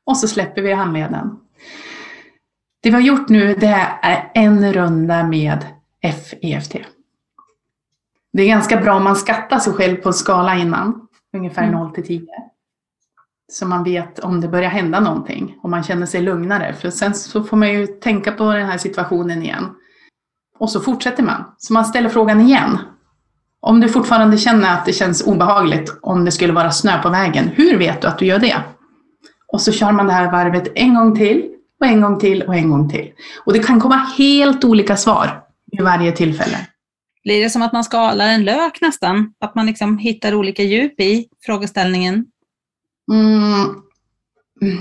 Och 0.04 0.16
så 0.16 0.28
släpper 0.28 0.62
vi 0.62 0.72
handleden. 0.72 1.40
Det 2.82 2.88
vi 2.90 2.94
har 2.94 3.02
gjort 3.02 3.28
nu 3.28 3.54
det 3.54 3.66
är 4.02 4.30
en 4.34 4.72
runda 4.72 5.26
med 5.26 5.66
FEFT. 6.02 6.76
Det 8.32 8.42
är 8.42 8.46
ganska 8.48 8.80
bra 8.80 8.94
om 8.96 9.04
man 9.04 9.16
skattar 9.16 9.58
sig 9.58 9.72
själv 9.72 9.96
på 9.96 10.08
en 10.08 10.12
skala 10.12 10.58
innan, 10.58 11.08
ungefär 11.32 11.62
Mm. 11.62 11.74
0 11.80 11.94
till 11.94 12.06
10. 12.06 12.26
Så 13.50 13.66
man 13.66 13.84
vet 13.84 14.18
om 14.18 14.40
det 14.40 14.48
börjar 14.48 14.70
hända 14.70 15.00
någonting 15.00 15.56
och 15.62 15.70
man 15.70 15.82
känner 15.82 16.06
sig 16.06 16.22
lugnare. 16.22 16.74
För 16.74 16.90
sen 16.90 17.14
så 17.14 17.44
får 17.44 17.56
man 17.56 17.72
ju 17.72 17.86
tänka 17.86 18.32
på 18.32 18.52
den 18.52 18.66
här 18.66 18.78
situationen 18.78 19.42
igen. 19.42 19.68
Och 20.58 20.70
så 20.70 20.80
fortsätter 20.80 21.22
man. 21.22 21.44
Så 21.58 21.72
man 21.72 21.84
ställer 21.84 22.08
frågan 22.08 22.40
igen. 22.40 22.78
Om 23.60 23.80
du 23.80 23.88
fortfarande 23.88 24.38
känner 24.38 24.74
att 24.74 24.86
det 24.86 24.92
känns 24.92 25.22
obehagligt 25.22 25.98
om 26.02 26.24
det 26.24 26.30
skulle 26.30 26.52
vara 26.52 26.70
snö 26.70 27.02
på 27.02 27.08
vägen, 27.08 27.48
hur 27.54 27.78
vet 27.78 28.02
du 28.02 28.08
att 28.08 28.18
du 28.18 28.26
gör 28.26 28.38
det? 28.38 28.56
Och 29.52 29.60
så 29.60 29.72
kör 29.72 29.92
man 29.92 30.06
det 30.06 30.12
här 30.12 30.32
varvet 30.32 30.72
en 30.74 30.94
gång 30.94 31.16
till 31.16 31.50
och 31.80 31.86
en 31.86 32.00
gång 32.00 32.18
till 32.18 32.42
och 32.42 32.54
en 32.54 32.70
gång 32.70 32.90
till. 32.90 33.12
Och 33.44 33.52
det 33.52 33.58
kan 33.58 33.80
komma 33.80 33.96
helt 33.96 34.64
olika 34.64 34.96
svar 34.96 35.42
vid 35.72 35.82
varje 35.82 36.12
tillfälle. 36.12 36.56
Blir 37.24 37.42
det 37.42 37.50
som 37.50 37.62
att 37.62 37.72
man 37.72 37.84
skalar 37.84 38.28
en 38.28 38.44
lök 38.44 38.80
nästan? 38.80 39.32
Att 39.40 39.54
man 39.54 39.66
liksom 39.66 39.98
hittar 39.98 40.34
olika 40.34 40.62
djup 40.62 41.00
i 41.00 41.26
frågeställningen? 41.46 42.26
Mm, 43.10 43.82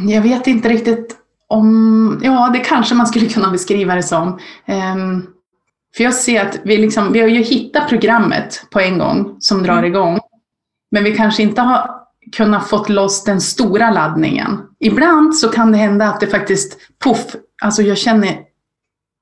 jag 0.10 0.22
vet 0.22 0.48
inte 0.48 0.70
riktigt 0.70 1.16
om... 1.48 2.20
Ja, 2.24 2.50
det 2.54 2.60
kanske 2.60 2.96
man 2.96 3.08
skulle 3.08 3.30
kunna 3.30 3.52
beskriva 3.52 3.96
det 3.96 4.04
som. 4.04 4.40
Ehm, 4.66 5.28
för 5.98 6.04
jag 6.04 6.14
ser 6.14 6.46
att 6.46 6.60
vi, 6.64 6.78
liksom, 6.78 7.14
vi 7.14 7.20
har 7.20 7.28
ju 7.28 7.44
hittat 7.44 7.90
programmet 7.90 8.66
på 8.72 8.80
en 8.80 8.98
gång 8.98 9.36
som 9.40 9.64
drar 9.64 9.84
igång. 9.84 10.20
Men 10.92 11.04
vi 11.04 11.16
kanske 11.16 11.44
inte 11.44 11.62
har 11.62 11.90
kunnat 12.36 12.70
fått 12.70 12.90
loss 12.90 13.24
den 13.24 13.42
stora 13.42 13.92
laddningen. 13.92 14.62
Ibland 14.80 15.36
så 15.36 15.50
kan 15.50 15.72
det 15.72 15.78
hända 15.78 16.06
att 16.06 16.20
det 16.20 16.28
faktiskt, 16.28 16.78
puff, 17.04 17.36
alltså 17.62 17.82
jag 17.82 17.98
känner, 17.98 18.40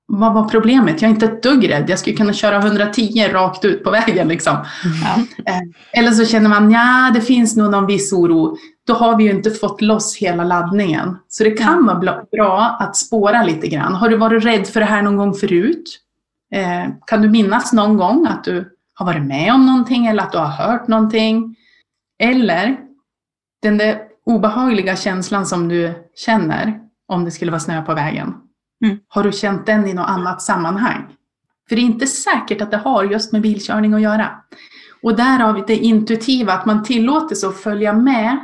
vad 0.08 0.34
var 0.34 0.50
problemet? 0.50 1.02
Jag 1.02 1.10
är 1.10 1.14
inte 1.14 1.26
ett 1.26 1.44
dugg 1.44 1.70
rädd. 1.70 1.90
Jag 1.90 2.00
skulle 2.00 2.16
kunna 2.16 2.34
köra 2.34 2.58
110 2.58 3.30
rakt 3.32 3.66
ut 3.66 3.84
på 3.84 3.92
vägen 3.92 4.28
liksom. 4.28 4.58
Ja. 5.04 5.56
Eller 5.92 6.12
så 6.12 6.26
känner 6.26 6.50
man, 6.50 6.72
ja 6.72 7.12
det 7.14 7.22
finns 7.22 7.56
nog 7.56 7.72
någon 7.72 7.86
viss 7.86 8.14
oro. 8.14 8.58
Då 8.88 8.94
har 8.94 9.18
vi 9.18 9.24
ju 9.24 9.32
inte 9.32 9.52
fått 9.52 9.82
loss 9.82 10.18
hela 10.18 10.44
laddningen. 10.44 11.18
Så 11.28 11.44
det 11.44 11.52
kan 11.52 11.86
vara 11.86 12.26
bra 12.32 12.78
att 12.80 12.96
spåra 12.96 13.44
lite 13.44 13.68
grann. 13.68 13.96
Har 13.96 14.10
du 14.10 14.18
varit 14.18 14.46
rädd 14.46 14.68
för 14.68 14.80
det 14.80 14.86
här 14.86 15.02
någon 15.02 15.18
gång 15.18 15.34
förut? 15.34 16.00
Eh, 16.54 16.86
kan 17.08 17.22
du 17.22 17.30
minnas 17.30 17.74
någon 17.74 17.98
gång 17.98 18.28
att 18.28 18.44
du 18.44 18.78
har 18.94 19.06
varit 19.06 19.24
med 19.24 19.54
om 19.54 19.66
någonting 19.66 20.06
eller 20.06 20.24
att 20.24 20.32
du 20.32 20.38
har 20.38 20.48
hört 20.48 20.88
någonting? 20.88 21.56
Eller 22.20 22.78
den 23.62 23.78
där 23.78 24.00
obehagliga 24.26 24.96
känslan 24.96 25.46
som 25.46 25.68
du 25.68 25.94
känner 26.16 26.80
om 27.08 27.26
det 27.26 27.32
skulle 27.32 27.52
vara 27.52 27.60
snö 27.60 27.82
på 27.82 27.94
vägen. 27.94 28.34
Mm. 28.86 28.98
Har 29.08 29.24
du 29.24 29.32
känt 29.32 29.66
den 29.66 29.88
i 29.88 29.94
något 29.94 30.10
annat 30.10 30.42
sammanhang? 30.42 31.08
För 31.70 31.76
det 31.76 31.82
är 31.82 31.86
inte 31.86 32.08
säkert 32.08 32.62
att 32.62 32.72
det 32.72 32.78
har 32.78 33.04
just 33.04 33.32
med 33.32 33.42
bilkörning 33.42 33.94
att 33.94 34.02
göra. 34.02 34.30
Och 35.02 35.16
därav 35.16 35.64
det 35.68 35.76
intuitiva, 35.76 36.54
att 36.54 36.66
man 36.66 36.84
tillåter 36.84 37.36
sig 37.36 37.50
att 37.50 37.58
följa 37.58 37.94
med 37.94 38.40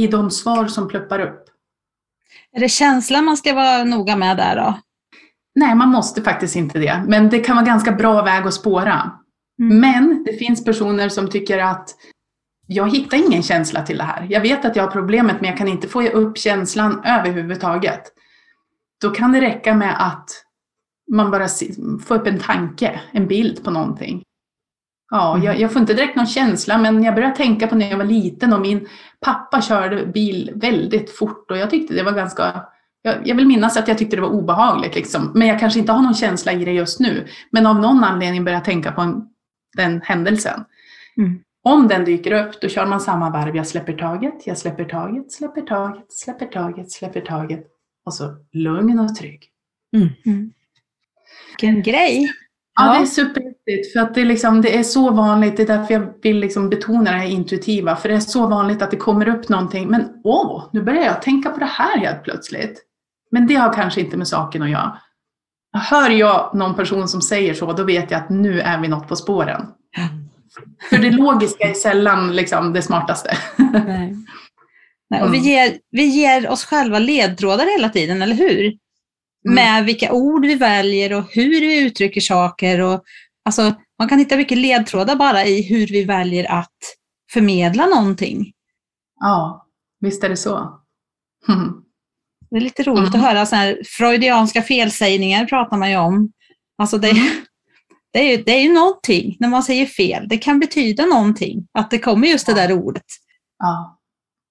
i 0.00 0.06
de 0.06 0.30
svar 0.30 0.66
som 0.66 0.88
pluppar 0.88 1.20
upp. 1.20 1.44
Är 2.52 2.60
det 2.60 2.68
känslan 2.68 3.24
man 3.24 3.36
ska 3.36 3.54
vara 3.54 3.84
noga 3.84 4.16
med 4.16 4.36
där 4.36 4.56
då? 4.56 4.78
Nej, 5.54 5.74
man 5.74 5.88
måste 5.88 6.22
faktiskt 6.22 6.56
inte 6.56 6.78
det. 6.78 7.04
Men 7.06 7.28
det 7.28 7.40
kan 7.40 7.56
vara 7.56 7.66
ganska 7.66 7.92
bra 7.92 8.22
väg 8.22 8.46
att 8.46 8.54
spåra. 8.54 9.12
Mm. 9.60 9.80
Men 9.80 10.24
det 10.24 10.32
finns 10.32 10.64
personer 10.64 11.08
som 11.08 11.30
tycker 11.30 11.58
att 11.58 11.90
jag 12.66 12.90
hittar 12.90 13.16
ingen 13.16 13.42
känsla 13.42 13.82
till 13.82 13.98
det 13.98 14.04
här. 14.04 14.26
Jag 14.30 14.40
vet 14.40 14.64
att 14.64 14.76
jag 14.76 14.82
har 14.82 14.90
problemet 14.90 15.40
men 15.40 15.50
jag 15.50 15.58
kan 15.58 15.68
inte 15.68 15.88
få 15.88 16.02
upp 16.02 16.38
känslan 16.38 17.02
överhuvudtaget. 17.04 18.02
Då 19.00 19.10
kan 19.10 19.32
det 19.32 19.40
räcka 19.40 19.74
med 19.74 20.06
att 20.06 20.30
man 21.12 21.30
bara 21.30 21.48
får 22.04 22.14
upp 22.14 22.26
en 22.26 22.38
tanke, 22.38 23.00
en 23.12 23.26
bild 23.26 23.64
på 23.64 23.70
någonting. 23.70 24.22
Ja, 25.10 25.34
Mm. 25.34 25.46
jag, 25.46 25.60
jag 25.60 25.72
får 25.72 25.80
inte 25.80 25.94
direkt 25.94 26.16
någon 26.16 26.26
känsla 26.26 26.78
men 26.78 27.02
jag 27.02 27.14
börjar 27.14 27.30
tänka 27.30 27.66
på 27.66 27.74
när 27.74 27.90
jag 27.90 27.98
var 27.98 28.04
liten 28.04 28.52
och 28.52 28.60
min 28.60 28.88
pappa 29.20 29.60
körde 29.60 30.06
bil 30.06 30.52
väldigt 30.54 31.10
fort 31.16 31.50
och 31.50 31.56
jag 31.56 31.70
tyckte 31.70 31.94
det 31.94 32.02
var 32.02 32.12
ganska 32.12 32.66
jag, 33.02 33.28
jag 33.28 33.36
vill 33.36 33.46
minnas 33.46 33.76
att 33.76 33.88
jag 33.88 33.98
tyckte 33.98 34.16
det 34.16 34.22
var 34.22 34.28
obehagligt, 34.28 34.94
liksom. 34.94 35.32
men 35.34 35.48
jag 35.48 35.60
kanske 35.60 35.80
inte 35.80 35.92
har 35.92 36.02
någon 36.02 36.14
känsla 36.14 36.52
i 36.52 36.64
det 36.64 36.72
just 36.72 37.00
nu. 37.00 37.26
Men 37.50 37.66
av 37.66 37.80
någon 37.80 38.04
anledning 38.04 38.44
börjar 38.44 38.56
jag 38.56 38.64
tänka 38.64 38.92
på 38.92 39.00
en, 39.00 39.22
den 39.76 40.00
händelsen. 40.00 40.64
Mm. 41.16 41.40
Om 41.62 41.88
den 41.88 42.04
dyker 42.04 42.46
upp, 42.46 42.60
då 42.60 42.68
kör 42.68 42.86
man 42.86 43.00
samma 43.00 43.30
varv. 43.30 43.56
Jag 43.56 43.66
släpper 43.66 43.92
taget, 43.92 44.46
jag 44.46 44.58
släpper 44.58 44.84
taget, 44.84 45.32
släpper 45.32 45.60
taget, 45.60 46.12
släpper 46.12 46.46
taget, 46.46 46.90
släpper 46.90 47.20
taget. 47.20 47.66
Och 48.04 48.14
så 48.14 48.36
lugn 48.52 48.98
och 48.98 49.16
trygg. 49.16 49.42
Mm. 50.26 50.52
Vilken 51.50 51.82
grej! 51.82 52.32
Ja, 52.86 52.92
det 52.92 52.98
är 52.98 53.06
superviktigt 53.06 53.92
för 53.92 54.00
att 54.00 54.14
det 54.14 54.20
är, 54.20 54.24
liksom, 54.24 54.62
det 54.62 54.78
är 54.78 54.82
så 54.82 55.10
vanligt. 55.10 55.56
Det 55.56 55.62
är 55.62 55.66
därför 55.66 55.94
jag 55.94 56.12
vill 56.22 56.38
liksom 56.38 56.68
betona 56.68 57.10
det 57.10 57.16
här 57.18 57.26
intuitiva. 57.26 57.96
För 57.96 58.08
det 58.08 58.14
är 58.14 58.20
så 58.20 58.46
vanligt 58.46 58.82
att 58.82 58.90
det 58.90 58.96
kommer 58.96 59.28
upp 59.28 59.48
någonting. 59.48 59.88
Men 59.88 60.08
åh, 60.24 60.64
nu 60.72 60.82
börjar 60.82 61.02
jag 61.04 61.22
tänka 61.22 61.50
på 61.50 61.58
det 61.58 61.66
här 61.66 61.98
helt 61.98 62.22
plötsligt. 62.24 62.82
Men 63.30 63.46
det 63.46 63.54
har 63.54 63.72
kanske 63.72 64.00
inte 64.00 64.16
med 64.16 64.28
saken 64.28 64.62
att 64.62 64.70
göra. 64.70 64.98
Hör 65.72 66.10
jag 66.10 66.50
någon 66.54 66.74
person 66.74 67.08
som 67.08 67.22
säger 67.22 67.54
så, 67.54 67.72
då 67.72 67.84
vet 67.84 68.10
jag 68.10 68.20
att 68.20 68.30
nu 68.30 68.60
är 68.60 68.80
vi 68.80 68.88
något 68.88 69.08
på 69.08 69.16
spåren. 69.16 69.66
För 70.90 70.98
det 70.98 71.10
logiska 71.10 71.68
är 71.68 71.74
sällan 71.74 72.36
liksom 72.36 72.72
det 72.72 72.82
smartaste. 72.82 73.36
Nej. 73.86 74.16
Nej, 75.10 75.22
och 75.22 75.34
vi, 75.34 75.38
Mm. 75.38 75.48
ger, 75.50 75.72
vi 75.90 76.04
ger 76.04 76.50
oss 76.50 76.64
själva 76.64 76.98
ledtrådar 76.98 77.78
hela 77.78 77.88
tiden, 77.88 78.22
eller 78.22 78.34
hur? 78.34 78.72
Mm. 79.46 79.54
Med 79.54 79.84
vilka 79.84 80.12
ord 80.12 80.46
vi 80.46 80.54
väljer 80.54 81.12
och 81.12 81.24
hur 81.30 81.60
vi 81.60 81.80
uttrycker 81.80 82.20
saker. 82.20 82.80
Och, 82.80 83.02
alltså, 83.44 83.74
man 83.98 84.08
kan 84.08 84.18
hitta 84.18 84.36
mycket 84.36 84.58
ledtrådar 84.58 85.16
bara 85.16 85.44
i 85.44 85.62
hur 85.62 85.86
vi 85.86 86.04
väljer 86.04 86.50
att 86.52 86.76
förmedla 87.32 87.86
någonting. 87.86 88.52
Ja, 89.20 89.66
visst 90.00 90.24
är 90.24 90.28
det 90.28 90.36
så. 90.36 90.80
Mm. 91.48 91.72
Det 92.50 92.56
är 92.56 92.60
lite 92.60 92.82
roligt 92.82 93.08
Mm. 93.14 93.20
att 93.20 93.26
höra 93.30 93.46
så 93.46 93.56
här, 93.56 93.78
freudianska 93.86 94.62
felsägningar 94.62 95.44
pratar 95.44 95.76
man 95.76 95.90
ju 95.90 95.96
om. 95.96 96.32
Alltså 96.78 96.98
det, 96.98 97.10
Mm. 97.10 97.26
det, 98.12 98.18
är 98.18 98.36
ju, 98.36 98.42
det 98.44 98.52
är 98.52 98.60
ju 98.60 98.72
någonting 98.72 99.36
när 99.40 99.48
man 99.48 99.62
säger 99.62 99.86
fel. 99.86 100.28
Det 100.28 100.38
kan 100.38 100.60
betyda 100.60 101.06
någonting, 101.06 101.66
att 101.72 101.90
det 101.90 101.98
kommer 101.98 102.28
just 102.28 102.46
det 102.46 102.54
där 102.54 102.72
ordet. 102.72 103.04
Ja, 103.58 103.98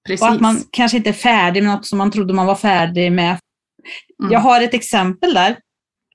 precis. 0.08 0.22
Och 0.22 0.30
att 0.30 0.42
man 0.42 0.64
kanske 0.72 0.98
inte 0.98 1.10
är 1.10 1.14
färdig 1.14 1.64
med 1.64 1.72
något 1.76 1.86
som 1.86 1.98
man 1.98 2.12
trodde 2.12 2.34
man 2.34 2.46
var 2.46 2.56
färdig 2.56 3.12
med. 3.12 3.38
Mm. 4.20 4.32
Jag 4.32 4.40
har 4.40 4.62
ett 4.62 4.74
exempel 4.74 5.34
där. 5.34 5.58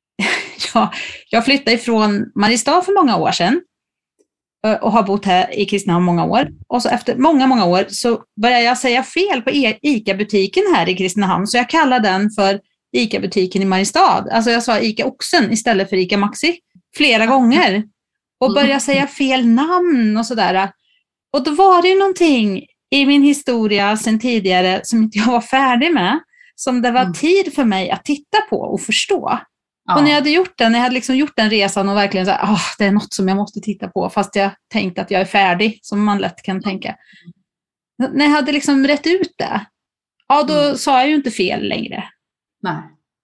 jag, 0.75 0.95
jag 1.31 1.45
flyttade 1.45 1.73
ifrån 1.73 2.33
Mariestad 2.35 2.83
för 2.83 2.93
många 2.93 3.17
år 3.17 3.33
sedan 3.33 3.61
eh, 4.67 4.73
och 4.75 4.93
har 4.93 5.03
bott 5.03 5.25
här 5.25 5.59
i 5.59 5.65
Kristinehamn 5.65 6.05
många 6.05 6.25
år. 6.25 6.49
Och 6.69 6.83
så 6.83 6.89
efter 6.89 7.17
många, 7.17 7.47
många 7.47 7.65
år 7.65 7.85
så 7.89 8.23
började 8.43 8.63
jag 8.63 8.79
säga 8.79 9.03
fel 9.03 9.43
på 9.43 9.51
E- 9.51 9.79
ICA-butiken 9.83 10.63
här 10.75 10.89
i 10.89 10.97
Kristinehamn, 10.97 11.47
så 11.47 11.57
jag 11.57 11.71
kallar 11.71 12.01
den 12.01 12.31
för 12.31 12.61
ICA-butiken 12.97 13.63
i 13.63 13.65
Mariestad. 13.65 14.29
Alltså 14.31 14.51
jag 14.51 14.63
sa 14.63 14.81
ICA 14.81 15.07
Oxen 15.07 15.53
istället 15.53 15.89
för 15.89 15.97
ICA 15.97 16.17
Maxi 16.17 16.59
flera 16.97 17.27
gånger 17.27 17.85
och 18.41 18.55
började 18.55 18.81
säga 18.81 19.07
fel 19.07 19.47
namn 19.47 20.17
och 20.17 20.27
sådär. 20.27 20.71
Och 21.33 21.45
då 21.45 21.51
var 21.51 21.83
det 21.83 21.89
ju 21.89 21.99
någonting 21.99 22.67
i 22.91 23.07
min 23.07 23.23
historia 23.23 23.97
sedan 23.97 24.19
tidigare 24.19 24.81
som 24.85 25.03
inte 25.03 25.19
jag 25.19 25.27
var 25.27 25.41
färdig 25.41 25.95
med, 25.95 26.21
som 26.55 26.83
det 26.83 26.91
var 26.91 27.01
Mm. 27.01 27.13
tid 27.13 27.55
för 27.55 27.65
mig 27.65 27.91
att 27.91 28.05
titta 28.05 28.39
på 28.51 28.57
och 28.61 28.81
förstå. 28.81 29.39
ja. 29.87 29.97
Och 29.97 30.03
när 30.03 30.11
jag 30.11 30.15
hade 30.17 30.31
gjort 30.31 30.59
den, 30.59 30.73
när 30.73 30.79
jag 30.79 30.83
hade 30.83 30.95
liksom 30.95 31.17
gjort 31.17 31.37
den 31.37 31.51
resan 31.51 31.89
och 31.89 31.97
verkligen 31.97 32.27
här, 32.27 32.41
"Åh, 32.43 32.61
det 32.79 32.85
är 32.85 32.93
något 32.93 33.15
som 33.15 33.29
jag 33.29 33.37
måste 33.37 33.61
titta 33.61 33.89
på, 33.89 34.11
fast 34.11 34.37
jag 34.37 34.51
tänkt 34.73 34.99
att 34.99 35.11
jag 35.11 35.21
är 35.21 35.25
färdig, 35.25 35.79
som 35.83 36.05
man 36.05 36.19
lätt 36.19 36.43
kan 36.43 36.63
tänka. 36.63 36.97
När 38.13 38.25
jag 38.25 38.33
hade 38.33 38.53
liksom 38.53 38.87
rätt 38.87 39.07
ut 39.07 39.35
det, 39.39 39.67
ja 40.29 40.43
då 40.43 40.55
Mm. 40.61 40.77
sa 40.77 40.99
jag 40.99 41.09
ju 41.09 41.15
inte 41.15 41.31
fel 41.31 41.69
längre. 41.69 42.05
Nej. 42.63 42.77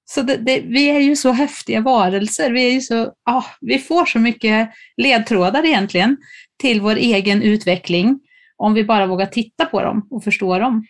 Så 0.05 0.23
det, 0.23 0.37
det, 0.37 0.61
vi 0.61 0.91
är 0.91 1.01
ju 1.01 1.17
så 1.17 1.33
häftiga 1.33 1.81
varelser, 1.81 2.51
vi, 2.51 2.69
är 2.69 2.73
ju 2.73 2.81
så, 2.81 3.13
ah, 3.31 3.45
vi 3.61 3.79
får 3.79 4.07
så 4.07 4.19
mycket 4.19 4.71
ledtrådar 4.97 5.65
egentligen 5.67 6.17
till 6.61 6.81
vår 6.81 6.97
egen 6.97 7.43
utveckling, 7.43 8.21
om 8.57 8.75
vi 8.75 8.85
bara 8.85 9.07
vågar 9.07 9.27
titta 9.27 9.65
på 9.67 9.83
dem 9.83 10.07
och 10.11 10.25
förstå 10.25 10.59
dem. 10.59 10.87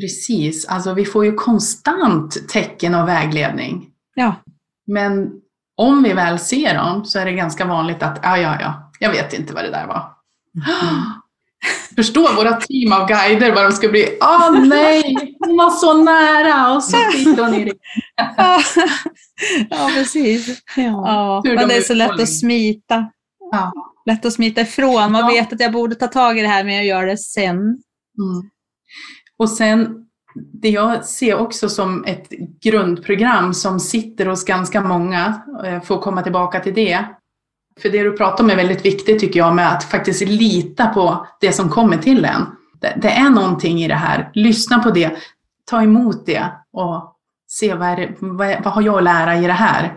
Precis, 0.00 0.66
alltså 0.66 0.94
vi 0.94 1.04
får 1.04 1.24
ju 1.24 1.34
konstant 1.34 2.48
tecken 2.48 2.94
och 2.94 3.08
vägledning. 3.08 3.86
Ja. 4.14 4.34
Men 4.86 5.30
om 5.76 6.02
vi 6.02 6.12
väl 6.12 6.38
ser 6.38 6.74
dem 6.74 7.04
så 7.04 7.18
är 7.18 7.24
det 7.24 7.32
ganska 7.32 7.64
vanligt 7.64 8.02
att, 8.02 8.20
ja, 8.22 8.38
ja, 8.38 8.56
ja, 8.60 8.90
jag 9.00 9.10
vet 9.10 9.32
inte 9.32 9.54
vad 9.54 9.64
det 9.64 9.70
där 9.70 9.86
var. 9.86 10.12
Mm. 10.54 11.02
Förstå 11.96 12.34
våra 12.36 12.52
team 12.52 12.92
av 12.92 13.08
guider 13.08 13.54
vad 13.54 13.64
de 13.64 13.72
ska 13.72 13.88
bli. 13.88 14.18
Åh 14.20 14.50
oh, 14.50 14.64
nej, 14.68 15.36
hon 15.38 15.56
var 15.56 15.70
så 15.70 16.02
nära 16.02 16.74
och 16.74 16.82
så 16.82 16.96
sitter 17.12 17.42
hon 17.44 17.54
i 17.54 17.64
det. 17.64 17.72
Ja, 18.36 18.60
ja 19.70 19.90
precis. 19.94 20.62
Ja. 20.76 21.42
Men 21.44 21.56
de 21.56 21.64
det 21.66 21.76
är 21.76 21.80
så 21.80 21.94
lätt 21.94 22.20
att 22.20 22.38
smita. 22.38 23.10
Ja. 23.52 23.72
Lätt 24.06 24.24
att 24.24 24.32
smita 24.32 24.60
ifrån. 24.60 25.12
Man 25.12 25.20
Ja. 25.20 25.26
vet 25.26 25.52
att 25.52 25.60
jag 25.60 25.72
borde 25.72 25.94
ta 25.94 26.06
tag 26.06 26.38
i 26.38 26.42
det 26.42 26.48
här 26.48 26.64
men 26.64 26.74
jag 26.74 26.84
gör 26.84 27.06
det 27.06 27.18
sen. 27.18 27.56
Mm. 27.56 28.50
Och 29.38 29.50
sen, 29.50 30.06
det 30.34 30.68
jag 30.68 31.04
ser 31.04 31.34
också 31.34 31.68
som 31.68 32.04
ett 32.04 32.28
grundprogram 32.62 33.54
som 33.54 33.80
sitter 33.80 34.26
hos 34.26 34.44
ganska 34.44 34.80
många, 34.80 35.42
eh, 35.64 35.82
får 35.82 35.98
komma 35.98 36.22
tillbaka 36.22 36.60
till 36.60 36.74
det. 36.74 37.04
För 37.82 37.88
det 37.88 38.02
du 38.02 38.16
pratar 38.16 38.44
om 38.44 38.50
är 38.50 38.56
väldigt 38.56 38.84
viktigt 38.84 39.20
tycker 39.20 39.40
jag, 39.40 39.54
med 39.54 39.72
att 39.72 39.84
faktiskt 39.84 40.20
lita 40.20 40.86
på 40.86 41.26
det 41.40 41.52
som 41.52 41.68
kommer 41.68 41.96
till 41.96 42.24
en. 42.24 42.46
Det, 42.80 42.98
det 43.02 43.10
är 43.10 43.30
någonting 43.30 43.82
i 43.82 43.88
det 43.88 43.94
här. 43.94 44.30
Lyssna 44.34 44.78
på 44.78 44.90
det, 44.90 45.16
ta 45.64 45.82
emot 45.82 46.26
det 46.26 46.52
och 46.72 47.14
se 47.48 47.74
vad, 47.74 47.88
är 47.88 47.96
det, 47.96 48.14
vad, 48.20 48.64
vad 48.64 48.72
har 48.72 48.82
jag 48.82 48.96
att 48.98 49.04
lära 49.04 49.36
i 49.36 49.46
det 49.46 49.52
här. 49.52 49.96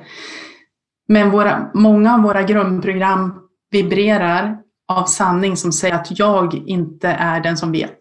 Men 1.08 1.32
våra, 1.32 1.72
många 1.74 2.14
av 2.14 2.22
våra 2.22 2.44
grundprogram 2.44 3.34
vibrerar 3.72 4.58
av 4.88 5.06
sanning 5.06 5.58
som 5.58 5.72
säger 5.72 5.96
att 5.96 6.20
jag 6.20 6.54
inte 6.54 7.08
är 7.08 7.40
den 7.40 7.58
som 7.58 7.72
vet. 7.72 8.00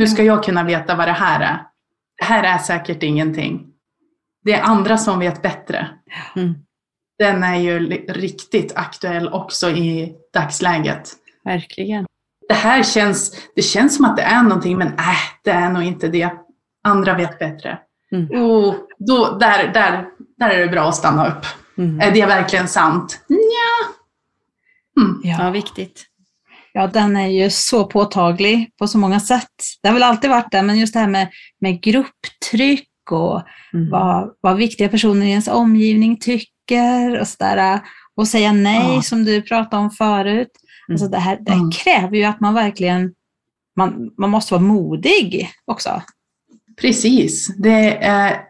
Hur 0.00 0.06
ska 0.06 0.22
jag 0.22 0.44
kunna 0.44 0.64
veta 0.64 0.94
vad 0.94 1.08
det 1.08 1.12
här 1.12 1.40
är? 1.40 1.62
Det 2.18 2.24
här 2.24 2.42
är 2.42 2.58
säkert 2.58 3.02
ingenting. 3.02 3.66
Det 4.44 4.52
är 4.52 4.62
andra 4.62 4.98
som 4.98 5.18
vet 5.18 5.42
bättre. 5.42 5.88
Mm. 6.36 6.54
Den 7.18 7.42
är 7.42 7.56
ju 7.56 7.78
riktigt 8.08 8.76
aktuell 8.76 9.28
också 9.28 9.70
i 9.70 10.14
dagsläget. 10.34 11.12
Verkligen. 11.44 12.06
Det 12.48 12.54
här 12.54 12.82
känns, 12.82 13.48
det 13.54 13.62
känns 13.62 13.96
som 13.96 14.04
att 14.04 14.16
det 14.16 14.22
är 14.22 14.42
någonting, 14.42 14.78
men 14.78 14.88
äh, 14.88 15.16
det 15.44 15.50
är 15.50 15.70
nog 15.70 15.82
inte 15.82 16.08
det. 16.08 16.30
Andra 16.84 17.14
vet 17.14 17.38
bättre. 17.38 17.78
Mm. 18.12 18.42
Oh, 18.42 18.74
då, 18.98 19.38
där, 19.40 19.72
där, 19.72 20.06
där 20.38 20.50
är 20.50 20.60
det 20.60 20.68
bra 20.68 20.88
att 20.88 20.96
stanna 20.96 21.28
upp. 21.28 21.46
Mm. 21.78 22.00
Är 22.00 22.10
det 22.10 22.26
verkligen 22.26 22.68
sant? 22.68 23.24
Nja. 23.28 23.94
Mm. 25.04 25.20
Ja, 25.24 25.50
viktigt. 25.50 26.09
Ja, 26.72 26.86
den 26.86 27.16
är 27.16 27.28
ju 27.28 27.50
så 27.50 27.84
påtaglig 27.84 28.70
på 28.78 28.88
så 28.88 28.98
många 28.98 29.20
sätt. 29.20 29.48
Det 29.82 29.88
har 29.88 29.94
väl 29.94 30.02
alltid 30.02 30.30
varit 30.30 30.50
det, 30.50 30.62
men 30.62 30.78
just 30.78 30.92
det 30.94 31.00
här 31.00 31.08
med, 31.08 31.28
med 31.60 31.82
grupptryck 31.82 32.86
och 33.10 33.42
Mm. 33.74 33.90
vad, 33.90 34.30
vad 34.40 34.56
viktiga 34.56 34.88
personer 34.88 35.26
i 35.26 35.30
ens 35.30 35.48
omgivning 35.48 36.16
tycker 36.20 37.20
och 37.20 37.28
sådär. 37.28 37.80
Och 38.16 38.28
säga 38.28 38.52
nej 38.52 38.94
Ja. 38.94 39.02
som 39.02 39.24
du 39.24 39.42
pratade 39.42 39.82
om 39.82 39.90
förut. 39.90 40.48
Alltså 40.90 41.08
det 41.08 41.18
här 41.18 41.38
det 41.40 41.52
Mm. 41.52 41.70
kräver 41.70 42.16
ju 42.16 42.24
att 42.24 42.40
man 42.40 42.54
verkligen, 42.54 43.12
man, 43.76 44.10
man 44.18 44.30
måste 44.30 44.54
vara 44.54 44.62
modig 44.62 45.50
också. 45.64 46.02
Precis. 46.80 47.46
Det 47.56 47.96
är, 48.04 48.40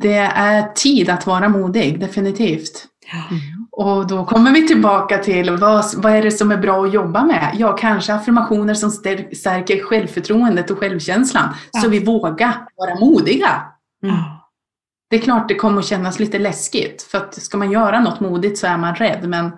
det 0.00 0.16
är 0.34 0.72
tid 0.72 1.10
att 1.10 1.26
vara 1.26 1.48
modig, 1.48 2.00
definitivt. 2.00 2.86
Mm. 3.30 3.57
Och 3.78 4.06
då 4.06 4.24
kommer 4.24 4.52
vi 4.52 4.66
tillbaka 4.66 5.18
till 5.18 5.56
vad, 5.56 5.84
vad 5.96 6.12
är 6.12 6.22
det 6.22 6.30
som 6.30 6.52
är 6.52 6.56
bra 6.56 6.84
att 6.84 6.92
jobba 6.92 7.24
med? 7.24 7.54
Ja, 7.58 7.76
kanske 7.76 8.14
affirmationer 8.14 8.74
som 8.74 8.90
stär- 8.90 9.34
stärker 9.34 9.82
självförtroendet 9.82 10.70
och 10.70 10.78
självkänslan. 10.78 11.54
Ja. 11.72 11.80
Så 11.80 11.88
vi 11.88 12.04
vågar 12.04 12.68
vara 12.76 12.94
modiga. 13.00 13.62
Mm. 14.02 14.16
Det 15.10 15.16
är 15.16 15.20
klart 15.20 15.48
det 15.48 15.54
kommer 15.54 15.78
att 15.78 15.86
kännas 15.86 16.18
lite 16.18 16.38
läskigt. 16.38 17.02
För 17.02 17.18
att 17.18 17.34
ska 17.34 17.58
man 17.58 17.70
göra 17.70 18.00
något 18.00 18.20
modigt 18.20 18.58
så 18.58 18.66
är 18.66 18.78
man 18.78 18.94
rädd. 18.94 19.28
Men, 19.28 19.50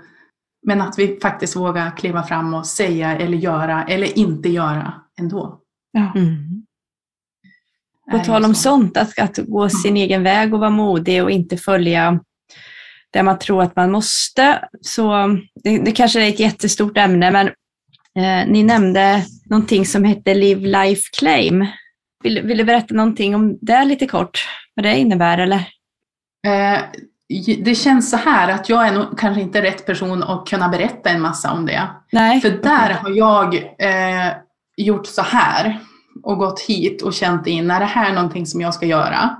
men 0.66 0.80
att 0.80 0.98
vi 0.98 1.18
faktiskt 1.22 1.56
vågar 1.56 1.96
kliva 1.96 2.22
fram 2.22 2.54
och 2.54 2.66
säga 2.66 3.16
eller 3.16 3.38
göra 3.38 3.84
eller 3.84 4.18
inte 4.18 4.48
göra 4.48 4.92
ändå. 5.18 5.60
Ja. 5.92 6.12
Mm. 6.14 6.64
På 8.10 8.18
tal 8.18 8.44
om 8.44 8.54
så. 8.54 8.60
sånt, 8.60 8.96
att, 8.96 9.18
att 9.18 9.38
gå 9.38 9.68
sin 9.68 9.96
egen 9.96 10.22
väg 10.22 10.54
och 10.54 10.60
vara 10.60 10.70
modig 10.70 11.22
och 11.24 11.30
inte 11.30 11.56
följa 11.56 12.20
där 13.12 13.22
man 13.22 13.38
tror 13.38 13.62
att 13.62 13.76
man 13.76 13.90
måste. 13.90 14.68
Så 14.80 15.12
det, 15.64 15.78
det 15.78 15.92
kanske 15.92 16.22
är 16.22 16.28
ett 16.28 16.40
jättestort 16.40 16.98
ämne, 16.98 17.30
men 17.30 17.46
eh, 18.16 18.48
ni 18.48 18.62
nämnde 18.62 19.24
någonting 19.44 19.86
som 19.86 20.04
hette 20.04 20.34
Live 20.34 20.60
Life 20.60 21.02
Claim. 21.18 21.66
Vill, 22.24 22.42
vill 22.42 22.58
du 22.58 22.64
berätta 22.64 22.94
någonting 22.94 23.34
om 23.34 23.58
det 23.60 23.84
lite 23.84 24.06
kort? 24.06 24.48
Vad 24.74 24.84
det 24.84 24.98
innebär 24.98 25.38
eller? 25.38 25.64
Eh, 26.46 26.80
det 27.64 27.74
känns 27.74 28.10
så 28.10 28.16
här 28.16 28.52
att 28.52 28.68
jag 28.68 28.86
är 28.86 28.92
nog 28.92 29.18
kanske 29.18 29.42
inte 29.42 29.62
rätt 29.62 29.86
person 29.86 30.22
att 30.22 30.48
kunna 30.48 30.68
berätta 30.68 31.10
en 31.10 31.20
massa 31.20 31.52
om 31.52 31.66
det. 31.66 31.88
Nej. 32.12 32.40
För 32.40 32.50
där 32.50 32.90
har 32.90 33.10
jag 33.10 33.54
eh, 33.78 34.32
gjort 34.76 35.06
så 35.06 35.22
här 35.22 35.80
och 36.22 36.38
gått 36.38 36.60
hit 36.60 37.02
och 37.02 37.14
känt 37.14 37.46
in, 37.46 37.70
är 37.70 37.80
det 37.80 37.86
här 37.86 38.12
någonting 38.12 38.46
som 38.46 38.60
jag 38.60 38.74
ska 38.74 38.86
göra? 38.86 39.36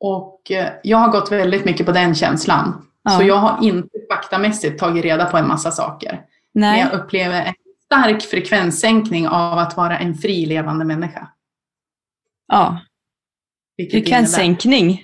Och 0.00 0.50
eh, 0.50 0.68
jag 0.82 0.98
har 0.98 1.08
gått 1.08 1.32
väldigt 1.32 1.64
mycket 1.64 1.86
på 1.86 1.92
den 1.92 2.14
känslan. 2.14 2.86
Ja. 3.04 3.10
Så 3.10 3.22
jag 3.24 3.36
har 3.36 3.64
inte 3.64 3.98
faktamässigt 4.12 4.78
tagit 4.78 5.04
reda 5.04 5.24
på 5.24 5.36
en 5.36 5.48
massa 5.48 5.70
saker. 5.70 6.20
Men 6.54 6.60
Nej. 6.60 6.80
jag 6.80 7.00
upplever 7.00 7.44
en 7.44 7.54
stark 7.84 8.22
frekvenssänkning 8.22 9.28
av 9.28 9.58
att 9.58 9.76
vara 9.76 9.98
en 9.98 10.14
fri 10.14 10.46
levande 10.46 10.84
människa. 10.84 11.28
Ja. 12.48 12.80
Vilket 13.76 14.00
Frekvenssänkning. 14.00 15.02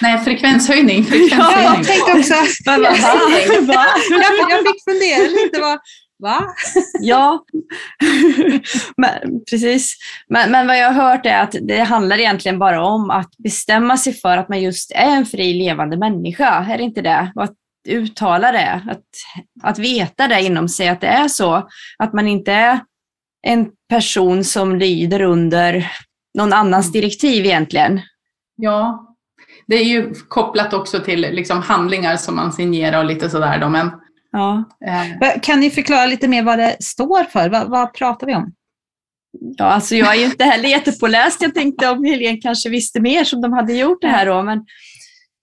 Nej, 0.00 0.18
frekvenshöjning. 0.18 1.04
Ja, 1.04 1.04
frekvenshöjning. 1.04 1.64
jag 1.64 1.86
tänkte 1.86 2.12
också, 2.18 2.34
jag 4.50 4.66
fick 4.66 4.84
fundera 4.84 5.28
lite, 5.28 5.60
vad, 5.60 5.78
va? 6.18 6.46
Ja, 7.00 7.44
men, 8.96 9.44
precis. 9.50 9.96
Men, 10.28 10.50
men 10.50 10.66
vad 10.66 10.78
jag 10.78 10.90
har 10.90 11.10
hört 11.10 11.26
är 11.26 11.42
att 11.42 11.54
det 11.62 11.80
handlar 11.80 12.18
egentligen 12.18 12.58
bara 12.58 12.84
om 12.84 13.10
att 13.10 13.36
bestämma 13.38 13.96
sig 13.96 14.12
för 14.12 14.36
att 14.36 14.48
man 14.48 14.62
just 14.62 14.92
är 14.92 15.16
en 15.16 15.26
fri 15.26 15.54
levande 15.54 15.96
människa. 15.96 16.66
Är 16.70 16.78
det 16.78 16.84
inte 16.84 17.02
det? 17.02 17.32
Och 17.34 17.44
att 17.44 17.54
uttala 17.88 18.52
det, 18.52 18.82
att, 18.90 19.04
att 19.62 19.78
veta 19.78 20.28
det 20.28 20.42
inom 20.42 20.68
sig, 20.68 20.88
att 20.88 21.00
det 21.00 21.06
är 21.06 21.28
så. 21.28 21.68
Att 21.98 22.12
man 22.12 22.28
inte 22.28 22.52
är 22.52 22.80
en 23.42 23.70
person 23.88 24.44
som 24.44 24.76
lyder 24.76 25.22
under 25.22 25.92
någon 26.38 26.52
annans 26.52 26.92
direktiv 26.92 27.44
egentligen. 27.46 28.00
Ja, 28.56 29.08
det 29.66 29.76
är 29.76 29.84
ju 29.84 30.14
kopplat 30.28 30.72
också 30.72 31.00
till 31.00 31.20
liksom 31.20 31.62
handlingar 31.62 32.16
som 32.16 32.36
man 32.36 32.52
signerar 32.52 32.98
och 32.98 33.04
lite 33.04 33.30
sådär 33.30 33.58
då, 33.58 33.68
men 33.68 33.90
Ja. 34.32 34.64
eh, 34.86 35.40
Kan 35.42 35.60
ni 35.60 35.70
förklara 35.70 36.06
lite 36.06 36.28
mer 36.28 36.42
vad 36.42 36.58
det 36.58 36.76
står 36.80 37.24
för? 37.24 37.48
Vad, 37.48 37.70
vad 37.70 37.94
pratar 37.94 38.26
vi 38.26 38.34
om? 38.34 38.52
Ja, 39.56 39.64
alltså 39.64 39.94
jag 39.94 40.14
är 40.14 40.18
ju 40.18 40.24
inte 40.24 40.44
heller 40.44 40.68
jättepåläst. 40.68 41.42
Jag 41.42 41.54
tänkte 41.54 41.88
om 41.88 42.04
Helene 42.04 42.38
kanske 42.42 42.68
visste 42.68 43.00
mer 43.00 43.24
som 43.24 43.40
de 43.40 43.52
hade 43.52 43.72
gjort 43.72 44.00
det 44.00 44.08
här 44.08 44.26
då. 44.26 44.42
Men, 44.42 44.58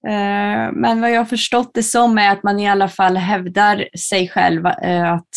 eh, 0.08 0.72
men 0.74 1.02
vad 1.02 1.12
jag 1.12 1.18
har 1.20 1.26
förstått 1.26 1.72
det 1.74 1.84
som 1.84 2.18
är 2.18 2.32
att 2.32 2.44
man 2.44 2.60
i 2.60 2.70
alla 2.70 2.90
fall 2.90 3.18
hävdar 3.18 3.88
sig 4.10 4.28
själv 4.30 4.66
eh, 4.66 5.14
att 5.14 5.30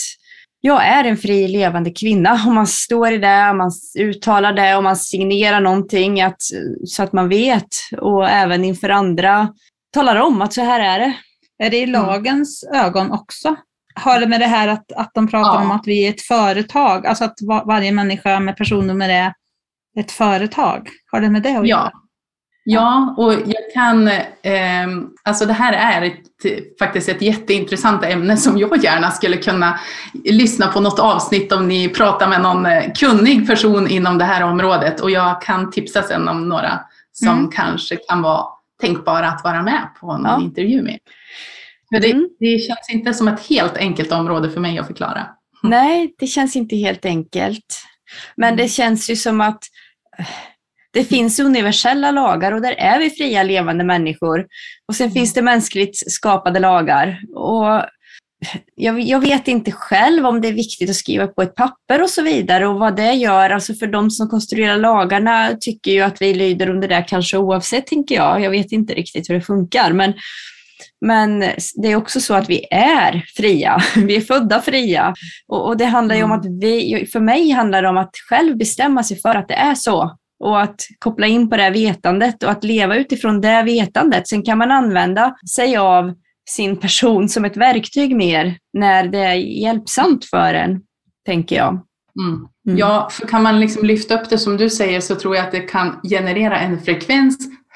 jag 0.60 0.86
är 0.86 1.04
en 1.04 1.16
fri 1.16 1.48
levande 1.48 1.90
kvinna. 1.90 2.42
Om 2.46 2.54
man 2.54 2.66
står 2.66 3.12
i 3.12 3.18
det, 3.18 3.52
man 3.52 3.70
uttalar 3.98 4.52
det, 4.52 4.74
om 4.76 4.84
man 4.84 4.96
signerar 4.96 5.60
någonting 5.60 6.20
att, 6.22 6.42
så 6.86 7.02
att 7.02 7.12
man 7.12 7.28
vet 7.28 7.68
och 7.98 8.28
även 8.28 8.64
inför 8.64 8.88
andra 8.88 9.48
talar 9.94 10.16
om 10.16 10.42
att 10.42 10.52
så 10.52 10.62
här 10.62 10.80
är 10.80 10.98
det. 10.98 11.14
Är 11.58 11.70
det 11.70 11.76
i 11.78 11.86
lagens 11.86 12.64
ögon 12.74 13.12
också? 13.12 13.56
Har 13.94 14.20
det 14.20 14.26
med 14.26 14.40
det 14.40 14.46
här 14.46 14.68
att, 14.68 14.92
att 14.92 15.10
de 15.14 15.28
pratar 15.28 15.54
Ja. 15.54 15.60
om 15.60 15.70
att 15.70 15.86
vi 15.86 16.06
är 16.06 16.10
ett 16.10 16.22
företag, 16.22 17.06
alltså 17.06 17.24
att 17.24 17.34
va- 17.48 17.64
varje 17.66 17.92
människa 17.92 18.40
med 18.40 18.56
personnummer 18.56 19.08
är 19.08 19.32
ett 19.98 20.10
företag? 20.12 20.88
Har 21.12 21.20
det 21.20 21.30
med 21.30 21.42
det 21.42 21.48
att 21.56 21.68
göra? 21.68 21.90
ja. 21.92 21.92
Ja, 22.70 23.14
och 23.18 23.32
jag 23.32 23.72
kan, 23.74 24.10
ehm, 24.42 25.08
alltså 25.24 25.46
det 25.46 25.52
här 25.52 25.72
är 25.72 26.02
ett, 26.06 26.78
faktiskt 26.78 27.08
ett 27.08 27.22
jätteintressant 27.22 28.04
ämne 28.04 28.36
som 28.36 28.58
jag 28.58 28.84
gärna 28.84 29.10
skulle 29.10 29.36
kunna 29.36 29.78
lyssna 30.24 30.66
på 30.66 30.80
något 30.80 30.98
avsnitt 30.98 31.52
om 31.52 31.68
ni 31.68 31.88
pratar 31.88 32.28
med 32.28 32.40
någon 32.40 32.66
eh, 32.66 32.92
kunnig 32.92 33.46
person 33.46 33.88
inom 33.88 34.18
det 34.18 34.24
här 34.24 34.42
området 34.44 35.00
och 35.00 35.10
jag 35.10 35.42
kan 35.42 35.70
tipsa 35.70 36.02
sen 36.02 36.28
om 36.28 36.48
några 36.48 36.80
som 37.12 37.28
Mm. 37.28 37.50
kanske 37.50 37.96
kan 37.96 38.22
vara 38.22 38.44
tänkbara 38.80 39.28
att 39.28 39.44
vara 39.44 39.62
med 39.62 39.88
på 40.00 40.06
någon 40.06 40.24
Ja. 40.24 40.40
intervju 40.40 40.82
med. 40.82 40.98
För 41.94 42.00
det, 42.00 42.10
Mm. 42.10 42.28
det 42.38 42.58
känns 42.58 42.90
inte 42.92 43.14
som 43.14 43.28
ett 43.28 43.40
helt 43.40 43.76
enkelt 43.76 44.12
område 44.12 44.50
för 44.50 44.60
mig 44.60 44.78
att 44.78 44.86
förklara. 44.86 45.26
Nej, 45.62 46.14
det 46.18 46.26
känns 46.26 46.56
inte 46.56 46.76
helt 46.76 47.04
enkelt. 47.04 47.80
Men 48.36 48.56
det 48.56 48.68
känns 48.68 49.10
ju 49.10 49.16
som 49.16 49.40
att 49.40 49.62
eh, 50.18 50.26
det 50.92 51.04
finns 51.04 51.40
universella 51.40 52.10
lagar 52.10 52.52
och 52.52 52.62
där 52.62 52.72
är 52.72 52.98
vi 52.98 53.10
fria 53.10 53.42
levande 53.42 53.84
människor. 53.84 54.46
Och 54.88 54.94
sen 54.94 55.10
finns 55.10 55.34
det 55.34 55.42
mänskligt 55.42 56.12
skapade 56.12 56.58
lagar. 56.58 57.20
Och 57.34 57.84
jag, 58.74 59.00
jag, 59.00 59.20
vet 59.20 59.48
inte 59.48 59.72
själv 59.72 60.26
om 60.26 60.40
det 60.40 60.48
är 60.48 60.52
viktigt 60.52 60.90
att 60.90 60.96
skriva 60.96 61.26
på 61.26 61.42
ett 61.42 61.54
papper 61.54 62.02
och 62.02 62.10
så 62.10 62.22
vidare 62.22 62.66
och 62.66 62.78
vad 62.78 62.96
det 62.96 63.12
gör. 63.12 63.50
Alltså 63.50 63.74
för 63.74 63.86
de 63.86 64.10
som 64.10 64.28
konstruerar 64.28 64.76
lagarna 64.76 65.56
tycker 65.60 65.90
ju 65.90 66.00
att 66.00 66.22
vi 66.22 66.34
lyder 66.34 66.70
under 66.70 66.88
det 66.88 67.04
kanske 67.08 67.36
oavsett, 67.36 67.86
tänker 67.86 68.14
jag. 68.14 68.40
Jag 68.40 68.50
vet 68.50 68.72
inte 68.72 68.94
riktigt 68.94 69.30
hur 69.30 69.34
det 69.34 69.40
funkar, 69.40 69.92
men, 69.92 70.14
men 71.00 71.40
det 71.74 71.92
är 71.92 71.96
också 71.96 72.20
så 72.20 72.34
att 72.34 72.50
vi 72.50 72.66
är 72.70 73.24
fria. 73.36 73.82
Vi 73.96 74.16
är 74.16 74.20
födda 74.20 74.60
fria 74.60 75.14
och, 75.48 75.66
och 75.66 75.76
det 75.76 75.84
handlar 75.84 76.16
ju 76.16 76.22
om 76.22 76.32
mm. 76.32 76.40
att 76.40 76.62
vi, 76.62 77.08
för 77.12 77.20
mig 77.20 77.50
handlar 77.50 77.82
det 77.82 77.88
om 77.88 77.96
att 77.96 78.14
själv 78.28 78.56
bestämma 78.56 79.02
sig 79.02 79.20
för 79.20 79.34
att 79.34 79.48
det 79.48 79.54
är 79.54 79.74
så 79.74 80.16
och 80.44 80.60
att 80.62 80.80
koppla 80.98 81.26
in 81.26 81.50
på 81.50 81.56
det 81.56 81.70
vetandet 81.70 82.42
och 82.42 82.50
att 82.50 82.64
leva 82.64 82.96
utifrån 82.96 83.40
det 83.40 83.62
vetandet. 83.62 84.28
Sen 84.28 84.42
kan 84.42 84.58
man 84.58 84.70
använda 84.70 85.34
sig 85.54 85.76
av 85.76 86.14
sin 86.50 86.76
person 86.76 87.28
som 87.28 87.44
ett 87.44 87.56
verktyg 87.56 88.16
mer 88.16 88.58
när 88.72 89.08
det 89.08 89.18
är 89.18 89.34
hjälpsamt 89.34 90.24
för 90.24 90.54
en, 90.54 90.80
tänker 91.26 91.56
jag. 91.56 91.80
Mm. 92.20 92.48
Mm. 92.66 92.78
Ja, 92.78 93.08
för 93.12 93.26
kan 93.26 93.42
man 93.42 93.60
liksom 93.60 93.84
lyfta 93.84 94.20
upp 94.20 94.30
det 94.30 94.38
som 94.38 94.56
du 94.56 94.70
säger 94.70 95.00
så 95.00 95.14
tror 95.14 95.36
jag 95.36 95.44
att 95.44 95.52
det 95.52 95.60
kan 95.60 96.00
generera 96.10 96.58
en 96.58 96.80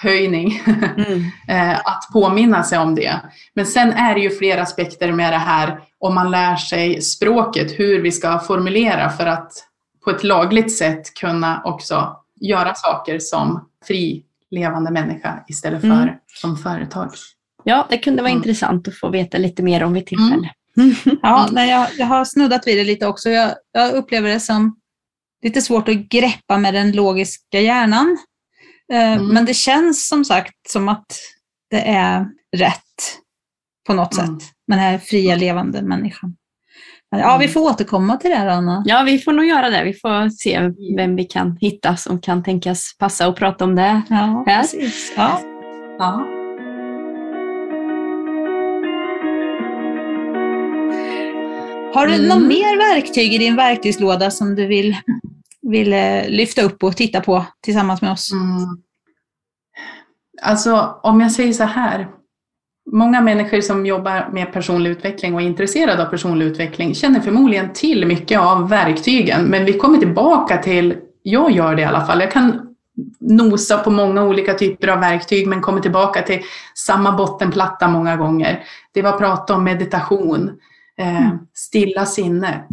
frekvenshöjning 0.03 0.63
mm. 0.97 1.23
Eh, 1.49 1.79
att 1.79 2.09
påminna 2.13 2.63
sig 2.63 2.79
om 2.79 2.95
det. 2.95 3.21
Men 3.55 3.67
sen 3.67 3.93
är 3.93 4.15
det 4.15 4.21
ju 4.21 4.31
fler 4.31 4.59
aspekter 4.59 5.13
med 5.13 5.33
det 5.33 5.39
här 5.39 5.81
om 5.99 6.15
man 6.15 6.31
lär 6.31 6.57
sig 6.57 7.03
språket, 7.03 7.79
hur 7.79 8.03
vi 8.03 8.13
ska 8.13 8.39
formulera 8.39 9.11
för 9.11 9.27
att 9.27 9.53
på 10.05 10.11
ett 10.11 10.25
lagligt 10.25 10.77
sätt 10.77 11.15
kunna 11.15 11.63
också 11.65 12.17
göra 12.41 12.75
saker 12.75 13.19
som 13.19 13.69
fri 13.87 14.25
levande 14.51 14.91
människa 14.91 15.45
istället 15.49 15.81
för 15.81 15.89
mm. 15.89 16.15
som 16.41 16.57
företag. 16.57 17.11
Ja, 17.65 17.87
det 17.91 17.99
kunde 17.99 18.23
vara 18.23 18.31
mm. 18.31 18.39
intressant 18.39 18.89
att 18.89 18.99
få 18.99 19.09
veta 19.09 19.39
lite 19.39 19.63
mer 19.63 19.83
om 19.83 19.93
vid 19.93 20.07
tillfälle. 20.07 20.51
Mm. 20.77 20.95
ja, 21.23 21.49
nej, 21.53 21.71
jag, 21.71 21.89
jag, 21.99 22.07
har 22.07 22.25
snuddat 22.25 22.67
vid 22.67 22.79
det 22.79 22.85
lite 22.85 23.07
också. 23.07 23.31
Jag, 23.31 23.55
jag, 23.73 23.93
upplever 23.95 24.29
det 24.29 24.41
som 24.41 24.77
lite 25.43 25.63
svårt 25.63 25.89
att 25.89 25.95
greppa 25.95 26.59
med 26.59 26.75
den 26.75 26.93
logiska 26.93 27.61
hjärnan. 27.61 28.19
Eh, 28.93 29.13
mm. 29.13 29.27
Men 29.27 29.45
det 29.45 29.55
känns 29.55 30.09
som 30.09 30.25
sagt 30.25 30.71
som 30.71 30.89
att 30.89 31.07
det 31.71 31.81
är 31.81 32.27
rätt 32.57 33.19
på 33.87 33.95
något 33.95 34.19
mm. 34.19 34.27
sätt 34.27 34.49
med 34.69 34.79
den 34.79 34.85
här 34.85 34.99
fria 34.99 35.37
levande 35.37 35.83
människan. 35.83 36.37
Ja, 37.17 37.37
vi 37.37 37.45
mm. 37.45 37.53
får 37.53 37.61
återkomma 37.61 38.17
till 38.17 38.31
det 38.31 38.37
här, 38.37 38.47
Anna. 38.47 38.83
Ja, 38.87 39.03
vi 39.03 39.19
får 39.19 39.33
nog 39.33 39.45
göra 39.45 39.71
det. 39.71 39.85
Vi 39.85 39.95
får 39.95 40.31
se 40.31 40.71
vem 40.97 41.17
vi 41.17 41.25
kan 41.25 41.57
hitta 41.61 41.97
som 41.97 42.21
kan 42.21 42.43
tänkas 42.43 42.97
passa 42.99 43.29
och 43.29 43.37
prata 43.37 43.65
om 43.65 43.75
det 43.75 44.03
ja, 44.09 44.17
här. 44.17 44.45
Precis. 44.45 45.13
Ja. 45.17 45.41
ja. 45.99 46.27
Har 51.95 52.07
du 52.07 52.15
mm. 52.15 52.29
något 52.29 52.49
mer 52.49 52.95
verktyg 52.95 53.35
i 53.35 53.39
din 53.39 53.57
verktygslåda 53.57 54.31
som 54.31 54.55
du 54.55 54.67
vill, 54.67 54.97
vill 55.63 55.93
eh, 55.93 56.29
lyfta 56.29 56.63
upp 56.63 56.85
och 56.85 56.97
titta 56.97 57.21
på 57.21 57.47
tillsammans 57.61 58.03
med 58.03 58.13
oss? 58.13 58.33
Mm. 58.33 58.83
Alltså, 60.43 61.01
om 61.03 61.21
jag 61.21 61.33
säger 61.33 61.53
så 61.53 61.65
här. 61.65 62.09
Många 62.93 63.21
människor 63.21 63.61
som 63.61 63.87
jobbar 63.87 64.29
med 64.33 64.53
personlig 64.53 64.91
utveckling 64.91 65.35
och 65.35 65.43
är 65.43 65.47
intresserade 65.47 66.03
av 66.03 66.11
personlig 66.11 66.47
utveckling 66.47 66.95
känner 66.95 67.21
förmodligen 67.21 67.73
till 67.73 68.07
mycket 68.07 68.41
av 68.41 68.69
verktygen, 68.69 69.45
men 69.45 69.65
vi 69.65 69.73
kommer 69.73 69.99
tillbaka 69.99 70.59
till, 70.59 70.97
jag 71.23 71.51
gör 71.51 71.75
det 71.75 71.83
i 71.83 71.85
alla 71.85 72.07
fall, 72.07 72.21
jag 72.21 72.31
kan 72.31 72.75
nosa 73.21 73.79
på 73.79 73.91
många 73.91 74.25
olika 74.25 74.55
typer 74.55 74.89
av 74.89 75.01
verktyg 75.01 75.47
men 75.47 75.61
kommer 75.61 75.81
tillbaka 75.81 76.23
till 76.23 76.43
samma 76.75 77.13
bottenplatta 77.13 77.89
många 77.89 78.17
gånger. 78.17 78.65
Det 78.93 79.03
var 79.03 79.19
prata 79.19 79.55
om 79.55 79.65
meditation, 79.65 80.51
eh, 80.99 81.23
mm. 81.23 81.39
stilla 81.55 82.07
sinnet 82.07 82.67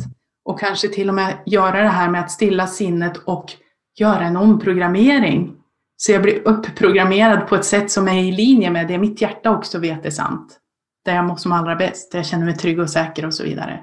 och 0.46 0.60
kanske 0.60 0.88
till 0.88 1.10
och 1.10 1.16
med 1.16 1.38
göra 1.46 1.82
det 1.82 1.90
här 1.90 2.10
med 2.10 2.22
att 2.22 2.32
stilla 2.32 2.68
sinnet 2.68 3.18
och 3.18 3.54
göra 4.00 4.26
en 4.26 4.38
omprogrammering 4.38 5.56
så 5.98 6.12
jag 6.12 6.22
blir 6.22 6.48
uppprogrammerad 6.48 7.48
på 7.48 7.56
ett 7.56 7.66
sätt 7.66 7.92
som 7.92 8.08
är 8.08 8.24
i 8.24 8.32
linje 8.32 8.72
med 8.72 8.88
det 8.88 8.98
mitt 8.98 9.22
hjärta 9.22 9.52
också 9.52 9.80
vet 9.80 10.06
är 10.06 10.10
sant. 10.10 10.60
Där 11.06 11.16
jag 11.16 11.26
mår 11.26 11.36
som 11.36 11.52
allra 11.52 11.76
bäst, 11.76 12.12
där 12.12 12.20
jag 12.20 12.26
känner 12.26 12.46
mig 12.46 12.58
trygg 12.58 12.80
och 12.80 12.90
säker 12.90 13.26
och 13.26 13.34
så 13.34 13.44
vidare. 13.44 13.80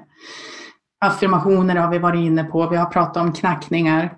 Affirmationer 0.99 1.75
har 1.75 1.91
vi 1.91 1.97
varit 1.97 2.19
inne 2.19 2.43
på, 2.43 2.69
vi 2.69 2.77
har 2.77 2.85
pratat 2.85 3.17
om 3.17 3.33
knackningar. 3.33 4.13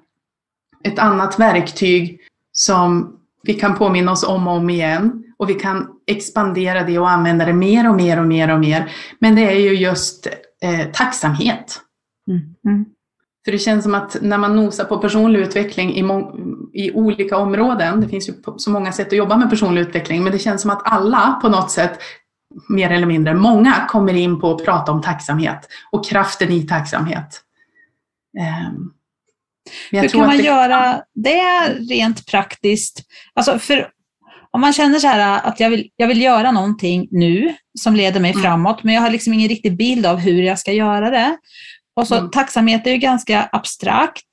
Ett 0.84 1.00
annat 1.00 1.40
verktyg 1.40 2.20
som 2.52 3.16
vi 3.44 3.54
kan 3.54 3.76
påminna 3.76 4.12
oss 4.12 4.24
om 4.24 4.48
och 4.48 4.54
om 4.54 4.70
igen 4.70 5.24
och 5.38 5.50
vi 5.50 5.54
kan 5.54 5.88
expandera 6.08 6.84
det 6.84 7.00
och 7.00 7.10
använda 7.10 7.46
det 7.46 7.54
mer 7.54 7.90
och 7.90 7.96
mer 7.96 8.20
och 8.20 8.28
mer 8.28 8.54
och 8.54 8.60
mer. 8.60 8.92
Men 9.20 9.36
det 9.36 9.42
är 9.42 9.60
ju 9.60 9.74
just 9.74 10.28
eh, 10.62 10.92
tacksamhet. 10.94 11.82
Mm. 12.30 12.56
Mm. 12.66 12.86
För 13.46 13.52
det 13.52 13.58
känns 13.58 13.84
som 13.84 13.96
att 13.96 14.18
när 14.22 14.38
man 14.38 14.56
nosar 14.56 14.86
på 14.86 14.98
personlig 14.98 15.40
utveckling 15.40 15.96
i, 15.96 16.04
i 16.74 16.92
olika 16.92 17.38
områden, 17.38 18.02
det 18.02 18.08
finns 18.08 18.30
ju 18.30 18.34
så 18.58 18.70
många 18.70 18.92
sätt 18.92 19.08
att 19.08 19.18
jobba 19.18 19.38
med 19.38 19.50
personlig 19.50 19.82
utveckling, 19.82 20.24
men 20.24 20.32
det 20.32 20.40
känns 20.40 20.62
som 20.62 20.72
att 20.72 20.82
alla 20.84 21.40
på 21.42 21.50
något 21.50 21.72
sätt, 21.72 22.00
mer 22.70 22.90
eller 22.90 23.08
mindre, 23.08 23.34
många 23.34 23.86
kommer 23.90 24.14
in 24.14 24.40
på 24.40 24.52
att 24.52 24.66
prata 24.66 24.92
om 24.92 25.02
tacksamhet 25.02 25.68
och 25.92 26.06
kraften 26.06 26.52
i 26.52 26.68
tacksamhet. 26.68 27.42
Um, 28.72 28.94
Hur 29.92 30.08
kan 30.08 30.20
man 30.20 30.38
det... 30.38 30.44
göra 30.44 31.02
det 31.16 31.74
rent 31.90 32.26
praktiskt? 32.26 33.02
Alltså 33.34 33.60
för 33.60 33.92
om 34.52 34.62
man 34.62 34.74
känner 34.74 35.00
så 35.00 35.08
här 35.08 35.48
att 35.48 35.60
jag 35.60 35.70
vill, 35.70 35.90
jag 35.96 36.08
vill 36.08 36.22
göra 36.22 36.52
någonting 36.52 37.08
nu 37.12 37.56
som 37.80 37.96
leder 37.96 38.20
mig 38.20 38.32
mm. 38.32 38.44
framåt, 38.44 38.84
men 38.84 38.94
jag 38.94 39.02
har 39.02 39.10
liksom 39.10 39.34
ingen 39.34 39.50
riktig 39.50 39.78
bild 39.78 40.06
av 40.06 40.18
hur 40.18 40.44
jag 40.44 40.60
ska 40.60 40.72
göra 40.72 41.10
det. 41.10 41.38
Och 42.00 42.08
så 42.08 42.16
mm. 42.16 42.32
tacksamhet 42.32 42.88
är 42.88 42.92
ju 42.92 42.98
ganska 42.98 43.50
abstrakt. 43.52 44.26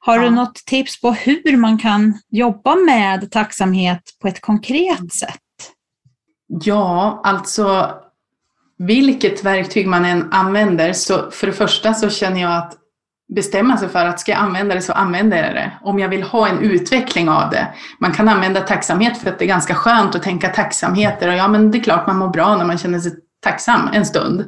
Har 0.00 0.16
ja. 0.16 0.22
du 0.22 0.30
något 0.30 0.54
tips 0.54 1.00
på 1.00 1.12
hur 1.12 1.56
man 1.56 1.78
kan 1.78 2.18
jobba 2.30 2.74
med 2.74 3.30
tacksamhet 3.30 4.02
på 4.22 4.28
ett 4.28 4.40
konkret 4.40 4.98
mm. 4.98 5.10
sätt? 5.10 5.40
Ja, 6.48 7.20
alltså 7.24 7.94
vilket 8.78 9.44
verktyg 9.44 9.86
man 9.86 10.04
än 10.04 10.32
använder 10.32 10.92
så 10.92 11.30
för 11.30 11.46
det 11.46 11.52
första 11.52 11.94
så 11.94 12.10
känner 12.10 12.40
jag 12.40 12.56
att 12.56 12.74
bestämma 13.34 13.76
sig 13.76 13.88
för 13.88 14.04
att 14.04 14.20
ska 14.20 14.32
jag 14.32 14.40
använda 14.40 14.74
det 14.74 14.82
så 14.82 14.92
använder 14.92 15.44
jag 15.44 15.54
det. 15.54 15.72
Om 15.82 15.98
jag 15.98 16.08
vill 16.08 16.22
ha 16.22 16.48
en 16.48 16.58
utveckling 16.58 17.28
av 17.28 17.50
det. 17.50 17.74
Man 18.00 18.12
kan 18.12 18.28
använda 18.28 18.60
tacksamhet 18.60 19.18
för 19.18 19.30
att 19.30 19.38
det 19.38 19.44
är 19.44 19.48
ganska 19.48 19.74
skönt 19.74 20.14
att 20.14 20.22
tänka 20.22 20.48
tacksamheter 20.48 21.28
och 21.28 21.34
ja 21.34 21.48
men 21.48 21.70
det 21.70 21.78
är 21.78 21.82
klart 21.82 22.06
man 22.06 22.18
mår 22.18 22.28
bra 22.28 22.56
när 22.56 22.64
man 22.64 22.78
känner 22.78 22.98
sig 22.98 23.12
tacksam 23.40 23.88
en 23.92 24.06
stund. 24.06 24.44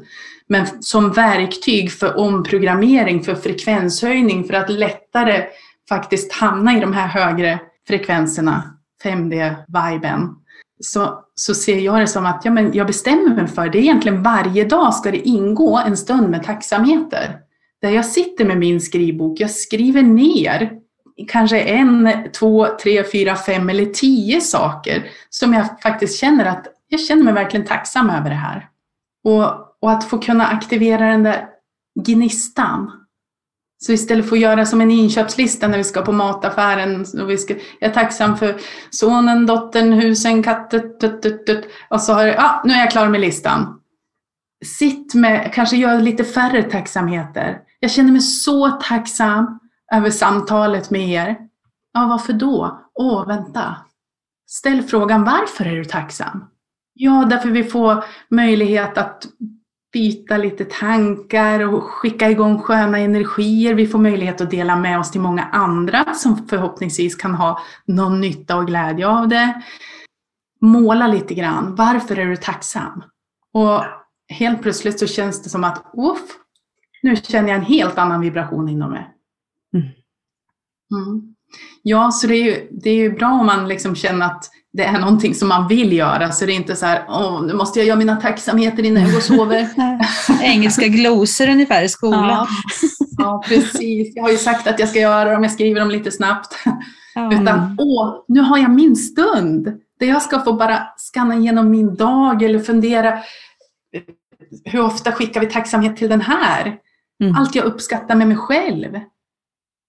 Men 0.53 0.67
som 0.81 1.13
verktyg 1.13 1.93
för 1.93 2.19
omprogrammering, 2.19 3.23
för 3.23 3.35
frekvenshöjning, 3.35 4.45
för 4.45 4.55
att 4.55 4.71
lättare 4.71 5.45
faktiskt 5.89 6.33
hamna 6.33 6.77
i 6.77 6.81
de 6.81 6.93
här 6.93 7.07
högre 7.07 7.61
frekvenserna, 7.89 8.63
5D-viben, 9.05 10.29
så, 10.81 11.25
så 11.35 11.55
ser 11.55 11.79
jag 11.79 12.01
det 12.01 12.07
som 12.07 12.27
att 12.27 12.45
ja, 12.45 12.51
men 12.51 12.73
jag 12.73 12.87
bestämmer 12.87 13.35
mig 13.35 13.47
för 13.47 13.69
det. 13.69 13.79
Egentligen 13.79 14.23
varje 14.23 14.65
dag 14.65 14.95
ska 14.95 15.11
det 15.11 15.29
ingå 15.29 15.79
en 15.79 15.97
stund 15.97 16.31
med 16.31 16.43
tacksamheter. 16.43 17.37
Där 17.83 17.91
jag 17.91 18.07
sitter 18.07 18.45
med 18.45 18.59
min 18.59 18.81
skrivbok, 18.81 19.41
jag 19.41 19.51
skriver 19.51 20.03
ner 20.03 20.71
kanske 21.29 21.61
en, 21.61 22.11
två, 22.39 22.67
tre, 22.83 23.05
fyra, 23.13 23.37
fem 23.37 23.71
eller 23.71 23.87
tio 23.87 24.41
saker 24.41 25.05
som 25.31 25.55
jag 25.55 25.81
faktiskt 25.81 26.19
känner 26.19 26.45
att 26.45 26.67
jag 26.89 27.01
känner 27.01 27.23
mig 27.23 27.35
verkligen 27.35 27.67
tacksam 27.67 28.11
över 28.11 28.31
det 28.31 28.37
här. 28.37 28.69
Och 29.25 29.70
och 29.83 29.91
att 29.91 30.05
få 30.05 30.19
kunna 30.19 30.47
aktivera 30.47 31.07
den 31.07 31.23
där 31.23 31.49
gnistan. 32.01 32.91
Så 33.83 33.93
istället 33.93 34.29
för 34.29 34.37
att 34.37 34.43
göra 34.43 34.67
som 34.67 34.81
en 34.81 34.91
inköpslista 34.91 35.69
när 35.69 35.79
vi 35.79 35.85
ska 35.85 36.03
på 36.03 36.13
mataffären. 36.13 37.05
Och 37.21 37.31
vi 37.31 37.39
ska, 37.39 37.55
jag 37.55 37.91
är 37.91 37.95
tacksam 37.95 38.37
för 38.37 38.61
sonen, 38.91 39.47
dottern, 39.47 39.93
husen, 39.93 40.43
katten. 40.43 40.83
Och 41.91 42.01
så 42.01 42.13
har 42.13 42.25
jag, 42.25 42.37
ja, 42.37 42.63
nu 42.65 42.73
är 42.73 42.79
jag 42.79 42.91
klar 42.91 43.09
med 43.09 43.21
listan. 43.21 43.81
Sitt 44.65 45.15
med, 45.15 45.53
kanske 45.55 45.77
gör 45.77 46.01
lite 46.01 46.25
färre 46.25 46.63
tacksamheter. 46.63 47.59
Jag 47.81 47.91
känner 47.91 48.13
mig 48.13 48.21
så 48.21 48.71
tacksam 48.71 49.61
över 49.93 50.11
samtalet 50.11 50.91
med 50.91 51.09
er. 51.09 51.37
Ja, 51.93 52.07
varför 52.07 52.33
då? 52.33 52.81
Åh, 52.95 53.27
vänta. 53.27 53.77
Ställ 54.47 54.83
frågan, 54.83 55.25
varför 55.25 55.65
är 55.65 55.77
du 55.77 55.85
tacksam? 55.85 56.45
Ja, 56.93 57.27
därför 57.31 57.49
vi 57.49 57.65
får 57.65 58.05
möjlighet 58.31 58.99
att 58.99 59.27
byta 59.93 60.37
lite 60.37 60.65
tankar 60.65 61.61
och 61.61 61.83
skicka 61.83 62.31
igång 62.31 62.59
sköna 62.59 62.99
energier. 62.99 63.75
Vi 63.75 63.87
får 63.87 63.99
möjlighet 63.99 64.41
att 64.41 64.51
dela 64.51 64.77
med 64.77 64.99
oss 64.99 65.11
till 65.11 65.21
många 65.21 65.45
andra 65.45 66.15
som 66.15 66.49
förhoppningsvis 66.49 67.15
kan 67.15 67.35
ha 67.35 67.61
någon 67.85 68.21
nytta 68.21 68.57
och 68.57 68.67
glädje 68.67 69.09
av 69.09 69.29
det. 69.29 69.63
Måla 70.61 71.07
lite 71.07 71.35
grann. 71.35 71.75
Varför 71.75 72.19
är 72.19 72.27
du 72.27 72.37
tacksam? 72.37 73.03
Och 73.53 73.85
helt 74.29 74.63
plötsligt 74.63 74.99
så 74.99 75.07
känns 75.07 75.43
det 75.43 75.51
som 75.51 75.65
att 75.65 75.85
uff, 75.97 76.37
nu 77.03 77.17
känner 77.17 77.49
jag 77.49 77.59
en 77.59 77.65
helt 77.65 77.99
annan 77.99 78.21
vibration 78.21 78.69
inom 78.69 78.91
mig. 78.91 79.11
Mm. 79.75 79.87
Mm. 80.95 81.35
Ja, 81.83 82.11
så 82.11 82.27
det 82.27 82.35
är, 82.35 82.45
ju, 82.45 82.69
det 82.71 82.91
är 82.91 82.95
ju 82.95 83.13
bra 83.13 83.29
om 83.29 83.47
man 83.47 83.69
liksom 83.69 83.97
känner 83.97 84.27
att 84.27 84.51
det 84.73 84.85
är 84.85 84.99
någonting 84.99 85.35
som 85.35 85.49
man 85.49 85.69
vill 85.69 85.93
göra. 85.93 86.33
Så 86.33 86.47
det 86.47 86.53
är 86.53 86.57
inte 86.57 86.77
så 86.77 86.87
här, 86.87 87.05
åh, 87.09 87.43
nu 87.47 87.55
måste 87.55 87.79
jag 87.79 87.87
göra 87.87 87.99
mina 87.99 88.17
tacksamheter 88.17 88.83
innan 88.83 89.03
jag 89.03 89.11
går 89.11 89.19
och 89.19 89.25
sover. 89.25 89.69
Engelska 90.43 90.87
glosor 90.87 91.49
ungefär 91.49 91.83
i 91.83 91.89
skolan. 91.89 92.29
Ja. 92.29 92.47
ja, 93.19 93.43
precis. 93.49 94.13
Jag 94.17 94.23
har 94.23 94.31
ju 94.31 94.37
sagt 94.37 94.67
att 94.67 94.79
jag 94.79 94.89
ska 94.89 94.99
göra 94.99 95.33
dem, 95.33 95.43
jag 95.43 95.53
skriver 95.53 95.81
dem 95.81 95.91
lite 95.91 96.11
snabbt. 96.11 96.55
Ja. 97.15 97.33
Utan, 97.33 97.77
åh, 97.79 98.25
nu 98.29 98.41
har 98.41 98.59
jag 98.59 98.71
min 98.71 98.97
stund. 98.97 99.65
Där 100.01 100.07
jag 100.07 100.23
ska 100.23 100.41
få 100.41 100.53
bara 100.53 100.83
skanna 100.97 101.35
igenom 101.35 101.71
min 101.71 101.95
dag 101.95 102.43
eller 102.43 102.59
fundera, 102.59 103.19
hur 104.65 104.81
ofta 104.81 105.13
skickar 105.13 105.41
vi 105.41 105.47
tacksamhet 105.47 105.97
till 105.97 106.09
den 106.09 106.21
här? 106.21 106.77
Mm. 107.23 107.37
Allt 107.37 107.55
jag 107.55 107.65
uppskattar 107.65 108.15
med 108.15 108.29
mig 108.29 108.37
själv. 108.37 109.01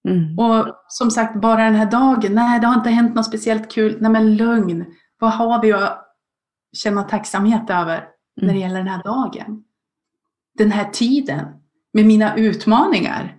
Mm. 0.10 0.40
Och 0.40 0.76
som 0.88 1.12
sagt, 1.12 1.36
bara 1.42 1.64
den 1.64 1.76
här 1.76 1.92
dagen, 1.92 2.36
nej 2.36 2.60
det 2.60 2.68
har 2.68 2.76
inte 2.76 2.90
hänt 2.90 3.16
något 3.16 3.26
speciellt 3.26 3.72
kul. 3.72 3.98
Nej 4.02 4.12
men 4.12 4.36
lugn, 4.36 4.86
vad 5.20 5.32
har 5.32 5.62
vi 5.62 5.74
att 5.74 6.08
känna 6.78 7.04
tacksamhet 7.04 7.70
över 7.70 8.04
när 8.42 8.48
det 8.48 8.60
Mm. 8.60 8.62
gäller 8.62 8.78
den 8.78 8.88
här 8.88 9.04
dagen? 9.04 9.64
Den 10.58 10.72
här 10.72 10.90
tiden 10.90 11.46
med 11.94 12.06
mina 12.06 12.36
utmaningar. 12.36 13.36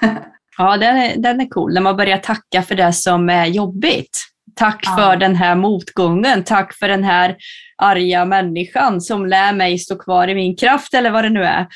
Ja, 0.58 0.76
den 0.76 0.96
är, 0.96 1.16
den 1.16 1.40
är 1.40 1.48
cool. 1.48 1.74
När 1.74 1.80
man 1.80 1.96
börjar 1.96 2.18
tacka 2.18 2.62
för 2.62 2.74
det 2.74 2.92
som 2.92 3.28
är 3.28 3.46
jobbigt. 3.46 4.18
Tack 4.54 4.80
Ja. 4.86 4.96
för 4.96 5.16
den 5.16 5.36
här 5.36 5.54
motgången. 5.54 6.44
Tack 6.44 6.74
för 6.78 6.88
den 6.88 7.04
här 7.04 7.36
arga 7.76 8.24
människan 8.24 9.00
som 9.00 9.26
lär 9.26 9.52
mig 9.52 9.78
stå 9.78 9.98
kvar 9.98 10.28
i 10.28 10.34
min 10.34 10.56
kraft 10.56 10.94
eller 10.94 11.10
vad 11.10 11.24
det 11.24 11.30
nu 11.30 11.44
är. 11.44 11.66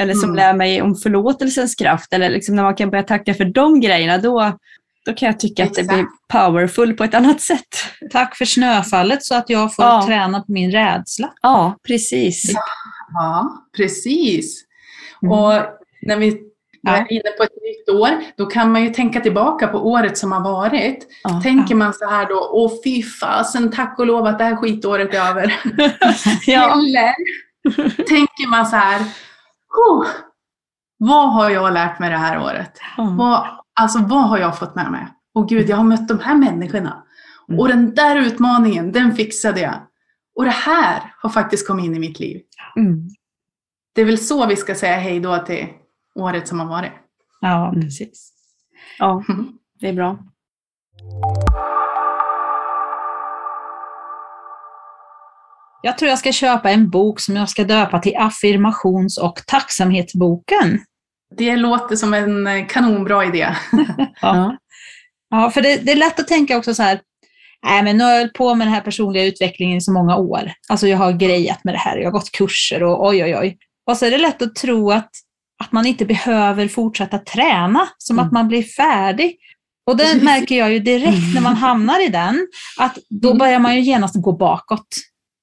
Eller 0.00 0.14
som 0.14 0.24
Mm. 0.24 0.36
lär 0.36 0.54
mig 0.54 0.82
om 0.82 0.94
förlåtelsens 0.96 1.74
kraft. 1.74 2.12
Eller 2.12 2.30
liksom 2.30 2.56
när 2.56 2.62
man 2.62 2.74
kan 2.74 2.90
börja 2.90 3.02
tacka 3.02 3.34
för 3.34 3.44
de 3.44 3.80
grejerna, 3.80 4.18
då, 4.18 4.52
då 5.06 5.14
kan 5.14 5.26
jag 5.26 5.40
tycka 5.40 5.64
att 5.64 5.74
det 5.74 5.82
blir 5.88 5.98
Exakt. 5.98 6.12
powerful 6.32 6.94
på 6.94 7.04
ett 7.04 7.14
annat 7.14 7.40
sätt. 7.40 7.68
Tack 8.12 8.36
för 8.36 8.44
snöfallet 8.44 9.24
så 9.24 9.34
att 9.34 9.50
jag 9.50 9.74
får 9.74 9.84
Ja. 9.84 10.04
träna 10.06 10.40
på 10.40 10.52
min 10.52 10.70
rädsla. 10.72 11.32
Ja, 11.42 11.76
precis. 11.86 12.52
Ja, 13.14 13.50
precis. 13.76 14.64
Mm. 15.22 15.32
Och 15.32 15.52
när 16.02 16.16
vi 16.16 16.40
Ja. 16.80 16.96
är 16.96 17.12
inne 17.12 17.30
på 17.36 17.42
ett 17.42 17.62
nytt 17.62 17.96
år, 17.96 18.10
då 18.36 18.46
kan 18.46 18.72
man 18.72 18.84
ju 18.84 18.90
tänka 18.90 19.20
tillbaka 19.20 19.68
på 19.68 19.78
året 19.78 20.18
som 20.18 20.32
har 20.32 20.40
varit. 20.40 21.06
Ja. 21.24 21.40
Tänker 21.42 21.74
man 21.74 21.94
så 21.94 22.08
här 22.08 22.28
då, 22.28 22.48
åh 22.52 22.72
fy 22.84 23.02
fasen, 23.02 23.70
tack 23.70 23.98
och 23.98 24.06
lov 24.06 24.26
att 24.26 24.38
det 24.38 24.44
här 24.44 24.56
skitåret 24.56 25.14
är 25.14 25.30
över. 25.30 25.42
Eller 26.48 27.14
tänker 27.96 28.50
man 28.50 28.66
så 28.66 28.76
här, 28.76 29.00
oh, 29.88 30.06
vad 30.98 31.32
har 31.32 31.50
jag 31.50 31.72
lärt 31.72 31.98
mig 31.98 32.10
det 32.10 32.16
här 32.16 32.42
året? 32.42 32.80
Mm. 32.98 33.16
Vad, 33.16 33.46
alltså 33.80 33.98
vad 33.98 34.28
har 34.28 34.38
jag 34.38 34.58
fått 34.58 34.74
med 34.74 34.90
mig? 34.90 35.06
Och 35.34 35.48
gud, 35.48 35.68
jag 35.68 35.76
har 35.76 35.84
mött 35.84 36.08
de 36.08 36.18
här 36.20 36.34
människorna. 36.34 37.04
Mm. 37.48 37.60
Och 37.60 37.68
den 37.68 37.94
där 37.94 38.16
utmaningen, 38.16 38.92
den 38.92 39.14
fixade 39.14 39.60
jag. 39.60 39.74
Och 40.36 40.44
det 40.44 40.50
här 40.50 41.14
har 41.22 41.30
faktiskt 41.30 41.66
kommit 41.66 41.84
in 41.84 41.94
i 41.94 41.98
mitt 41.98 42.20
liv. 42.20 42.40
Mm. 42.76 43.08
Det 43.94 44.00
är 44.00 44.04
väl 44.04 44.18
så 44.18 44.46
vi 44.46 44.56
ska 44.56 44.74
säga 44.74 44.96
hej 44.96 45.20
då 45.20 45.38
till 45.38 45.66
året 46.18 46.48
som 46.48 46.60
har 46.60 46.66
varit. 46.66 46.92
Ja, 47.40 47.72
precis. 47.74 48.32
ja, 48.98 49.24
det 49.80 49.88
är 49.88 49.92
bra. 49.92 50.18
Jag 55.82 55.98
tror 55.98 56.08
jag 56.08 56.18
ska 56.18 56.32
köpa 56.32 56.70
en 56.70 56.90
bok 56.90 57.20
som 57.20 57.36
jag 57.36 57.48
ska 57.48 57.64
döpa 57.64 57.98
till 57.98 58.16
affirmations 58.16 59.18
och 59.18 59.40
tacksamhetsboken. 59.46 60.80
Det 61.36 61.56
låter 61.56 61.96
som 61.96 62.14
en 62.14 62.46
eh, 62.46 62.66
kanonbra 62.66 63.24
idé. 63.24 63.48
Ja. 64.20 64.56
Ja, 65.30 65.50
för 65.50 65.62
det, 65.62 65.76
det 65.76 65.92
är 65.92 65.96
lätt 65.96 66.20
att 66.20 66.28
tänka 66.28 66.58
också 66.58 66.74
så 66.74 66.82
här, 66.82 67.00
nej 67.66 67.82
men 67.82 67.96
nu 67.96 68.04
har 68.04 68.10
jag 68.10 68.18
hållit 68.18 68.34
på 68.34 68.54
med 68.54 68.66
den 68.66 68.74
här 68.74 68.80
personliga 68.80 69.24
utvecklingen 69.24 69.76
i 69.76 69.80
så 69.80 69.92
många 69.92 70.16
år. 70.16 70.52
Alltså 70.68 70.88
jag 70.88 70.98
har 70.98 71.12
grejat 71.12 71.64
med 71.64 71.74
det 71.74 71.78
här, 71.78 71.96
jag 71.96 72.04
har 72.06 72.12
gått 72.12 72.32
kurser 72.32 72.82
och 72.82 73.06
oj 73.06 73.24
oj 73.24 73.36
oj. 73.36 73.58
Och 73.86 73.96
så 73.96 74.06
är 74.06 74.10
det 74.10 74.18
lätt 74.18 74.42
att 74.42 74.54
tro 74.54 74.90
att, 74.90 75.10
att 75.64 75.72
man 75.72 75.86
inte 75.86 76.04
behöver 76.06 76.68
fortsätta 76.68 77.18
träna, 77.18 77.88
som 77.98 78.16
Mm. 78.18 78.26
att 78.26 78.32
man 78.32 78.48
blir 78.48 78.62
färdig. 78.62 79.36
Och 79.86 79.96
det 79.96 80.22
märker 80.22 80.58
jag 80.58 80.72
ju 80.72 80.78
direkt 80.78 81.34
när 81.34 81.40
man 81.40 81.56
hamnar 81.56 82.06
i 82.06 82.08
den, 82.08 82.46
att 82.78 82.98
då 83.10 83.28
Mm. 83.28 83.38
börjar 83.38 83.58
man 83.58 83.74
ju 83.76 83.80
genast 83.82 84.14
gå 84.22 84.32
bakåt. 84.36 84.86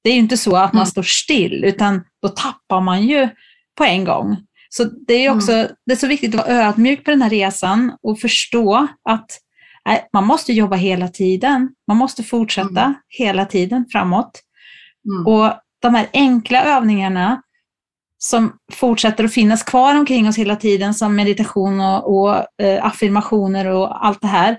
Det 0.03 0.09
är 0.09 0.13
ju 0.13 0.19
inte 0.19 0.37
så 0.37 0.55
att 0.55 0.73
man 0.73 0.81
Mm. 0.81 0.85
står 0.91 1.03
still, 1.03 1.63
utan 1.65 2.01
då 2.21 2.27
tappar 2.29 2.81
man 2.81 3.03
ju 3.07 3.29
på 3.77 3.83
en 3.83 4.03
gång. 4.03 4.37
Så 4.69 4.83
det 5.07 5.13
är 5.13 5.25
Mm. 5.25 5.37
också 5.37 5.51
det 5.85 5.91
är 5.91 5.95
så 5.95 6.07
viktigt 6.07 6.35
att 6.35 6.47
vara 6.47 6.57
ödmjuk 6.67 7.03
på 7.05 7.11
den 7.11 7.21
här 7.21 7.29
resan 7.29 7.91
och 8.03 8.19
förstå 8.19 8.87
att 9.09 9.25
nej, 9.85 10.07
man 10.13 10.25
måste 10.25 10.53
jobba 10.53 10.75
hela 10.75 11.07
tiden. 11.07 11.69
Man 11.87 11.97
måste 11.97 12.23
fortsätta 12.23 12.81
Mm. 12.81 12.93
hela 13.07 13.45
tiden 13.45 13.85
framåt. 13.91 14.41
Mm. 15.11 15.27
Och 15.27 15.53
de 15.81 15.95
här 15.95 16.07
enkla 16.13 16.63
övningarna 16.63 17.41
som 18.17 18.53
fortsätter 18.73 19.23
att 19.23 19.33
finnas 19.33 19.63
kvar 19.63 19.95
omkring 19.95 20.27
oss 20.27 20.37
hela 20.37 20.55
tiden 20.55 20.93
som 20.93 21.15
meditation 21.15 21.79
och, 21.79 22.17
och 22.17 22.35
eh, 22.61 22.85
affirmationer 22.85 23.67
och 23.67 24.05
allt 24.05 24.21
det 24.21 24.27
här. 24.27 24.57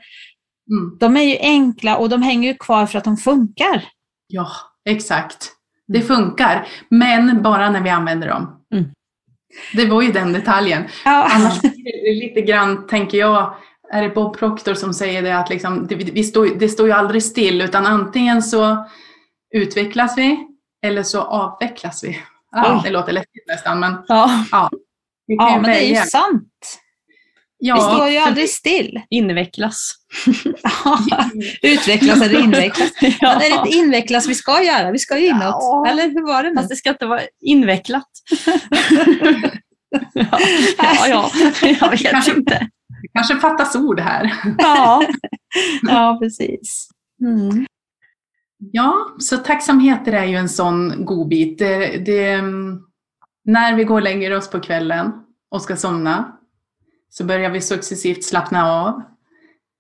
Mm. 0.71 0.97
De 1.01 1.17
är 1.17 1.23
ju 1.23 1.37
enkla 1.41 1.97
och 1.97 2.09
de 2.09 2.23
hänger 2.23 2.49
ju 2.49 2.57
kvar 2.57 2.87
för 2.87 2.99
att 2.99 3.05
de 3.05 3.17
funkar. 3.17 3.85
Ja, 4.27 4.49
exakt. 4.89 5.53
Det 5.89 6.01
funkar, 6.01 6.69
men 6.89 7.43
bara 7.43 7.71
när 7.71 7.81
vi 7.81 7.91
använder 7.91 8.29
dem. 8.29 8.65
Mm. 8.75 8.91
Det 9.75 9.87
var 9.87 10.03
ju 10.03 10.13
den 10.13 10.33
detaljen. 10.33 10.85
Ja. 11.05 11.29
Annars 11.31 11.61
blir 11.61 12.05
det 12.05 12.27
lite 12.27 12.41
grann, 12.41 12.87
tänker 12.87 13.19
jag, 13.19 13.55
är 13.93 14.03
det 14.03 14.09
Bob 14.09 14.39
Proctor 14.39 14.75
som 14.75 14.95
säger 14.95 15.23
det 15.23 15.39
att 15.39 15.51
liksom, 15.51 15.87
det, 15.87 15.95
vi 15.95 16.25
står, 16.25 16.47
det 16.59 16.69
står 16.69 16.87
ju 16.87 16.93
aldrig 16.93 17.23
still, 17.23 17.61
utan 17.61 17.87
antingen 17.87 18.43
så 18.43 18.87
utvecklas 19.55 20.19
vi 20.19 20.47
eller 20.87 21.03
så 21.03 21.23
avvecklas 21.23 22.05
vi. 22.05 22.19
Ja, 22.51 22.81
det 22.85 22.91
låter 22.91 23.13
läskigt 23.13 23.47
nästan, 23.49 23.81
men 23.81 23.97
Ja. 24.09 24.45
ja, 24.51 24.71
ju 25.29 25.37
men 25.37 25.63
det 25.63 25.85
är 25.85 25.89
ju 25.89 25.97
sant. 26.11 26.53
Ja, 27.59 27.75
Vi 27.75 27.81
står 27.81 28.09
ju 28.09 28.19
aldrig 28.19 28.51
still. 28.51 29.01
Invecklas. 29.11 29.93
Utvecklas 31.63 32.23
eller 32.23 32.41
invecklas. 32.41 32.91
Men 33.03 33.13
Ja. 33.21 33.33
är 33.35 33.39
det 33.51 33.57
inte 33.57 33.69
invecklas 33.79 34.29
vi 34.29 34.35
ska 34.35 34.63
göra? 34.63 34.91
Vi 34.93 34.99
ska 34.99 35.19
ju 35.19 35.27
inåt. 35.27 35.41
Ja. 35.43 35.87
Eller 35.89 36.03
hur 36.09 36.27
var 36.27 36.43
det 36.43 36.49
nu? 36.51 36.57
Fast 36.57 36.69
det 36.69 36.77
ska 36.77 36.91
inte 36.91 37.07
vara 37.07 37.21
invecklat. 37.41 38.09
ja, 40.15 40.39
ja, 40.79 41.07
ja, 41.09 41.31
jag 41.81 41.91
vet 41.91 42.11
Kanske- 42.11 42.37
inte. 42.37 42.69
Det 43.03 43.09
kanske 43.15 43.37
fattas 43.37 43.77
ord 43.77 44.01
här. 44.01 44.35
Ja, 44.59 45.03
ja 45.83 46.19
precis. 46.23 46.89
Mm. 47.23 47.67
Ja, 48.59 49.15
så 49.19 49.37
tacksamheter 49.37 50.13
är 50.13 50.25
ju 50.25 50.37
en 50.37 50.49
sån 50.49 51.05
godbit. 51.05 51.59
Det, 51.59 52.05
det, 52.07 52.43
när 53.45 53.77
vi 53.77 53.85
går 53.85 53.95
och 53.95 54.03
lägger 54.03 54.37
oss 54.37 54.51
på 54.51 54.61
kvällen 54.61 55.13
och 55.51 55.63
ska 55.63 55.77
somna 55.77 56.39
så 57.11 57.25
börjar 57.25 57.51
vi 57.51 57.61
successivt 57.61 58.25
slappna 58.25 58.73
av, 58.73 59.03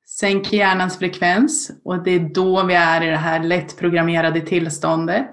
sänker 0.06 0.56
hjärnans 0.56 0.98
frekvens 0.98 1.70
och 1.84 2.02
det 2.02 2.10
är 2.10 2.34
då 2.34 2.62
vi 2.62 2.74
är 2.74 3.02
i 3.02 3.06
det 3.06 3.16
här 3.16 3.42
lätt 3.42 3.78
programmerade 3.78 4.40
tillståndet. 4.40 5.30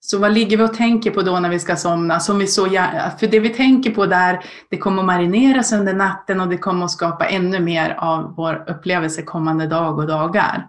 Så 0.00 0.18
vad 0.18 0.32
ligger 0.32 0.56
vi 0.56 0.64
och 0.64 0.74
tänker 0.74 1.10
på 1.10 1.22
då 1.22 1.40
när 1.40 1.48
vi 1.48 1.58
ska 1.58 1.76
somna? 1.76 2.20
Som 2.20 2.38
vi 2.38 2.46
så 2.46 2.66
gärna, 2.66 3.10
för 3.10 3.26
det 3.26 3.40
vi 3.40 3.48
tänker 3.48 3.90
på 3.90 4.06
där, 4.06 4.44
det 4.70 4.76
kommer 4.76 5.02
att 5.02 5.06
marineras 5.06 5.72
under 5.72 5.94
natten 5.94 6.40
och 6.40 6.48
det 6.48 6.58
kommer 6.58 6.84
att 6.84 6.90
skapa 6.90 7.26
ännu 7.26 7.60
mer 7.60 7.96
av 7.98 8.34
vår 8.36 8.64
upplevelse 8.70 9.22
kommande 9.22 9.66
dag 9.66 9.98
och 9.98 10.06
dagar. 10.06 10.68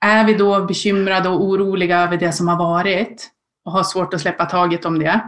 Är 0.00 0.26
vi 0.26 0.34
då 0.34 0.64
bekymrade 0.64 1.28
och 1.28 1.44
oroliga 1.44 2.00
över 2.00 2.16
det 2.16 2.32
som 2.32 2.48
har 2.48 2.58
varit 2.58 3.30
och 3.64 3.72
har 3.72 3.84
svårt 3.84 4.14
att 4.14 4.20
släppa 4.20 4.46
taget 4.46 4.84
om 4.84 4.98
det, 4.98 5.20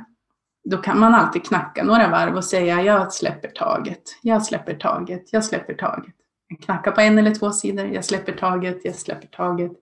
då 0.65 0.77
kan 0.77 1.01
man 1.01 1.15
alltid 1.15 1.45
knacka 1.45 1.83
några 1.83 2.09
varv 2.09 2.37
och 2.37 2.45
säga 2.45 2.83
jag 2.83 3.13
släpper 3.13 3.49
taget, 3.49 4.03
jag 4.23 4.43
släpper 4.43 4.75
taget, 4.75 5.33
jag 5.33 5.45
släpper 5.45 5.75
taget. 5.75 6.15
Jag 6.49 6.61
knackar 6.61 6.91
på 6.91 7.01
en 7.01 7.19
eller 7.19 7.35
två 7.35 7.53
sidor, 7.53 7.87
jag 7.87 8.05
släpper 8.05 8.33
taget, 8.33 8.85
jag 8.85 8.95
släpper 8.95 9.27
taget. 9.27 9.73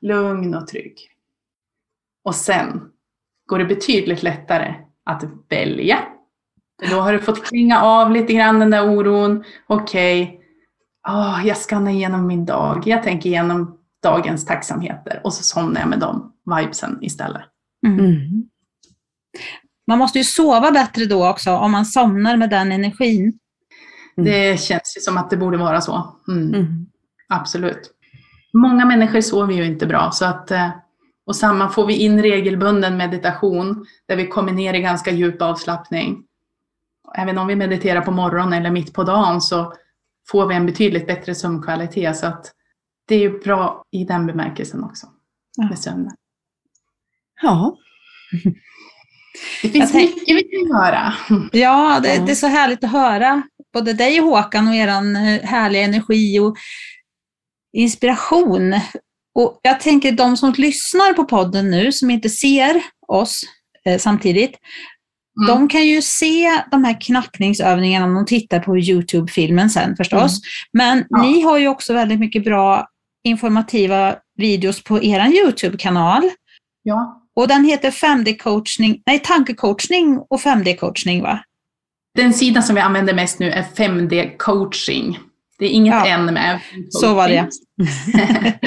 Lugn 0.00 0.54
och 0.54 0.66
trygg. 0.66 0.98
Och 2.24 2.34
sen 2.34 2.90
går 3.46 3.58
det 3.58 3.64
betydligt 3.64 4.22
lättare 4.22 4.74
att 5.04 5.24
välja. 5.48 5.98
Då 6.90 7.00
har 7.00 7.12
du 7.12 7.18
fått 7.18 7.44
klinga 7.44 7.82
av 7.82 8.10
lite 8.10 8.32
grann 8.32 8.60
den 8.60 8.70
där 8.70 8.90
oron. 8.90 9.44
Okej, 9.66 10.40
Åh, 11.08 11.40
jag 11.44 11.56
skannar 11.56 11.90
igenom 11.90 12.26
min 12.26 12.46
dag. 12.46 12.82
Jag 12.86 13.02
tänker 13.02 13.30
igenom 13.30 13.78
dagens 14.02 14.44
tacksamheter 14.44 15.20
och 15.24 15.32
så 15.32 15.42
somnar 15.42 15.80
jag 15.80 15.88
med 15.88 15.98
de 16.00 16.32
vibesen 16.56 16.98
istället. 17.02 17.42
Mm. 17.86 18.48
Man 19.86 19.98
måste 19.98 20.18
ju 20.18 20.24
sova 20.24 20.70
bättre 20.70 21.04
då 21.04 21.28
också 21.28 21.50
om 21.50 21.72
man 21.72 21.86
somnar 21.86 22.36
med 22.36 22.50
den 22.50 22.72
energin. 22.72 23.38
Mm. 24.18 24.32
Det 24.32 24.60
känns 24.60 24.94
ju 24.96 25.00
som 25.00 25.18
att 25.18 25.30
det 25.30 25.36
borde 25.36 25.56
vara 25.56 25.80
så. 25.80 26.16
Mm, 26.28 26.54
Mm. 26.54 26.86
Absolut. 27.28 27.90
Många 28.52 28.84
människor 28.84 29.20
sover 29.20 29.54
ju 29.54 29.66
inte 29.66 29.86
bra. 29.86 30.10
Så 30.12 30.24
att, 30.24 30.50
eh, 30.50 30.68
och 31.26 31.36
samma 31.36 31.68
får 31.68 31.86
vi 31.86 31.96
in 31.96 32.22
regelbunden 32.22 32.96
meditation 32.96 33.86
där 34.08 34.16
vi 34.16 34.26
kommer 34.26 34.52
ner 34.52 34.74
i 34.74 34.80
ganska 34.80 35.10
djup 35.10 35.42
avslappning. 35.42 36.24
Även 37.16 37.38
om 37.38 37.46
vi 37.46 37.56
mediterar 37.56 38.00
på 38.00 38.10
morgonen 38.10 38.52
eller 38.52 38.70
mitt 38.70 38.92
på 38.94 39.04
dagen 39.04 39.40
så 39.40 39.72
får 40.30 40.46
vi 40.46 40.54
en 40.54 40.66
betydligt 40.66 41.06
bättre 41.06 41.34
sömnkvalitet. 41.34 42.16
Så 42.16 42.26
att 42.26 42.52
det 43.08 43.14
är 43.14 43.18
ju 43.18 43.38
bra 43.38 43.84
i 43.90 44.04
den 44.04 44.26
bemärkelsen 44.26 44.84
också, 44.84 45.06
Ja. 45.56 45.68
med 45.68 45.78
sömnen. 45.78 46.12
Ja. 47.42 47.76
Det 49.62 49.68
finns 49.68 49.92
tänk- 49.92 50.14
mycket 50.16 50.36
vi 50.36 50.42
kan 50.42 50.68
göra. 50.68 51.14
Ja, 51.52 52.00
det, 52.02 52.26
det 52.26 52.32
är 52.32 52.36
så 52.36 52.46
härligt 52.46 52.84
att 52.84 52.90
höra 52.92 53.42
både 53.72 53.92
dig 53.92 54.18
Håkan 54.18 54.68
och 54.68 54.74
er 54.74 54.86
härliga 55.46 55.82
energi 55.82 56.38
och 56.40 56.56
inspiration. 57.72 58.74
Och 59.34 59.60
jag 59.62 59.80
tänker 59.80 60.12
de 60.12 60.36
som 60.36 60.54
lyssnar 60.56 61.12
på 61.12 61.24
podden 61.24 61.70
nu, 61.70 61.92
som 61.92 62.10
inte 62.10 62.28
ser 62.28 62.82
oss 63.08 63.42
eh, 63.84 63.98
samtidigt, 63.98 64.56
Mm. 65.44 65.48
de 65.48 65.68
kan 65.68 65.86
ju 65.86 66.02
se 66.02 66.62
de 66.70 66.84
här 66.84 67.00
knackningsövningarna 67.00 68.06
om 68.06 68.14
de 68.14 68.26
tittar 68.26 68.60
på 68.60 68.78
Youtube-filmen 68.78 69.70
sen 69.70 69.96
förstås. 69.96 70.40
Men 70.72 71.04
Ja. 71.08 71.22
ni 71.22 71.42
har 71.42 71.58
ju 71.58 71.68
också 71.68 71.92
väldigt 71.94 72.18
mycket 72.20 72.44
bra 72.44 72.88
informativa 73.24 74.16
videos 74.38 74.84
på 74.84 75.02
er 75.02 75.26
Youtube-kanal. 75.26 76.22
Ja. 76.82 77.22
Och 77.36 77.48
den 77.48 77.64
heter 77.64 77.90
5D-coachning, 77.90 79.02
nej 79.06 79.18
tankecoachning 79.18 80.18
och 80.30 80.40
5D-coachning 80.40 81.22
va? 81.22 81.40
Den 82.14 82.32
sidan 82.34 82.62
som 82.62 82.74
vi 82.74 82.80
använder 82.80 83.14
mest 83.14 83.38
nu 83.38 83.50
är 83.50 83.62
5D 83.62 84.36
coaching. 84.36 85.18
Det 85.58 85.64
är 85.64 85.68
inget 85.68 85.94
Ja. 85.94 86.06
N 86.06 86.24
med. 86.24 86.60
Så 86.90 87.14
var 87.14 87.28
det. 87.28 87.48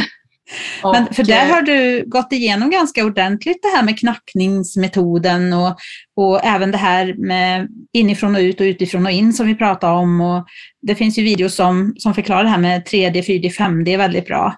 Och, 0.84 0.92
Men 0.92 1.14
för 1.14 1.24
där 1.24 1.50
har 1.50 1.62
du 1.62 2.04
gått 2.08 2.34
igenom 2.34 2.70
ganska 2.70 3.06
ordentligt 3.06 3.62
det 3.62 3.78
här 3.78 3.84
med 3.84 4.00
knackningsmetoden 4.00 5.54
och, 5.54 5.78
och 6.16 6.46
även 6.46 6.72
det 6.72 6.78
här 6.78 7.14
med 7.18 7.68
inifrån 7.94 8.36
och 8.36 8.42
ut 8.42 8.60
och 8.60 8.66
utifrån 8.66 9.06
och 9.06 9.12
in 9.12 9.34
som 9.34 9.48
vi 9.48 9.56
pratade 9.56 9.94
om. 9.94 10.22
Och 10.22 10.46
det 10.82 10.96
finns 10.96 11.18
ju 11.18 11.24
videos 11.24 11.56
som, 11.56 11.94
som 11.98 12.14
förklarar 12.14 12.44
det 12.44 12.50
här 12.50 12.58
med 12.58 12.88
3D, 12.88 13.22
4D, 13.22 13.50
5D 13.50 13.98
väldigt 13.98 14.26
bra. 14.26 14.56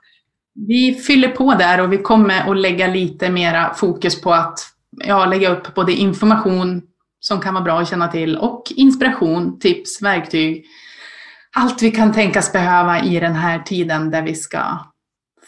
Vi 0.67 0.93
fyller 0.93 1.27
på 1.27 1.53
där 1.53 1.81
och 1.81 1.93
vi 1.93 1.97
kommer 1.97 2.51
att 2.51 2.57
lägga 2.57 2.87
lite 2.87 3.29
mera 3.29 3.73
fokus 3.73 4.21
på 4.21 4.33
att 4.33 4.59
ja, 5.07 5.25
lägga 5.25 5.49
upp 5.49 5.75
både 5.75 5.93
information 5.93 6.81
som 7.19 7.39
kan 7.41 7.53
vara 7.53 7.63
bra 7.63 7.79
att 7.79 7.89
känna 7.89 8.07
till 8.07 8.37
och 8.37 8.63
inspiration, 8.75 9.59
tips, 9.59 10.01
verktyg. 10.01 10.65
Allt 11.55 11.81
vi 11.81 11.91
kan 11.91 12.13
tänkas 12.13 12.53
behöva 12.53 13.03
i 13.03 13.19
den 13.19 13.33
här 13.33 13.59
tiden 13.59 14.11
där 14.11 14.21
vi 14.21 14.35
ska 14.35 14.90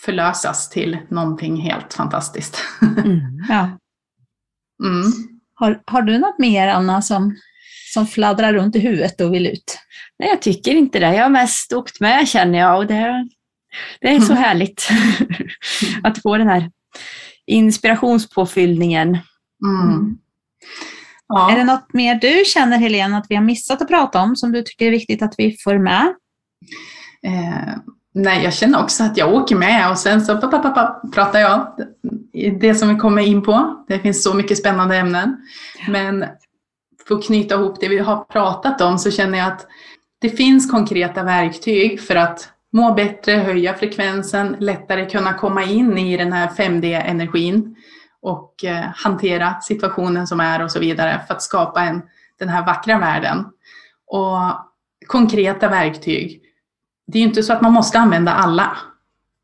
förlösas 0.06 0.70
till 0.70 0.98
någonting 1.10 1.56
helt 1.62 1.94
fantastiskt. 1.94 2.58
Mm. 2.82 3.20
Ja. 3.50 3.78
Mm. 4.84 5.12
Har, 5.56 5.82
har 5.86 6.02
du 6.02 6.18
något 6.18 6.40
mer 6.40 6.68
Anna 6.68 7.02
som, 7.02 7.36
som 7.94 8.08
fladdrar 8.08 8.54
runt 8.54 8.76
i 8.76 8.80
huvudet 8.80 9.22
och 9.22 9.34
vill 9.34 9.48
ut? 9.48 9.80
Nej, 10.20 10.30
jag 10.30 10.42
tycker 10.42 10.72
inte 10.76 11.00
det. 11.00 11.16
Jag 11.16 11.24
har 11.24 11.30
mest 11.30 11.74
åkt 11.74 12.00
med 12.00 12.28
känner 12.28 12.60
jag 12.60 12.78
och 12.78 12.88
det, 12.88 13.30
det 14.02 14.08
är 14.08 14.20
så 14.20 14.32
Mm. 14.32 14.44
härligt 14.44 14.90
att 16.04 16.22
få 16.22 16.38
den 16.38 16.48
här 16.48 16.72
inspirationspåfyllningen. 17.46 19.10
Mm. 19.66 20.18
Ja. 21.28 21.52
Är 21.52 21.58
det 21.58 21.64
något 21.64 21.94
mer 21.94 22.16
du 22.16 22.44
känner 22.46 22.78
Helene 22.78 23.18
att 23.18 23.26
vi 23.30 23.36
har 23.36 23.44
missat 23.44 23.82
att 23.82 23.88
prata 23.88 24.22
om 24.22 24.36
som 24.36 24.52
du 24.52 24.62
tycker 24.62 24.86
är 24.86 24.92
viktigt 24.92 25.22
att 25.22 25.36
vi 25.38 25.58
får 25.64 25.78
med? 25.78 26.14
Eh, 27.26 27.74
nej, 28.14 28.44
jag 28.44 28.54
känner 28.54 28.84
också 28.84 29.04
att 29.04 29.18
jag 29.18 29.34
åker 29.34 29.56
med 29.56 29.92
och 29.92 29.98
sen 29.98 30.22
så 30.22 30.38
pa, 30.38 30.48
pa, 30.48 30.60
pa, 30.60 31.02
pratar 31.14 31.40
jag 31.40 31.68
det 32.60 32.76
som 32.76 32.90
vi 32.90 32.96
kommer 32.96 33.22
in 33.22 33.42
på. 33.42 33.84
Det 33.88 34.00
finns 34.00 34.24
så 34.24 34.34
mycket 34.34 34.58
spännande 34.58 34.98
ämnen. 34.98 35.38
Men 35.88 36.26
för 37.08 37.16
att 37.16 37.26
knyta 37.26 37.56
ihop 37.56 37.80
det 37.80 37.88
vi 37.88 38.00
har 38.00 38.24
pratat 38.24 38.82
om 38.82 39.00
så 39.00 39.12
känner 39.12 39.38
jag 39.38 39.48
att 39.48 39.68
det 40.22 40.30
finns 40.30 40.72
konkreta 40.72 41.24
verktyg 41.24 42.02
för 42.02 42.16
att 42.16 42.50
må 42.72 42.94
bättre, 42.94 43.32
höja 43.32 43.74
frekvensen, 43.74 44.56
lättare 44.60 45.10
kunna 45.10 45.34
komma 45.34 45.64
in 45.64 45.98
i 45.98 46.18
den 46.18 46.34
här 46.34 46.48
5D-energin 46.48 47.76
och 48.22 48.64
eh, 48.64 48.86
hantera 48.96 49.62
situationen 49.62 50.28
som 50.28 50.40
är 50.40 50.64
och 50.64 50.72
så 50.72 50.80
vidare 50.80 51.22
för 51.28 51.34
att 51.34 51.42
skapa 51.42 51.82
en, 51.82 52.02
den 52.40 52.50
här 52.50 52.66
vackra 52.66 53.00
världen. 53.00 53.46
Och 54.08 54.38
konkreta 55.08 55.70
verktyg 55.70 56.43
det 57.08 57.18
är 57.18 57.22
ju 57.22 57.28
inte 57.28 57.44
så 57.44 57.54
att 57.54 57.62
man 57.62 57.74
måste 57.74 58.00
använda 58.00 58.32
alla 58.32 58.78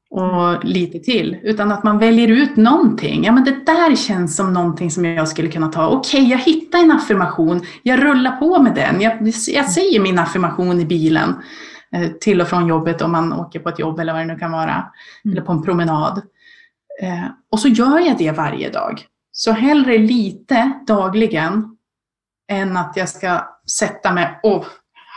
och 0.10 0.66
lite 0.66 1.00
till, 1.00 1.38
utan 1.44 1.72
att 1.72 1.84
man 1.84 2.00
väljer 2.00 2.28
ut 2.28 2.56
någonting. 2.56 3.24
Ja, 3.24 3.32
men 3.32 3.44
det 3.44 3.66
där 3.66 3.96
känns 3.96 4.36
som 4.36 4.54
någonting 4.54 4.92
som 4.92 5.06
jag 5.06 5.28
skulle 5.28 5.50
kunna 5.50 5.68
ta. 5.68 5.88
Okej, 5.88 6.30
jag 6.30 6.38
hittar 6.38 6.80
en 6.80 6.92
affirmation. 6.92 7.62
Jag 7.84 8.04
rullar 8.04 8.38
på 8.38 8.62
med 8.62 8.76
den. 8.76 9.02
Jag, 9.02 9.32
jag 9.48 9.70
säger 9.70 10.00
min 10.00 10.20
affirmation 10.20 10.80
i 10.80 10.86
bilen 10.86 11.36
eh, 11.96 12.08
till 12.22 12.42
och 12.42 12.48
från 12.48 12.68
jobbet 12.68 13.02
om 13.02 13.12
man 13.12 13.34
åker 13.34 13.60
på 13.60 13.70
ett 13.70 13.80
jobb 13.80 14.00
eller 14.00 14.14
vad 14.14 14.22
det 14.22 14.34
nu 14.34 14.40
kan 14.40 14.52
vara. 14.52 14.92
Mm. 15.26 15.32
Eller 15.32 15.42
på 15.42 15.52
en 15.52 15.64
promenad. 15.64 16.22
Eh, 17.02 17.26
och 17.52 17.60
så 17.60 17.68
gör 17.68 18.00
jag 18.00 18.18
det 18.18 18.32
varje 18.32 18.70
dag. 18.70 19.06
Så 19.32 19.52
hellre 19.52 19.98
lite 19.98 20.72
dagligen 20.88 21.78
än 22.52 22.78
att 22.78 22.94
jag 22.96 23.10
ska 23.10 23.42
sätta 23.80 24.12
mig 24.12 24.40
och 24.44 24.66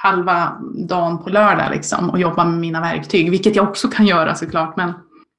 halva 0.03 0.61
dagen 0.89 1.19
på 1.25 1.31
lördag 1.31 1.71
liksom, 1.71 2.11
och 2.11 2.19
jobba 2.21 2.45
med 2.45 2.59
mina 2.61 2.81
verktyg, 2.81 3.31
vilket 3.31 3.57
jag 3.57 3.69
också 3.69 3.89
kan 3.89 4.07
göra 4.07 4.35
såklart, 4.35 4.77
men 4.77 4.93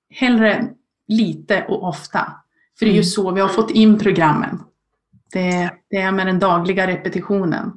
hellre 0.09 0.69
lite 1.07 1.65
och 1.67 1.83
ofta. 1.87 2.33
För 2.79 2.85
det 2.85 2.91
är 2.91 2.93
ju 2.93 2.99
Mm. 2.99 3.03
så 3.03 3.31
vi 3.31 3.41
har 3.41 3.47
fått 3.47 3.71
in 3.71 3.99
programmen. 3.99 4.63
Det, 5.33 5.71
det 5.89 5.97
är 5.97 6.11
med 6.11 6.27
den 6.27 6.39
dagliga 6.39 6.87
repetitionen. 6.87 7.71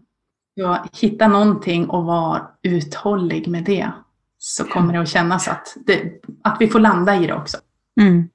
Så 0.61 0.79
hitta 1.01 1.29
någonting 1.29 1.87
och 1.91 2.05
vara 2.05 2.47
uthållig 2.63 3.49
med 3.49 3.65
det, 3.65 3.91
så 4.39 4.65
kommer 4.65 4.93
det 4.93 5.01
att 5.01 5.09
kännas 5.09 5.49
att, 5.49 5.77
det, 5.87 6.21
att 6.45 6.57
vi 6.61 6.69
får 6.69 6.81
landa 6.81 7.17
i 7.17 7.27
det 7.27 7.35
också. 7.35 7.57
Mm. 8.01 8.29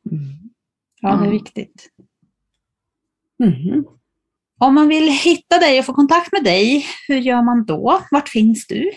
Ja, 1.02 1.10
det 1.10 1.14
är 1.16 1.18
Mm. 1.18 1.32
viktigt. 1.32 1.90
Mhm. 3.40 3.86
Om 4.62 4.76
man 4.76 4.88
vill 4.88 5.10
hitta 5.10 5.60
dig 5.60 5.80
och 5.80 5.86
få 5.86 5.94
kontakt 5.94 6.32
med 6.32 6.44
dig, 6.44 6.86
hur 7.08 7.18
gör 7.18 7.42
man 7.42 7.66
då? 7.66 8.02
Vart 8.12 8.30
finns 8.30 8.68
du? 8.68 8.92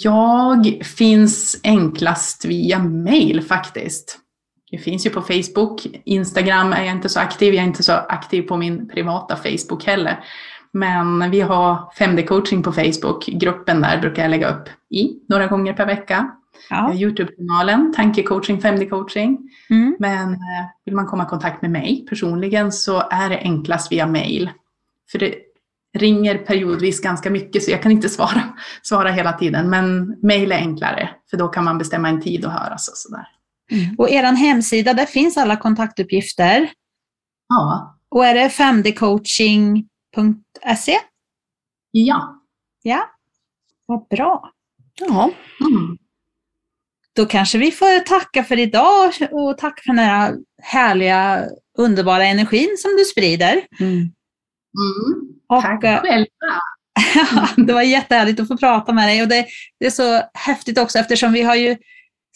Jag 0.00 0.80
finns 0.96 1.60
enklast 1.64 2.44
via 2.44 2.78
mail 2.78 3.42
faktiskt. 3.42 4.18
Det 4.70 4.78
finns 4.78 5.06
ju 5.06 5.10
på 5.10 5.22
Facebook. 5.22 5.86
Instagram 6.04 6.72
är 6.72 6.84
jag 6.84 6.94
inte 6.94 7.08
så 7.08 7.20
aktiv. 7.20 7.54
Jag 7.54 7.62
är 7.62 7.66
inte 7.66 7.82
så 7.82 7.92
aktiv 7.92 8.42
på 8.42 8.56
min 8.56 8.88
privata 8.88 9.36
Facebook 9.36 9.86
heller. 9.86 10.24
Men 10.72 11.30
vi 11.30 11.40
har 11.40 11.92
5D-coaching 11.98 12.62
på 12.62 12.72
Facebook. 12.72 13.26
Gruppen 13.26 13.80
där 13.80 14.00
brukar 14.00 14.22
jag 14.22 14.30
lägga 14.30 14.48
upp 14.48 14.68
i 14.90 15.12
några 15.28 15.46
gånger 15.46 15.72
per 15.72 15.86
vecka. 15.86 16.30
Ja. 16.70 16.94
Youtube-kanalen, 16.94 17.92
Tankecoaching, 17.96 18.60
5D-coaching. 18.60 19.38
Mm. 19.70 19.96
Men 19.98 20.32
eh, 20.32 20.66
vill 20.84 20.94
man 20.94 21.06
komma 21.06 21.22
i 21.22 21.26
kontakt 21.26 21.62
med 21.62 21.70
mig 21.70 22.06
personligen 22.08 22.72
så 22.72 23.02
är 23.10 23.28
det 23.28 23.38
enklast 23.38 23.92
via 23.92 24.06
mail. 24.06 24.50
För 25.12 25.18
det 25.18 25.34
ringer 25.98 26.38
periodvis 26.38 27.00
ganska 27.00 27.30
mycket 27.30 27.62
så 27.62 27.70
jag 27.70 27.82
kan 27.82 27.92
inte 27.92 28.08
svara, 28.08 28.42
svara 28.82 29.10
hela 29.10 29.32
tiden. 29.32 29.70
Men 29.70 30.16
mail 30.22 30.52
är 30.52 30.56
enklare 30.56 31.10
för 31.30 31.36
då 31.36 31.48
kan 31.48 31.64
man 31.64 31.78
bestämma 31.78 32.08
en 32.08 32.20
tid 32.20 32.44
och 32.44 32.52
höras 32.52 32.88
och 32.88 32.96
sådär. 32.96 33.26
Och 33.98 34.10
er 34.10 34.22
hemsida, 34.22 34.94
där 34.94 35.06
finns 35.06 35.36
alla 35.36 35.56
kontaktuppgifter. 35.56 36.70
Ja, 37.48 37.98
Och 38.08 38.26
är 38.26 38.34
det 38.34 38.48
5dcoaching.se? 38.48 40.98
ja. 41.90 42.40
Ja, 42.82 43.10
vad 43.86 44.08
bra. 44.08 44.50
Ja. 45.00 45.30
Mm. 45.60 45.98
Då 47.16 47.26
kanske 47.26 47.58
vi 47.58 47.70
får 47.70 48.00
tacka 48.00 48.44
för 48.44 48.58
idag 48.58 49.12
och 49.30 49.58
tacka 49.58 49.82
för 49.82 49.88
den 49.92 49.98
här 49.98 50.34
härliga, 50.62 51.44
underbara 51.78 52.24
energin 52.24 52.76
som 52.78 52.90
du 52.98 53.04
sprider. 53.04 53.66
Mm. 53.80 54.12
Mm. 54.78 55.28
Och, 55.48 55.62
Tack 55.62 55.84
eh, 55.84 56.00
själva. 56.00 56.26
det 57.66 57.72
var 57.72 57.82
jättehärligt 57.82 58.40
att 58.40 58.48
få 58.48 58.56
prata 58.56 58.92
med 58.92 59.08
dig 59.08 59.22
och 59.22 59.28
det, 59.28 59.46
det 59.80 59.86
är 59.86 59.90
så 59.90 60.20
häftigt 60.34 60.78
också 60.78 60.98
eftersom 60.98 61.32
vi 61.32 61.42
har 61.42 61.54
ju 61.54 61.76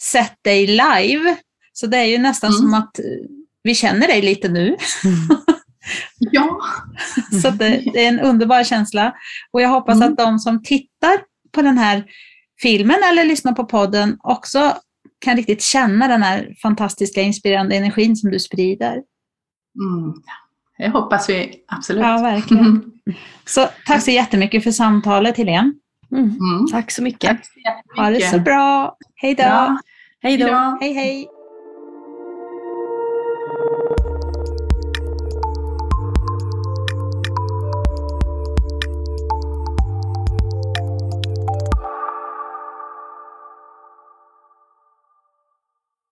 sett 0.01 0.37
dig 0.43 0.67
live. 0.67 1.35
Så 1.73 1.87
det 1.87 1.97
är 1.97 2.03
ju 2.05 2.17
nästan 2.17 2.49
Mm. 2.49 2.61
som 2.61 2.73
att 2.73 2.99
eh, 2.99 3.05
vi 3.63 3.75
känner 3.75 4.07
dig 4.07 4.21
lite 4.21 4.49
nu. 4.49 4.75
Ja, 6.19 6.59
Så 7.41 7.49
det, 7.49 7.83
det 7.93 8.05
är 8.05 8.07
en 8.07 8.19
underbar 8.19 8.63
känsla. 8.63 9.13
Och 9.51 9.61
jag 9.61 9.69
hoppas 9.69 9.95
Mm. 9.95 10.11
att 10.11 10.17
de 10.17 10.39
som 10.39 10.63
tittar 10.63 11.21
på 11.51 11.61
den 11.61 11.77
här 11.77 12.03
filmen 12.61 12.97
eller 13.09 13.25
lyssnar 13.25 13.53
på 13.53 13.65
podden 13.65 14.17
också 14.23 14.75
kan 15.19 15.35
riktigt 15.37 15.61
känna 15.61 16.07
den 16.07 16.23
här 16.23 16.53
fantastiska 16.61 17.21
inspirerande 17.21 17.75
energin 17.75 18.15
som 18.15 18.31
du 18.31 18.39
sprider. 18.39 18.91
mm. 19.81 20.13
Det 20.79 20.89
hoppas 20.89 21.29
vi 21.29 21.55
absolut. 21.67 22.03
Ja, 22.03 22.17
verkligen. 22.17 22.65
Mm. 22.65 22.91
Så 23.45 23.67
tack 23.85 24.01
så 24.01 24.11
jättemycket 24.11 24.63
för 24.63 24.71
samtalet, 24.71 25.37
Helene. 25.37 25.73
Mm. 26.11 26.23
Mm. 26.23 26.67
Tack 26.71 26.91
så 26.91 27.03
mycket. 27.03 27.29
Tack 27.29 27.45
så 27.45 27.59
jättemycket. 27.59 27.97
Ha 27.97 28.09
det 28.09 28.21
så 28.21 28.39
bra. 28.39 28.97
Hej 29.15 29.35
då. 29.35 29.43
Bra. 29.43 29.77
Hej 30.21 30.37
då. 30.37 30.45
Hej 30.45 30.53
då. 30.53 30.77
Hej, 30.81 30.93
hej. 30.93 31.27